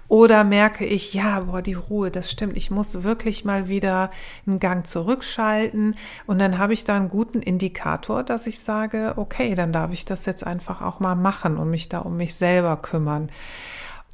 Oder 0.09 0.43
merke 0.43 0.85
ich, 0.85 1.15
ja, 1.15 1.41
boah, 1.41 1.63
die 1.63 1.75
Ruhe, 1.75 2.11
das 2.11 2.31
stimmt. 2.33 2.57
Ich 2.57 2.73
muss 2.73 3.05
wirklich 3.05 3.45
mal 3.45 3.69
wieder 3.69 4.11
einen 4.49 4.59
Gang 4.59 4.85
zurückschalten. 4.85 5.95
Und 6.27 6.41
dann 6.41 6.59
habe 6.59 6.73
ich 6.73 6.83
da 6.83 6.97
einen 6.97 7.09
guten 7.09 7.41
Indikator, 7.41 8.25
dass 8.25 8.49
ich 8.49 8.59
sage, 8.59 9.15
okay, 9.15 9.55
dann 9.55 9.73
darf 9.73 9.93
ich 9.93 10.07
das 10.07 10.27
jetzt 10.27 10.45
einfach 10.45 10.83
auch 10.83 10.99
mal 10.99 11.15
machen 11.15 11.57
und 11.57 11.71
mich 11.71 11.89
da 11.89 12.01
um 12.01 12.17
mich 12.17 12.35
selber 12.35 12.77
kümmern. 12.79 13.31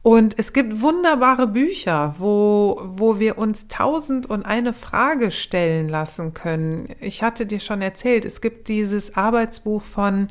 Und 0.06 0.38
es 0.38 0.52
gibt 0.52 0.82
wunderbare 0.82 1.48
Bücher, 1.48 2.14
wo, 2.18 2.80
wo 2.84 3.18
wir 3.18 3.38
uns 3.38 3.66
tausend 3.66 4.30
und 4.30 4.46
eine 4.46 4.72
Frage 4.72 5.32
stellen 5.32 5.88
lassen 5.88 6.32
können. 6.32 6.94
Ich 7.00 7.24
hatte 7.24 7.44
dir 7.44 7.58
schon 7.58 7.82
erzählt, 7.82 8.24
es 8.24 8.40
gibt 8.40 8.68
dieses 8.68 9.16
Arbeitsbuch 9.16 9.82
von 9.82 10.28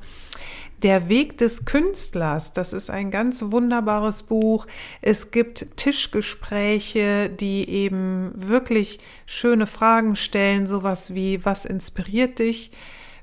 der 0.81 1.09
Weg 1.09 1.39
des 1.39 1.65
Künstlers, 1.65 2.53
das 2.53 2.71
ist 2.71 2.89
ein 2.89 3.11
ganz 3.11 3.43
wunderbares 3.47 4.23
Buch. 4.23 4.65
Es 5.01 5.31
gibt 5.31 5.75
Tischgespräche, 5.75 7.29
die 7.29 7.69
eben 7.69 8.31
wirklich 8.33 9.01
schöne 9.25 9.67
Fragen 9.67 10.15
stellen, 10.15 10.67
sowas 10.67 11.13
wie, 11.15 11.43
was 11.43 11.65
inspiriert 11.65 12.39
dich? 12.39 12.71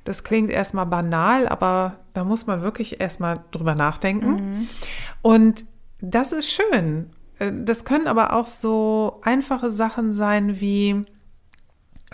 Das 0.05 0.23
klingt 0.23 0.51
erstmal 0.51 0.85
banal, 0.85 1.49
aber 1.49 2.01
da 2.13 2.25
muss 2.25 2.47
man 2.47 2.61
wirklich 2.61 3.01
erstmal 3.01 3.43
drüber 3.53 3.75
nachdenken. 3.75 4.35
Mhm. 4.35 4.69
Und 5.23 5.65
das 6.03 6.33
ist 6.33 6.51
schön. 6.51 7.11
Äh, 7.39 7.53
das 7.65 7.87
können 7.87 8.07
aber 8.07 8.35
auch 8.35 8.47
so 8.47 9.21
einfache 9.23 9.71
Sachen 9.71 10.13
sein 10.13 10.61
wie, 10.61 11.07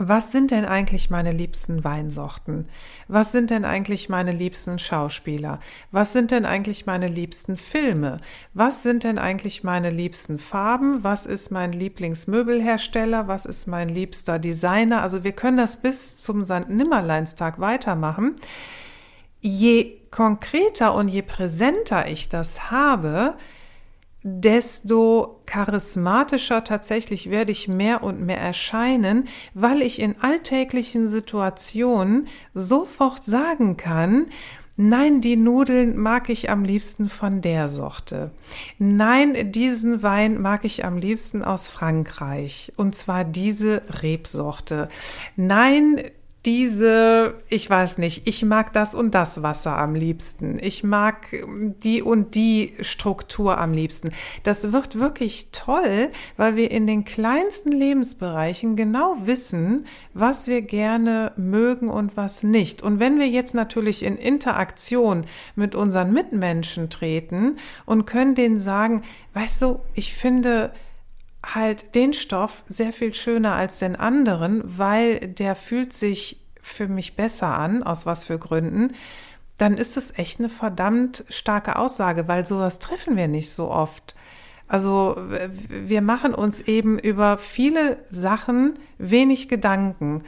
was 0.00 0.30
sind 0.30 0.52
denn 0.52 0.64
eigentlich 0.64 1.10
meine 1.10 1.32
liebsten 1.32 1.82
Weinsorten? 1.82 2.68
Was 3.08 3.32
sind 3.32 3.50
denn 3.50 3.64
eigentlich 3.64 4.08
meine 4.08 4.30
liebsten 4.30 4.78
Schauspieler? 4.78 5.58
Was 5.90 6.12
sind 6.12 6.30
denn 6.30 6.46
eigentlich 6.46 6.86
meine 6.86 7.08
liebsten 7.08 7.56
Filme? 7.56 8.18
Was 8.54 8.84
sind 8.84 9.02
denn 9.02 9.18
eigentlich 9.18 9.64
meine 9.64 9.90
liebsten 9.90 10.38
Farben? 10.38 11.02
Was 11.02 11.26
ist 11.26 11.50
mein 11.50 11.72
Lieblingsmöbelhersteller? 11.72 13.26
Was 13.26 13.44
ist 13.44 13.66
mein 13.66 13.88
liebster 13.88 14.38
Designer? 14.38 15.02
Also 15.02 15.24
wir 15.24 15.32
können 15.32 15.56
das 15.56 15.78
bis 15.82 16.16
zum 16.16 16.44
St. 16.44 16.68
Nimmerleinstag 16.68 17.58
weitermachen. 17.58 18.36
Je 19.40 19.98
konkreter 20.12 20.94
und 20.94 21.08
je 21.08 21.22
präsenter 21.22 22.06
ich 22.06 22.28
das 22.28 22.70
habe, 22.70 23.34
desto 24.40 25.40
charismatischer 25.46 26.64
tatsächlich 26.64 27.30
werde 27.30 27.52
ich 27.52 27.68
mehr 27.68 28.02
und 28.02 28.20
mehr 28.20 28.38
erscheinen, 28.38 29.28
weil 29.54 29.82
ich 29.82 30.00
in 30.00 30.20
alltäglichen 30.20 31.08
Situationen 31.08 32.28
sofort 32.54 33.24
sagen 33.24 33.76
kann, 33.76 34.26
Nein, 34.80 35.20
die 35.20 35.34
Nudeln 35.34 35.96
mag 35.96 36.28
ich 36.28 36.50
am 36.50 36.62
liebsten 36.62 37.08
von 37.08 37.40
der 37.40 37.68
Sorte. 37.68 38.30
Nein, 38.78 39.50
diesen 39.50 40.04
Wein 40.04 40.40
mag 40.40 40.64
ich 40.64 40.84
am 40.84 40.98
liebsten 40.98 41.42
aus 41.42 41.66
Frankreich. 41.66 42.72
Und 42.76 42.94
zwar 42.94 43.24
diese 43.24 43.82
Rebsorte. 44.04 44.88
Nein, 45.34 46.00
diese, 46.48 47.34
ich 47.50 47.68
weiß 47.68 47.98
nicht, 47.98 48.26
ich 48.26 48.42
mag 48.42 48.72
das 48.72 48.94
und 48.94 49.14
das 49.14 49.42
Wasser 49.42 49.76
am 49.76 49.94
liebsten. 49.94 50.58
Ich 50.58 50.82
mag 50.82 51.26
die 51.46 52.00
und 52.00 52.34
die 52.34 52.72
Struktur 52.80 53.58
am 53.58 53.74
liebsten. 53.74 54.12
Das 54.44 54.72
wird 54.72 54.98
wirklich 54.98 55.48
toll, 55.52 56.08
weil 56.38 56.56
wir 56.56 56.70
in 56.70 56.86
den 56.86 57.04
kleinsten 57.04 57.70
Lebensbereichen 57.70 58.76
genau 58.76 59.14
wissen, 59.24 59.84
was 60.14 60.46
wir 60.46 60.62
gerne 60.62 61.32
mögen 61.36 61.90
und 61.90 62.16
was 62.16 62.42
nicht. 62.44 62.82
Und 62.82 62.98
wenn 62.98 63.18
wir 63.18 63.28
jetzt 63.28 63.54
natürlich 63.54 64.02
in 64.02 64.16
Interaktion 64.16 65.26
mit 65.54 65.74
unseren 65.74 66.14
Mitmenschen 66.14 66.88
treten 66.88 67.58
und 67.84 68.06
können 68.06 68.34
denen 68.34 68.58
sagen, 68.58 69.02
weißt 69.34 69.60
du, 69.60 69.80
ich 69.92 70.14
finde, 70.14 70.72
halt 71.44 71.94
den 71.94 72.12
Stoff 72.12 72.64
sehr 72.66 72.92
viel 72.92 73.14
schöner 73.14 73.54
als 73.54 73.78
den 73.78 73.96
anderen, 73.96 74.62
weil 74.64 75.20
der 75.20 75.54
fühlt 75.54 75.92
sich 75.92 76.44
für 76.60 76.88
mich 76.88 77.16
besser 77.16 77.58
an, 77.58 77.82
aus 77.82 78.06
was 78.06 78.24
für 78.24 78.38
Gründen, 78.38 78.94
dann 79.56 79.76
ist 79.76 79.96
es 79.96 80.16
echt 80.18 80.38
eine 80.38 80.48
verdammt 80.48 81.24
starke 81.28 81.76
Aussage, 81.76 82.28
weil 82.28 82.46
sowas 82.46 82.78
treffen 82.78 83.16
wir 83.16 83.28
nicht 83.28 83.50
so 83.50 83.70
oft. 83.70 84.14
Also 84.68 85.16
wir 85.68 86.02
machen 86.02 86.34
uns 86.34 86.60
eben 86.60 86.98
über 86.98 87.38
viele 87.38 87.98
Sachen 88.08 88.78
wenig 88.98 89.48
Gedanken. 89.48 90.22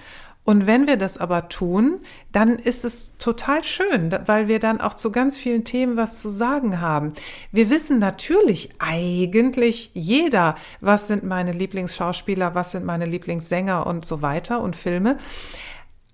Und 0.50 0.66
wenn 0.66 0.88
wir 0.88 0.96
das 0.96 1.16
aber 1.16 1.48
tun, 1.48 2.00
dann 2.32 2.58
ist 2.58 2.84
es 2.84 3.16
total 3.18 3.62
schön, 3.62 4.12
weil 4.26 4.48
wir 4.48 4.58
dann 4.58 4.80
auch 4.80 4.94
zu 4.94 5.12
ganz 5.12 5.36
vielen 5.36 5.62
Themen 5.62 5.96
was 5.96 6.20
zu 6.20 6.28
sagen 6.28 6.80
haben. 6.80 7.12
Wir 7.52 7.70
wissen 7.70 8.00
natürlich 8.00 8.70
eigentlich 8.80 9.92
jeder, 9.94 10.56
was 10.80 11.06
sind 11.06 11.22
meine 11.22 11.52
Lieblingsschauspieler, 11.52 12.56
was 12.56 12.72
sind 12.72 12.84
meine 12.84 13.04
Lieblingssänger 13.04 13.86
und 13.86 14.04
so 14.04 14.22
weiter 14.22 14.60
und 14.60 14.74
Filme. 14.74 15.18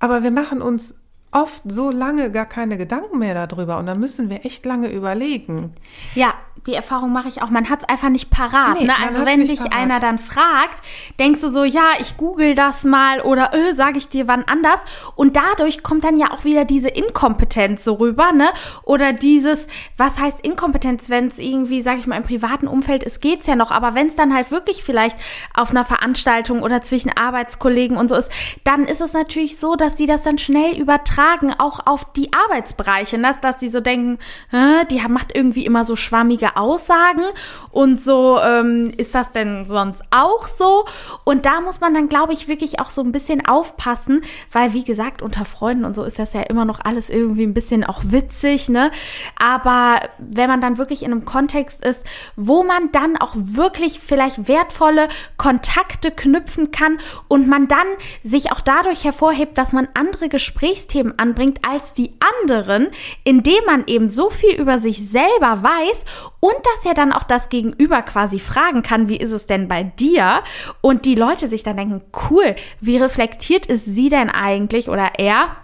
Aber 0.00 0.22
wir 0.22 0.30
machen 0.30 0.60
uns 0.60 1.00
oft 1.32 1.62
so 1.64 1.90
lange 1.90 2.30
gar 2.30 2.46
keine 2.46 2.78
Gedanken 2.78 3.18
mehr 3.18 3.34
darüber 3.34 3.78
und 3.78 3.86
dann 3.86 4.00
müssen 4.00 4.30
wir 4.30 4.44
echt 4.44 4.64
lange 4.64 4.88
überlegen. 4.88 5.74
Ja, 6.14 6.34
die 6.66 6.74
Erfahrung 6.74 7.12
mache 7.12 7.28
ich 7.28 7.42
auch. 7.42 7.50
Man 7.50 7.70
hat 7.70 7.82
es 7.82 7.88
einfach 7.88 8.08
nicht 8.08 8.30
parat. 8.30 8.80
Nee, 8.80 8.86
ne? 8.86 8.94
Also 9.04 9.24
wenn 9.24 9.40
dich 9.40 9.58
parat. 9.58 9.74
einer 9.74 10.00
dann 10.00 10.18
fragt, 10.18 10.82
denkst 11.18 11.40
du 11.40 11.48
so, 11.48 11.64
ja, 11.64 11.92
ich 12.00 12.16
google 12.16 12.54
das 12.54 12.82
mal 12.84 13.20
oder 13.20 13.54
äh, 13.54 13.74
sage 13.74 13.98
ich 13.98 14.08
dir 14.08 14.26
wann 14.26 14.44
anders. 14.44 14.80
Und 15.14 15.36
dadurch 15.36 15.82
kommt 15.82 16.04
dann 16.04 16.18
ja 16.18 16.32
auch 16.32 16.44
wieder 16.44 16.64
diese 16.64 16.88
Inkompetenz 16.88 17.84
so 17.84 17.94
rüber, 17.94 18.32
ne? 18.32 18.48
Oder 18.82 19.12
dieses, 19.12 19.68
was 19.96 20.18
heißt 20.18 20.44
Inkompetenz, 20.44 21.08
wenn 21.08 21.28
es 21.28 21.38
irgendwie, 21.38 21.82
sage 21.82 22.00
ich 22.00 22.06
mal, 22.06 22.16
im 22.16 22.24
privaten 22.24 22.66
Umfeld 22.66 23.04
ist, 23.04 23.20
geht's 23.20 23.46
ja 23.46 23.54
noch. 23.54 23.70
Aber 23.70 23.94
wenn 23.94 24.08
es 24.08 24.16
dann 24.16 24.34
halt 24.34 24.50
wirklich 24.50 24.82
vielleicht 24.82 25.18
auf 25.54 25.70
einer 25.70 25.84
Veranstaltung 25.84 26.62
oder 26.62 26.82
zwischen 26.82 27.16
Arbeitskollegen 27.16 27.96
und 27.96 28.08
so 28.08 28.16
ist, 28.16 28.30
dann 28.64 28.84
ist 28.84 29.00
es 29.00 29.12
natürlich 29.12 29.58
so, 29.58 29.76
dass 29.76 29.94
die 29.94 30.06
das 30.06 30.22
dann 30.22 30.38
schnell 30.38 30.76
übertragen, 30.76 31.15
auch 31.58 31.86
auf 31.86 32.12
die 32.12 32.30
Arbeitsbereiche, 32.32 33.18
ne? 33.18 33.34
dass 33.40 33.58
die 33.58 33.68
so 33.68 33.80
denken, 33.80 34.18
äh, 34.52 34.84
die 34.86 35.00
macht 35.08 35.36
irgendwie 35.36 35.64
immer 35.66 35.84
so 35.84 35.96
schwammige 35.96 36.56
Aussagen 36.56 37.22
und 37.70 38.02
so 38.02 38.38
ähm, 38.40 38.92
ist 38.96 39.14
das 39.14 39.32
denn 39.32 39.66
sonst 39.66 40.02
auch 40.10 40.48
so? 40.48 40.84
Und 41.24 41.46
da 41.46 41.60
muss 41.60 41.80
man 41.80 41.94
dann, 41.94 42.08
glaube 42.08 42.32
ich, 42.32 42.48
wirklich 42.48 42.80
auch 42.80 42.90
so 42.90 43.02
ein 43.02 43.12
bisschen 43.12 43.46
aufpassen, 43.46 44.22
weil 44.52 44.72
wie 44.72 44.84
gesagt, 44.84 45.22
unter 45.22 45.44
Freunden 45.44 45.84
und 45.84 45.94
so 45.94 46.04
ist 46.04 46.18
das 46.18 46.32
ja 46.32 46.42
immer 46.42 46.64
noch 46.64 46.80
alles 46.84 47.10
irgendwie 47.10 47.44
ein 47.44 47.54
bisschen 47.54 47.84
auch 47.84 48.02
witzig, 48.06 48.68
ne? 48.68 48.90
Aber 49.38 50.00
wenn 50.18 50.48
man 50.48 50.60
dann 50.60 50.78
wirklich 50.78 51.02
in 51.02 51.12
einem 51.12 51.24
Kontext 51.24 51.84
ist, 51.84 52.04
wo 52.36 52.62
man 52.62 52.90
dann 52.92 53.16
auch 53.16 53.34
wirklich 53.36 54.00
vielleicht 54.00 54.48
wertvolle 54.48 55.08
Kontakte 55.36 56.10
knüpfen 56.10 56.70
kann 56.70 56.98
und 57.28 57.48
man 57.48 57.68
dann 57.68 57.86
sich 58.22 58.52
auch 58.52 58.60
dadurch 58.60 59.04
hervorhebt, 59.04 59.58
dass 59.58 59.72
man 59.72 59.88
andere 59.94 60.28
Gesprächsthemen 60.28 61.05
anbringt 61.16 61.60
als 61.66 61.92
die 61.92 62.12
anderen, 62.40 62.88
indem 63.24 63.64
man 63.66 63.84
eben 63.86 64.08
so 64.08 64.30
viel 64.30 64.54
über 64.54 64.78
sich 64.78 65.08
selber 65.08 65.62
weiß 65.62 66.04
und 66.40 66.54
dass 66.54 66.86
er 66.86 66.94
dann 66.94 67.12
auch 67.12 67.24
das 67.24 67.48
Gegenüber 67.48 68.02
quasi 68.02 68.38
fragen 68.38 68.82
kann, 68.82 69.08
wie 69.08 69.16
ist 69.16 69.32
es 69.32 69.46
denn 69.46 69.68
bei 69.68 69.82
dir? 69.84 70.42
Und 70.80 71.04
die 71.04 71.14
Leute 71.14 71.48
sich 71.48 71.62
dann 71.62 71.76
denken, 71.76 72.02
cool, 72.30 72.56
wie 72.80 72.98
reflektiert 72.98 73.66
ist 73.66 73.84
sie 73.84 74.08
denn 74.08 74.30
eigentlich 74.30 74.88
oder 74.88 75.12
er? 75.18 75.56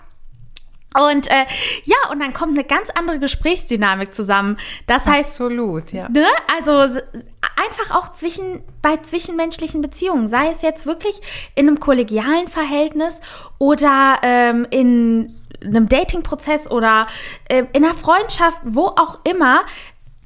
Und 0.94 1.26
äh, 1.28 1.46
ja, 1.84 1.96
und 2.10 2.20
dann 2.20 2.32
kommt 2.32 2.52
eine 2.58 2.64
ganz 2.64 2.90
andere 2.90 3.18
Gesprächsdynamik 3.18 4.14
zusammen. 4.14 4.58
Das 4.86 5.04
heißt, 5.06 5.40
absolut, 5.40 5.92
ja. 5.92 6.08
Ne? 6.08 6.26
Also 6.54 6.72
einfach 6.72 7.96
auch 7.96 8.12
zwischen 8.12 8.62
bei 8.80 8.96
zwischenmenschlichen 8.98 9.82
Beziehungen, 9.82 10.28
sei 10.28 10.50
es 10.50 10.62
jetzt 10.62 10.86
wirklich 10.86 11.20
in 11.54 11.68
einem 11.68 11.80
kollegialen 11.80 12.48
Verhältnis 12.48 13.14
oder 13.58 14.18
ähm, 14.22 14.66
in 14.70 15.38
einem 15.64 15.88
Datingprozess 15.88 16.70
oder 16.70 17.06
äh, 17.48 17.64
in 17.72 17.84
einer 17.84 17.94
Freundschaft, 17.94 18.58
wo 18.64 18.86
auch 18.86 19.20
immer, 19.24 19.64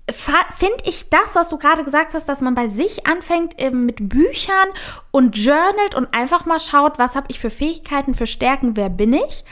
finde 0.08 0.76
ich 0.84 1.10
das, 1.10 1.34
was 1.34 1.48
du 1.48 1.58
gerade 1.58 1.82
gesagt 1.82 2.14
hast, 2.14 2.28
dass 2.28 2.40
man 2.40 2.54
bei 2.54 2.68
sich 2.68 3.06
anfängt 3.08 3.60
eben 3.60 3.86
mit 3.86 4.08
Büchern 4.08 4.68
und 5.10 5.36
journalt 5.36 5.96
und 5.96 6.14
einfach 6.14 6.46
mal 6.46 6.60
schaut, 6.60 6.98
was 6.98 7.16
habe 7.16 7.26
ich 7.28 7.40
für 7.40 7.50
Fähigkeiten, 7.50 8.14
für 8.14 8.26
Stärken, 8.26 8.76
wer 8.76 8.88
bin 8.88 9.12
ich? 9.12 9.44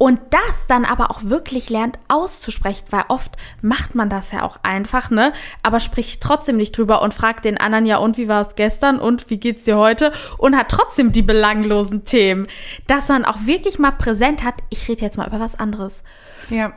Und 0.00 0.18
das 0.30 0.66
dann 0.66 0.86
aber 0.86 1.10
auch 1.10 1.24
wirklich 1.24 1.68
lernt 1.68 1.98
auszusprechen, 2.08 2.86
weil 2.88 3.04
oft 3.08 3.36
macht 3.60 3.94
man 3.94 4.08
das 4.08 4.32
ja 4.32 4.44
auch 4.44 4.56
einfach, 4.62 5.10
ne? 5.10 5.34
Aber 5.62 5.78
spricht 5.78 6.22
trotzdem 6.22 6.56
nicht 6.56 6.74
drüber 6.78 7.02
und 7.02 7.12
fragt 7.12 7.44
den 7.44 7.58
anderen 7.58 7.84
ja, 7.84 7.98
und 7.98 8.16
wie 8.16 8.26
war 8.26 8.40
es 8.40 8.54
gestern 8.54 8.98
und 8.98 9.28
wie 9.28 9.36
geht's 9.36 9.64
dir 9.64 9.76
heute? 9.76 10.10
Und 10.38 10.56
hat 10.56 10.70
trotzdem 10.70 11.12
die 11.12 11.20
belanglosen 11.20 12.06
Themen. 12.06 12.46
Dass 12.86 13.10
man 13.10 13.26
auch 13.26 13.44
wirklich 13.44 13.78
mal 13.78 13.90
präsent 13.90 14.42
hat, 14.42 14.54
ich 14.70 14.88
rede 14.88 15.02
jetzt 15.02 15.18
mal 15.18 15.26
über 15.26 15.38
was 15.38 15.60
anderes. 15.60 16.02
Ja. 16.48 16.72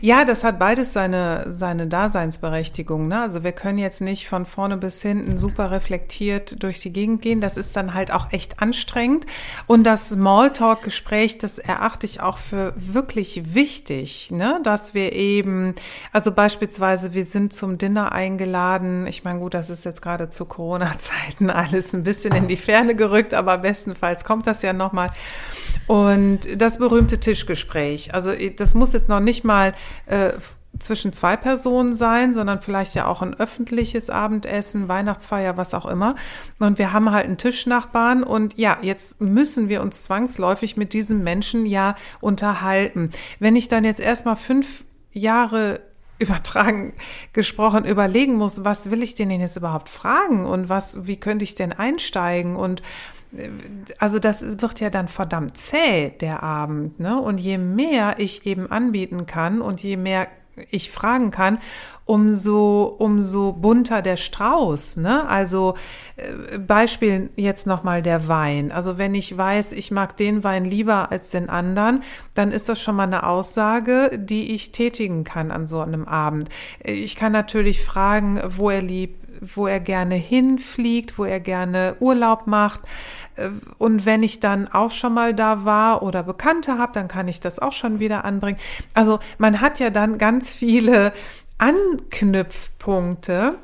Ja, 0.00 0.24
das 0.24 0.44
hat 0.44 0.58
beides 0.58 0.92
seine, 0.92 1.46
seine 1.52 1.86
Daseinsberechtigung. 1.86 3.08
Ne? 3.08 3.20
Also 3.20 3.44
wir 3.44 3.52
können 3.52 3.78
jetzt 3.78 4.00
nicht 4.00 4.28
von 4.28 4.46
vorne 4.46 4.76
bis 4.76 5.02
hinten 5.02 5.38
super 5.38 5.70
reflektiert 5.70 6.62
durch 6.62 6.80
die 6.80 6.92
Gegend 6.92 7.22
gehen. 7.22 7.40
Das 7.40 7.56
ist 7.56 7.74
dann 7.76 7.94
halt 7.94 8.12
auch 8.12 8.32
echt 8.32 8.60
anstrengend. 8.60 9.26
Und 9.66 9.84
das 9.84 10.10
Smalltalk-Gespräch, 10.10 11.38
das 11.38 11.58
erachte 11.58 12.06
ich 12.06 12.20
auch 12.20 12.38
für 12.38 12.72
wirklich 12.76 13.54
wichtig, 13.54 14.30
ne? 14.30 14.60
dass 14.62 14.94
wir 14.94 15.12
eben, 15.12 15.74
also 16.12 16.32
beispielsweise, 16.32 17.14
wir 17.14 17.24
sind 17.24 17.52
zum 17.52 17.78
Dinner 17.78 18.12
eingeladen. 18.12 19.06
Ich 19.06 19.24
meine, 19.24 19.38
gut, 19.38 19.54
das 19.54 19.70
ist 19.70 19.84
jetzt 19.84 20.02
gerade 20.02 20.28
zu 20.30 20.44
Corona-Zeiten 20.44 21.50
alles 21.58 21.94
ein 21.94 22.02
bisschen 22.02 22.34
in 22.34 22.48
die 22.48 22.56
Ferne 22.56 22.94
gerückt, 22.94 23.34
aber 23.34 23.58
bestenfalls 23.58 24.24
kommt 24.24 24.46
das 24.46 24.62
ja 24.62 24.72
nochmal. 24.72 25.08
Und 25.88 26.40
das 26.60 26.78
berühmte 26.78 27.18
Tischgespräch. 27.18 28.14
Also 28.14 28.32
das 28.56 28.74
muss 28.74 28.92
jetzt 28.92 29.08
noch 29.08 29.20
nicht 29.20 29.42
mal 29.42 29.72
äh, 30.06 30.32
zwischen 30.78 31.12
zwei 31.12 31.36
Personen 31.36 31.92
sein, 31.92 32.32
sondern 32.32 32.60
vielleicht 32.60 32.94
ja 32.94 33.06
auch 33.06 33.22
ein 33.22 33.34
öffentliches 33.34 34.10
Abendessen, 34.10 34.88
Weihnachtsfeier, 34.88 35.56
was 35.56 35.74
auch 35.74 35.86
immer. 35.86 36.14
Und 36.58 36.78
wir 36.78 36.92
haben 36.92 37.10
halt 37.10 37.24
einen 37.24 37.38
Tischnachbarn 37.38 38.22
und 38.22 38.58
ja, 38.58 38.78
jetzt 38.82 39.20
müssen 39.20 39.68
wir 39.68 39.82
uns 39.82 40.04
zwangsläufig 40.04 40.76
mit 40.76 40.92
diesem 40.92 41.24
Menschen 41.24 41.66
ja 41.66 41.96
unterhalten. 42.20 43.10
Wenn 43.38 43.56
ich 43.56 43.68
dann 43.68 43.84
jetzt 43.84 44.00
erstmal 44.00 44.36
fünf 44.36 44.84
Jahre 45.12 45.80
übertragen 46.20 46.94
gesprochen 47.32 47.84
überlegen 47.84 48.34
muss, 48.34 48.64
was 48.64 48.90
will 48.90 49.04
ich 49.04 49.14
denn 49.14 49.30
jetzt 49.30 49.56
überhaupt 49.56 49.88
fragen 49.88 50.46
und 50.46 50.68
was, 50.68 51.06
wie 51.06 51.16
könnte 51.16 51.44
ich 51.44 51.54
denn 51.54 51.72
einsteigen 51.72 52.56
und 52.56 52.82
also 53.98 54.18
das 54.18 54.60
wird 54.62 54.80
ja 54.80 54.90
dann 54.90 55.08
verdammt 55.08 55.56
zäh, 55.56 56.10
der 56.20 56.42
Abend. 56.42 56.98
Ne? 56.98 57.20
Und 57.20 57.38
je 57.38 57.58
mehr 57.58 58.16
ich 58.18 58.46
eben 58.46 58.70
anbieten 58.70 59.26
kann 59.26 59.60
und 59.60 59.82
je 59.82 59.96
mehr 59.96 60.28
ich 60.70 60.90
fragen 60.90 61.30
kann, 61.30 61.58
umso, 62.04 62.96
umso 62.98 63.52
bunter 63.52 64.02
der 64.02 64.16
Strauß. 64.16 64.96
Ne? 64.96 65.28
Also 65.28 65.74
äh, 66.16 66.58
Beispiel 66.58 67.30
jetzt 67.36 67.66
nochmal 67.66 68.02
der 68.02 68.28
Wein. 68.28 68.72
Also 68.72 68.98
wenn 68.98 69.14
ich 69.14 69.36
weiß, 69.36 69.72
ich 69.72 69.90
mag 69.90 70.16
den 70.16 70.42
Wein 70.42 70.64
lieber 70.64 71.12
als 71.12 71.30
den 71.30 71.48
anderen, 71.48 72.02
dann 72.34 72.50
ist 72.50 72.68
das 72.68 72.80
schon 72.80 72.96
mal 72.96 73.04
eine 73.04 73.26
Aussage, 73.26 74.10
die 74.18 74.54
ich 74.54 74.72
tätigen 74.72 75.24
kann 75.24 75.50
an 75.50 75.66
so 75.66 75.80
einem 75.80 76.06
Abend. 76.06 76.48
Ich 76.82 77.14
kann 77.14 77.32
natürlich 77.32 77.84
fragen, 77.84 78.40
wo 78.44 78.70
er 78.70 78.82
liebt 78.82 79.27
wo 79.40 79.66
er 79.66 79.80
gerne 79.80 80.14
hinfliegt, 80.14 81.18
wo 81.18 81.24
er 81.24 81.40
gerne 81.40 81.96
Urlaub 82.00 82.46
macht. 82.46 82.80
Äh, 83.36 83.48
und 83.78 84.06
wenn 84.06 84.22
ich 84.22 84.40
dann 84.40 84.68
auch 84.68 84.90
schon 84.90 85.14
mal 85.14 85.34
da 85.34 85.64
war 85.64 86.02
oder 86.02 86.22
Bekannte 86.22 86.78
habe, 86.78 86.92
dann 86.92 87.08
kann 87.08 87.28
ich 87.28 87.40
das 87.40 87.58
auch 87.58 87.72
schon 87.72 87.98
wieder 88.00 88.24
anbringen. 88.24 88.58
Also 88.94 89.18
man 89.38 89.60
hat 89.60 89.78
ja 89.78 89.90
dann 89.90 90.18
ganz 90.18 90.54
viele 90.54 91.12
Anknüpfpunkte 91.58 93.56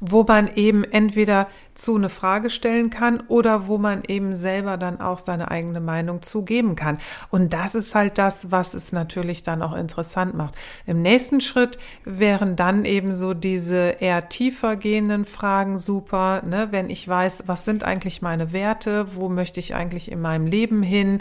wo 0.00 0.22
man 0.24 0.50
eben 0.54 0.84
entweder 0.84 1.46
zu 1.74 1.96
eine 1.96 2.08
Frage 2.08 2.50
stellen 2.50 2.90
kann 2.90 3.22
oder 3.28 3.66
wo 3.66 3.78
man 3.78 4.02
eben 4.06 4.34
selber 4.34 4.76
dann 4.76 5.00
auch 5.00 5.18
seine 5.18 5.50
eigene 5.50 5.80
Meinung 5.80 6.22
zugeben 6.22 6.76
kann. 6.76 6.98
Und 7.30 7.52
das 7.52 7.74
ist 7.74 7.94
halt 7.94 8.18
das, 8.18 8.50
was 8.50 8.74
es 8.74 8.92
natürlich 8.92 9.42
dann 9.42 9.62
auch 9.62 9.74
interessant 9.74 10.34
macht. 10.34 10.54
Im 10.86 11.02
nächsten 11.02 11.40
Schritt 11.40 11.78
wären 12.04 12.56
dann 12.56 12.84
eben 12.84 13.12
so 13.12 13.34
diese 13.34 13.96
eher 14.00 14.28
tiefer 14.28 14.76
gehenden 14.76 15.24
Fragen 15.24 15.78
super, 15.78 16.42
ne? 16.44 16.68
wenn 16.70 16.90
ich 16.90 17.06
weiß, 17.06 17.44
was 17.46 17.64
sind 17.64 17.84
eigentlich 17.84 18.22
meine 18.22 18.52
Werte, 18.52 19.16
wo 19.16 19.28
möchte 19.28 19.60
ich 19.60 19.74
eigentlich 19.74 20.10
in 20.10 20.20
meinem 20.20 20.46
Leben 20.46 20.82
hin, 20.82 21.20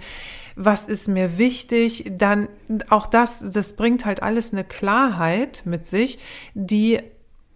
was 0.55 0.85
ist 0.85 1.07
mir 1.07 1.37
wichtig, 1.37 2.11
dann 2.11 2.47
auch 2.89 3.07
das, 3.07 3.43
das 3.51 3.73
bringt 3.73 4.05
halt 4.05 4.21
alles 4.21 4.53
eine 4.53 4.63
Klarheit 4.63 5.63
mit 5.65 5.87
sich, 5.87 6.19
die 6.53 6.99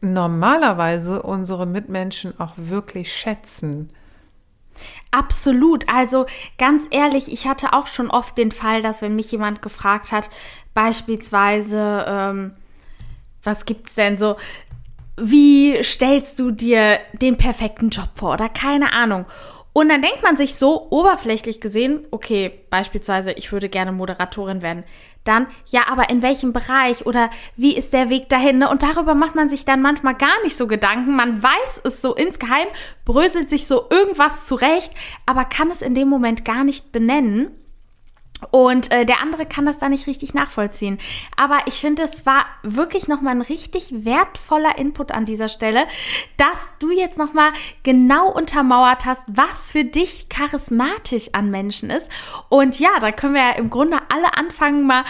normalerweise 0.01 1.23
unsere 1.23 1.65
Mitmenschen 1.65 2.39
auch 2.39 2.53
wirklich 2.55 3.13
schätzen. 3.13 3.89
Absolut. 5.11 5.91
Also 5.91 6.25
ganz 6.57 6.85
ehrlich, 6.91 7.31
ich 7.31 7.47
hatte 7.47 7.73
auch 7.73 7.87
schon 7.87 8.11
oft 8.11 8.37
den 8.37 8.51
Fall, 8.51 8.81
dass 8.81 9.01
wenn 9.01 9.15
mich 9.15 9.31
jemand 9.31 9.61
gefragt 9.61 10.11
hat, 10.11 10.29
beispielsweise, 10.73 12.05
ähm, 12.07 12.51
was 13.43 13.65
gibt's 13.65 13.95
denn 13.95 14.19
so, 14.19 14.35
wie 15.19 15.81
stellst 15.81 16.37
du 16.39 16.51
dir 16.51 16.99
den 17.13 17.37
perfekten 17.37 17.89
Job 17.89 18.09
vor 18.15 18.33
oder 18.33 18.49
keine 18.49 18.93
Ahnung. 18.93 19.25
Und 19.77 19.89
dann 19.89 20.01
denkt 20.01 20.23
man 20.23 20.35
sich 20.37 20.55
so 20.55 20.87
oberflächlich 20.89 21.61
gesehen, 21.61 22.07
okay, 22.09 22.51
beispielsweise, 22.71 23.33
ich 23.33 23.51
würde 23.51 23.69
gerne 23.69 23.91
Moderatorin 23.91 24.63
werden. 24.63 24.83
Dann, 25.23 25.45
ja, 25.67 25.81
aber 25.91 26.09
in 26.09 26.23
welchem 26.23 26.51
Bereich 26.51 27.05
oder 27.05 27.29
wie 27.57 27.77
ist 27.77 27.93
der 27.93 28.09
Weg 28.09 28.27
dahin? 28.27 28.57
Ne? 28.57 28.71
Und 28.71 28.81
darüber 28.81 29.13
macht 29.13 29.35
man 29.35 29.49
sich 29.49 29.65
dann 29.65 29.83
manchmal 29.83 30.15
gar 30.15 30.41
nicht 30.43 30.57
so 30.57 30.65
Gedanken. 30.65 31.15
Man 31.15 31.43
weiß 31.43 31.81
es 31.83 32.01
so 32.01 32.15
insgeheim, 32.15 32.65
bröselt 33.05 33.51
sich 33.51 33.67
so 33.67 33.85
irgendwas 33.91 34.47
zurecht, 34.47 34.93
aber 35.27 35.45
kann 35.45 35.69
es 35.69 35.83
in 35.83 35.93
dem 35.93 36.09
Moment 36.09 36.43
gar 36.43 36.63
nicht 36.63 36.91
benennen. 36.91 37.51
Und 38.51 38.91
äh, 38.91 39.05
der 39.05 39.21
andere 39.21 39.45
kann 39.45 39.65
das 39.65 39.79
da 39.79 39.89
nicht 39.89 40.05
richtig 40.05 40.33
nachvollziehen. 40.33 40.99
Aber 41.35 41.57
ich 41.65 41.75
finde, 41.75 42.03
es 42.03 42.25
war 42.25 42.45
wirklich 42.61 43.07
nochmal 43.07 43.35
ein 43.35 43.41
richtig 43.41 44.05
wertvoller 44.05 44.77
Input 44.77 45.11
an 45.11 45.25
dieser 45.25 45.49
Stelle, 45.49 45.85
dass 46.37 46.69
du 46.79 46.91
jetzt 46.91 47.17
nochmal 47.17 47.51
genau 47.81 48.31
untermauert 48.31 49.05
hast, 49.05 49.23
was 49.27 49.71
für 49.71 49.83
dich 49.83 50.29
charismatisch 50.29 51.29
an 51.33 51.49
Menschen 51.49 51.89
ist. 51.89 52.07
Und 52.49 52.79
ja, 52.79 52.91
da 52.99 53.11
können 53.11 53.33
wir 53.33 53.41
ja 53.41 53.55
im 53.55 53.71
Grunde 53.71 53.97
alle 54.13 54.37
anfangen, 54.37 54.85
mal 54.85 55.03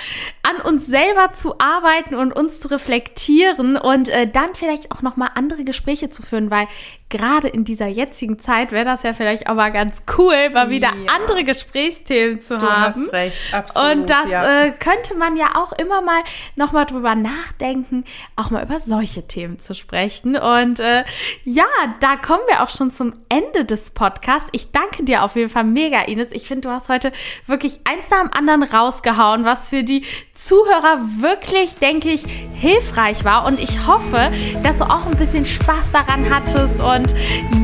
an 0.44 0.62
uns 0.62 0.88
selber 0.88 1.34
zu 1.34 1.60
arbeiten 1.60 2.16
und 2.16 2.32
uns 2.32 2.62
zu 2.62 2.70
reflektieren 2.70 3.76
und 3.76 4.08
äh, 4.08 4.30
dann 4.30 4.56
vielleicht 4.56 4.92
auch 4.92 5.02
nochmal 5.02 5.32
andere 5.36 5.66
Gespräche 5.66 6.10
zu 6.10 6.22
führen, 6.22 6.50
weil 6.50 6.68
gerade 7.10 7.48
in 7.48 7.64
dieser 7.64 7.88
jetzigen 7.88 8.38
Zeit 8.40 8.72
wäre 8.72 8.84
das 8.84 9.04
ja 9.04 9.14
vielleicht 9.14 9.50
auch 9.50 9.56
mal 9.56 9.72
ganz 9.72 10.04
cool, 10.18 10.50
mal 10.50 10.70
wieder 10.70 10.90
ja. 10.90 11.14
andere 11.16 11.44
Gesprächsthemen 11.44 12.42
zu 12.42 12.58
du 12.58 12.70
haben. 12.70 12.84
Hast 12.84 13.14
recht, 13.14 13.54
absolut. 13.54 13.92
Und 13.92 14.10
das 14.10 14.30
ja. 14.30 14.66
äh, 14.66 14.72
könnte 14.72 15.16
man 15.16 15.38
ja 15.38 15.56
auch 15.56 15.72
immer 15.74 16.02
mal 16.02 16.22
nochmal 16.56 16.86
drüber 16.86 17.16
nachdenken, 17.16 18.04
auch 18.36 18.50
mal 18.50 18.64
über 18.64 18.80
solche 18.82 19.26
Themen 19.26 19.60
zu 19.60 19.74
sprechen. 19.74 20.36
Und 20.36 20.80
äh, 20.80 21.06
ja, 21.44 21.66
da 22.02 22.18
kommen 22.18 22.44
wir 22.48 22.62
auch 22.62 22.70
schon 22.70 22.92
zum 22.92 23.14
Ende 23.30 23.64
des 23.64 23.92
Podcasts. 23.92 24.50
Ich 24.52 24.72
danke 24.72 25.04
dir 25.04 25.24
auf 25.24 25.36
jeden 25.36 25.50
Fall 25.50 25.64
mega, 25.64 26.02
Ines. 26.02 26.32
Ich 26.32 26.48
finde, 26.48 26.68
du 26.68 26.74
hast 26.74 26.90
heute 26.90 27.14
wirklich 27.46 27.80
eins 27.86 28.10
nach 28.10 28.22
dem 28.22 28.32
anderen 28.34 28.64
rausgehauen, 28.64 29.46
was 29.46 29.70
für 29.70 29.84
die 29.84 30.04
Zuhörer 30.34 31.00
wirklich, 31.20 31.76
denke 31.76 32.10
ich, 32.10 32.24
hilfreich 32.54 33.24
war. 33.24 33.46
Und 33.46 33.60
ich 33.60 33.88
hoffe, 33.88 34.32
dass 34.64 34.78
du 34.78 34.84
auch 34.84 35.06
ein 35.06 35.18
bisschen 35.18 35.46
Spaß 35.46 35.92
daran 35.94 36.30
hattest. 36.30 36.82
Und 36.98 37.14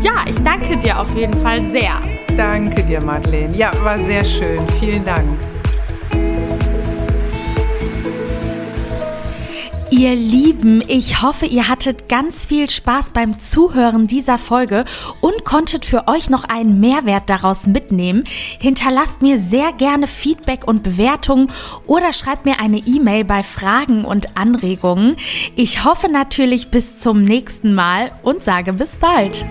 ja, 0.03 0.23
ich 0.27 0.39
danke 0.43 0.77
dir 0.77 0.99
auf 0.99 1.15
jeden 1.15 1.33
Fall 1.41 1.63
sehr. 1.71 1.99
Danke 2.37 2.83
dir, 2.83 3.03
Madeleine. 3.03 3.55
Ja, 3.55 3.71
war 3.83 3.97
sehr 3.97 4.23
schön. 4.23 4.59
Vielen 4.79 5.03
Dank. 5.03 5.52
Ihr 9.95 10.15
Lieben, 10.15 10.83
ich 10.87 11.21
hoffe, 11.21 11.45
ihr 11.45 11.69
hattet 11.69 12.09
ganz 12.09 12.47
viel 12.47 12.67
Spaß 12.67 13.11
beim 13.11 13.39
Zuhören 13.39 14.07
dieser 14.07 14.39
Folge 14.39 14.85
und 15.21 15.45
konntet 15.45 15.85
für 15.85 16.07
euch 16.07 16.31
noch 16.31 16.45
einen 16.45 16.79
Mehrwert 16.79 17.29
daraus 17.29 17.67
mitnehmen. 17.67 18.23
Hinterlasst 18.59 19.21
mir 19.21 19.37
sehr 19.37 19.71
gerne 19.71 20.07
Feedback 20.07 20.67
und 20.67 20.81
Bewertungen 20.81 21.51
oder 21.85 22.11
schreibt 22.11 22.47
mir 22.47 22.59
eine 22.59 22.79
E-Mail 22.79 23.23
bei 23.23 23.43
Fragen 23.43 24.03
und 24.03 24.35
Anregungen. 24.35 25.15
Ich 25.55 25.85
hoffe 25.85 26.11
natürlich 26.11 26.71
bis 26.71 26.97
zum 26.97 27.21
nächsten 27.21 27.75
Mal 27.75 28.13
und 28.23 28.43
sage 28.43 28.73
bis 28.73 28.97
bald. 28.97 29.45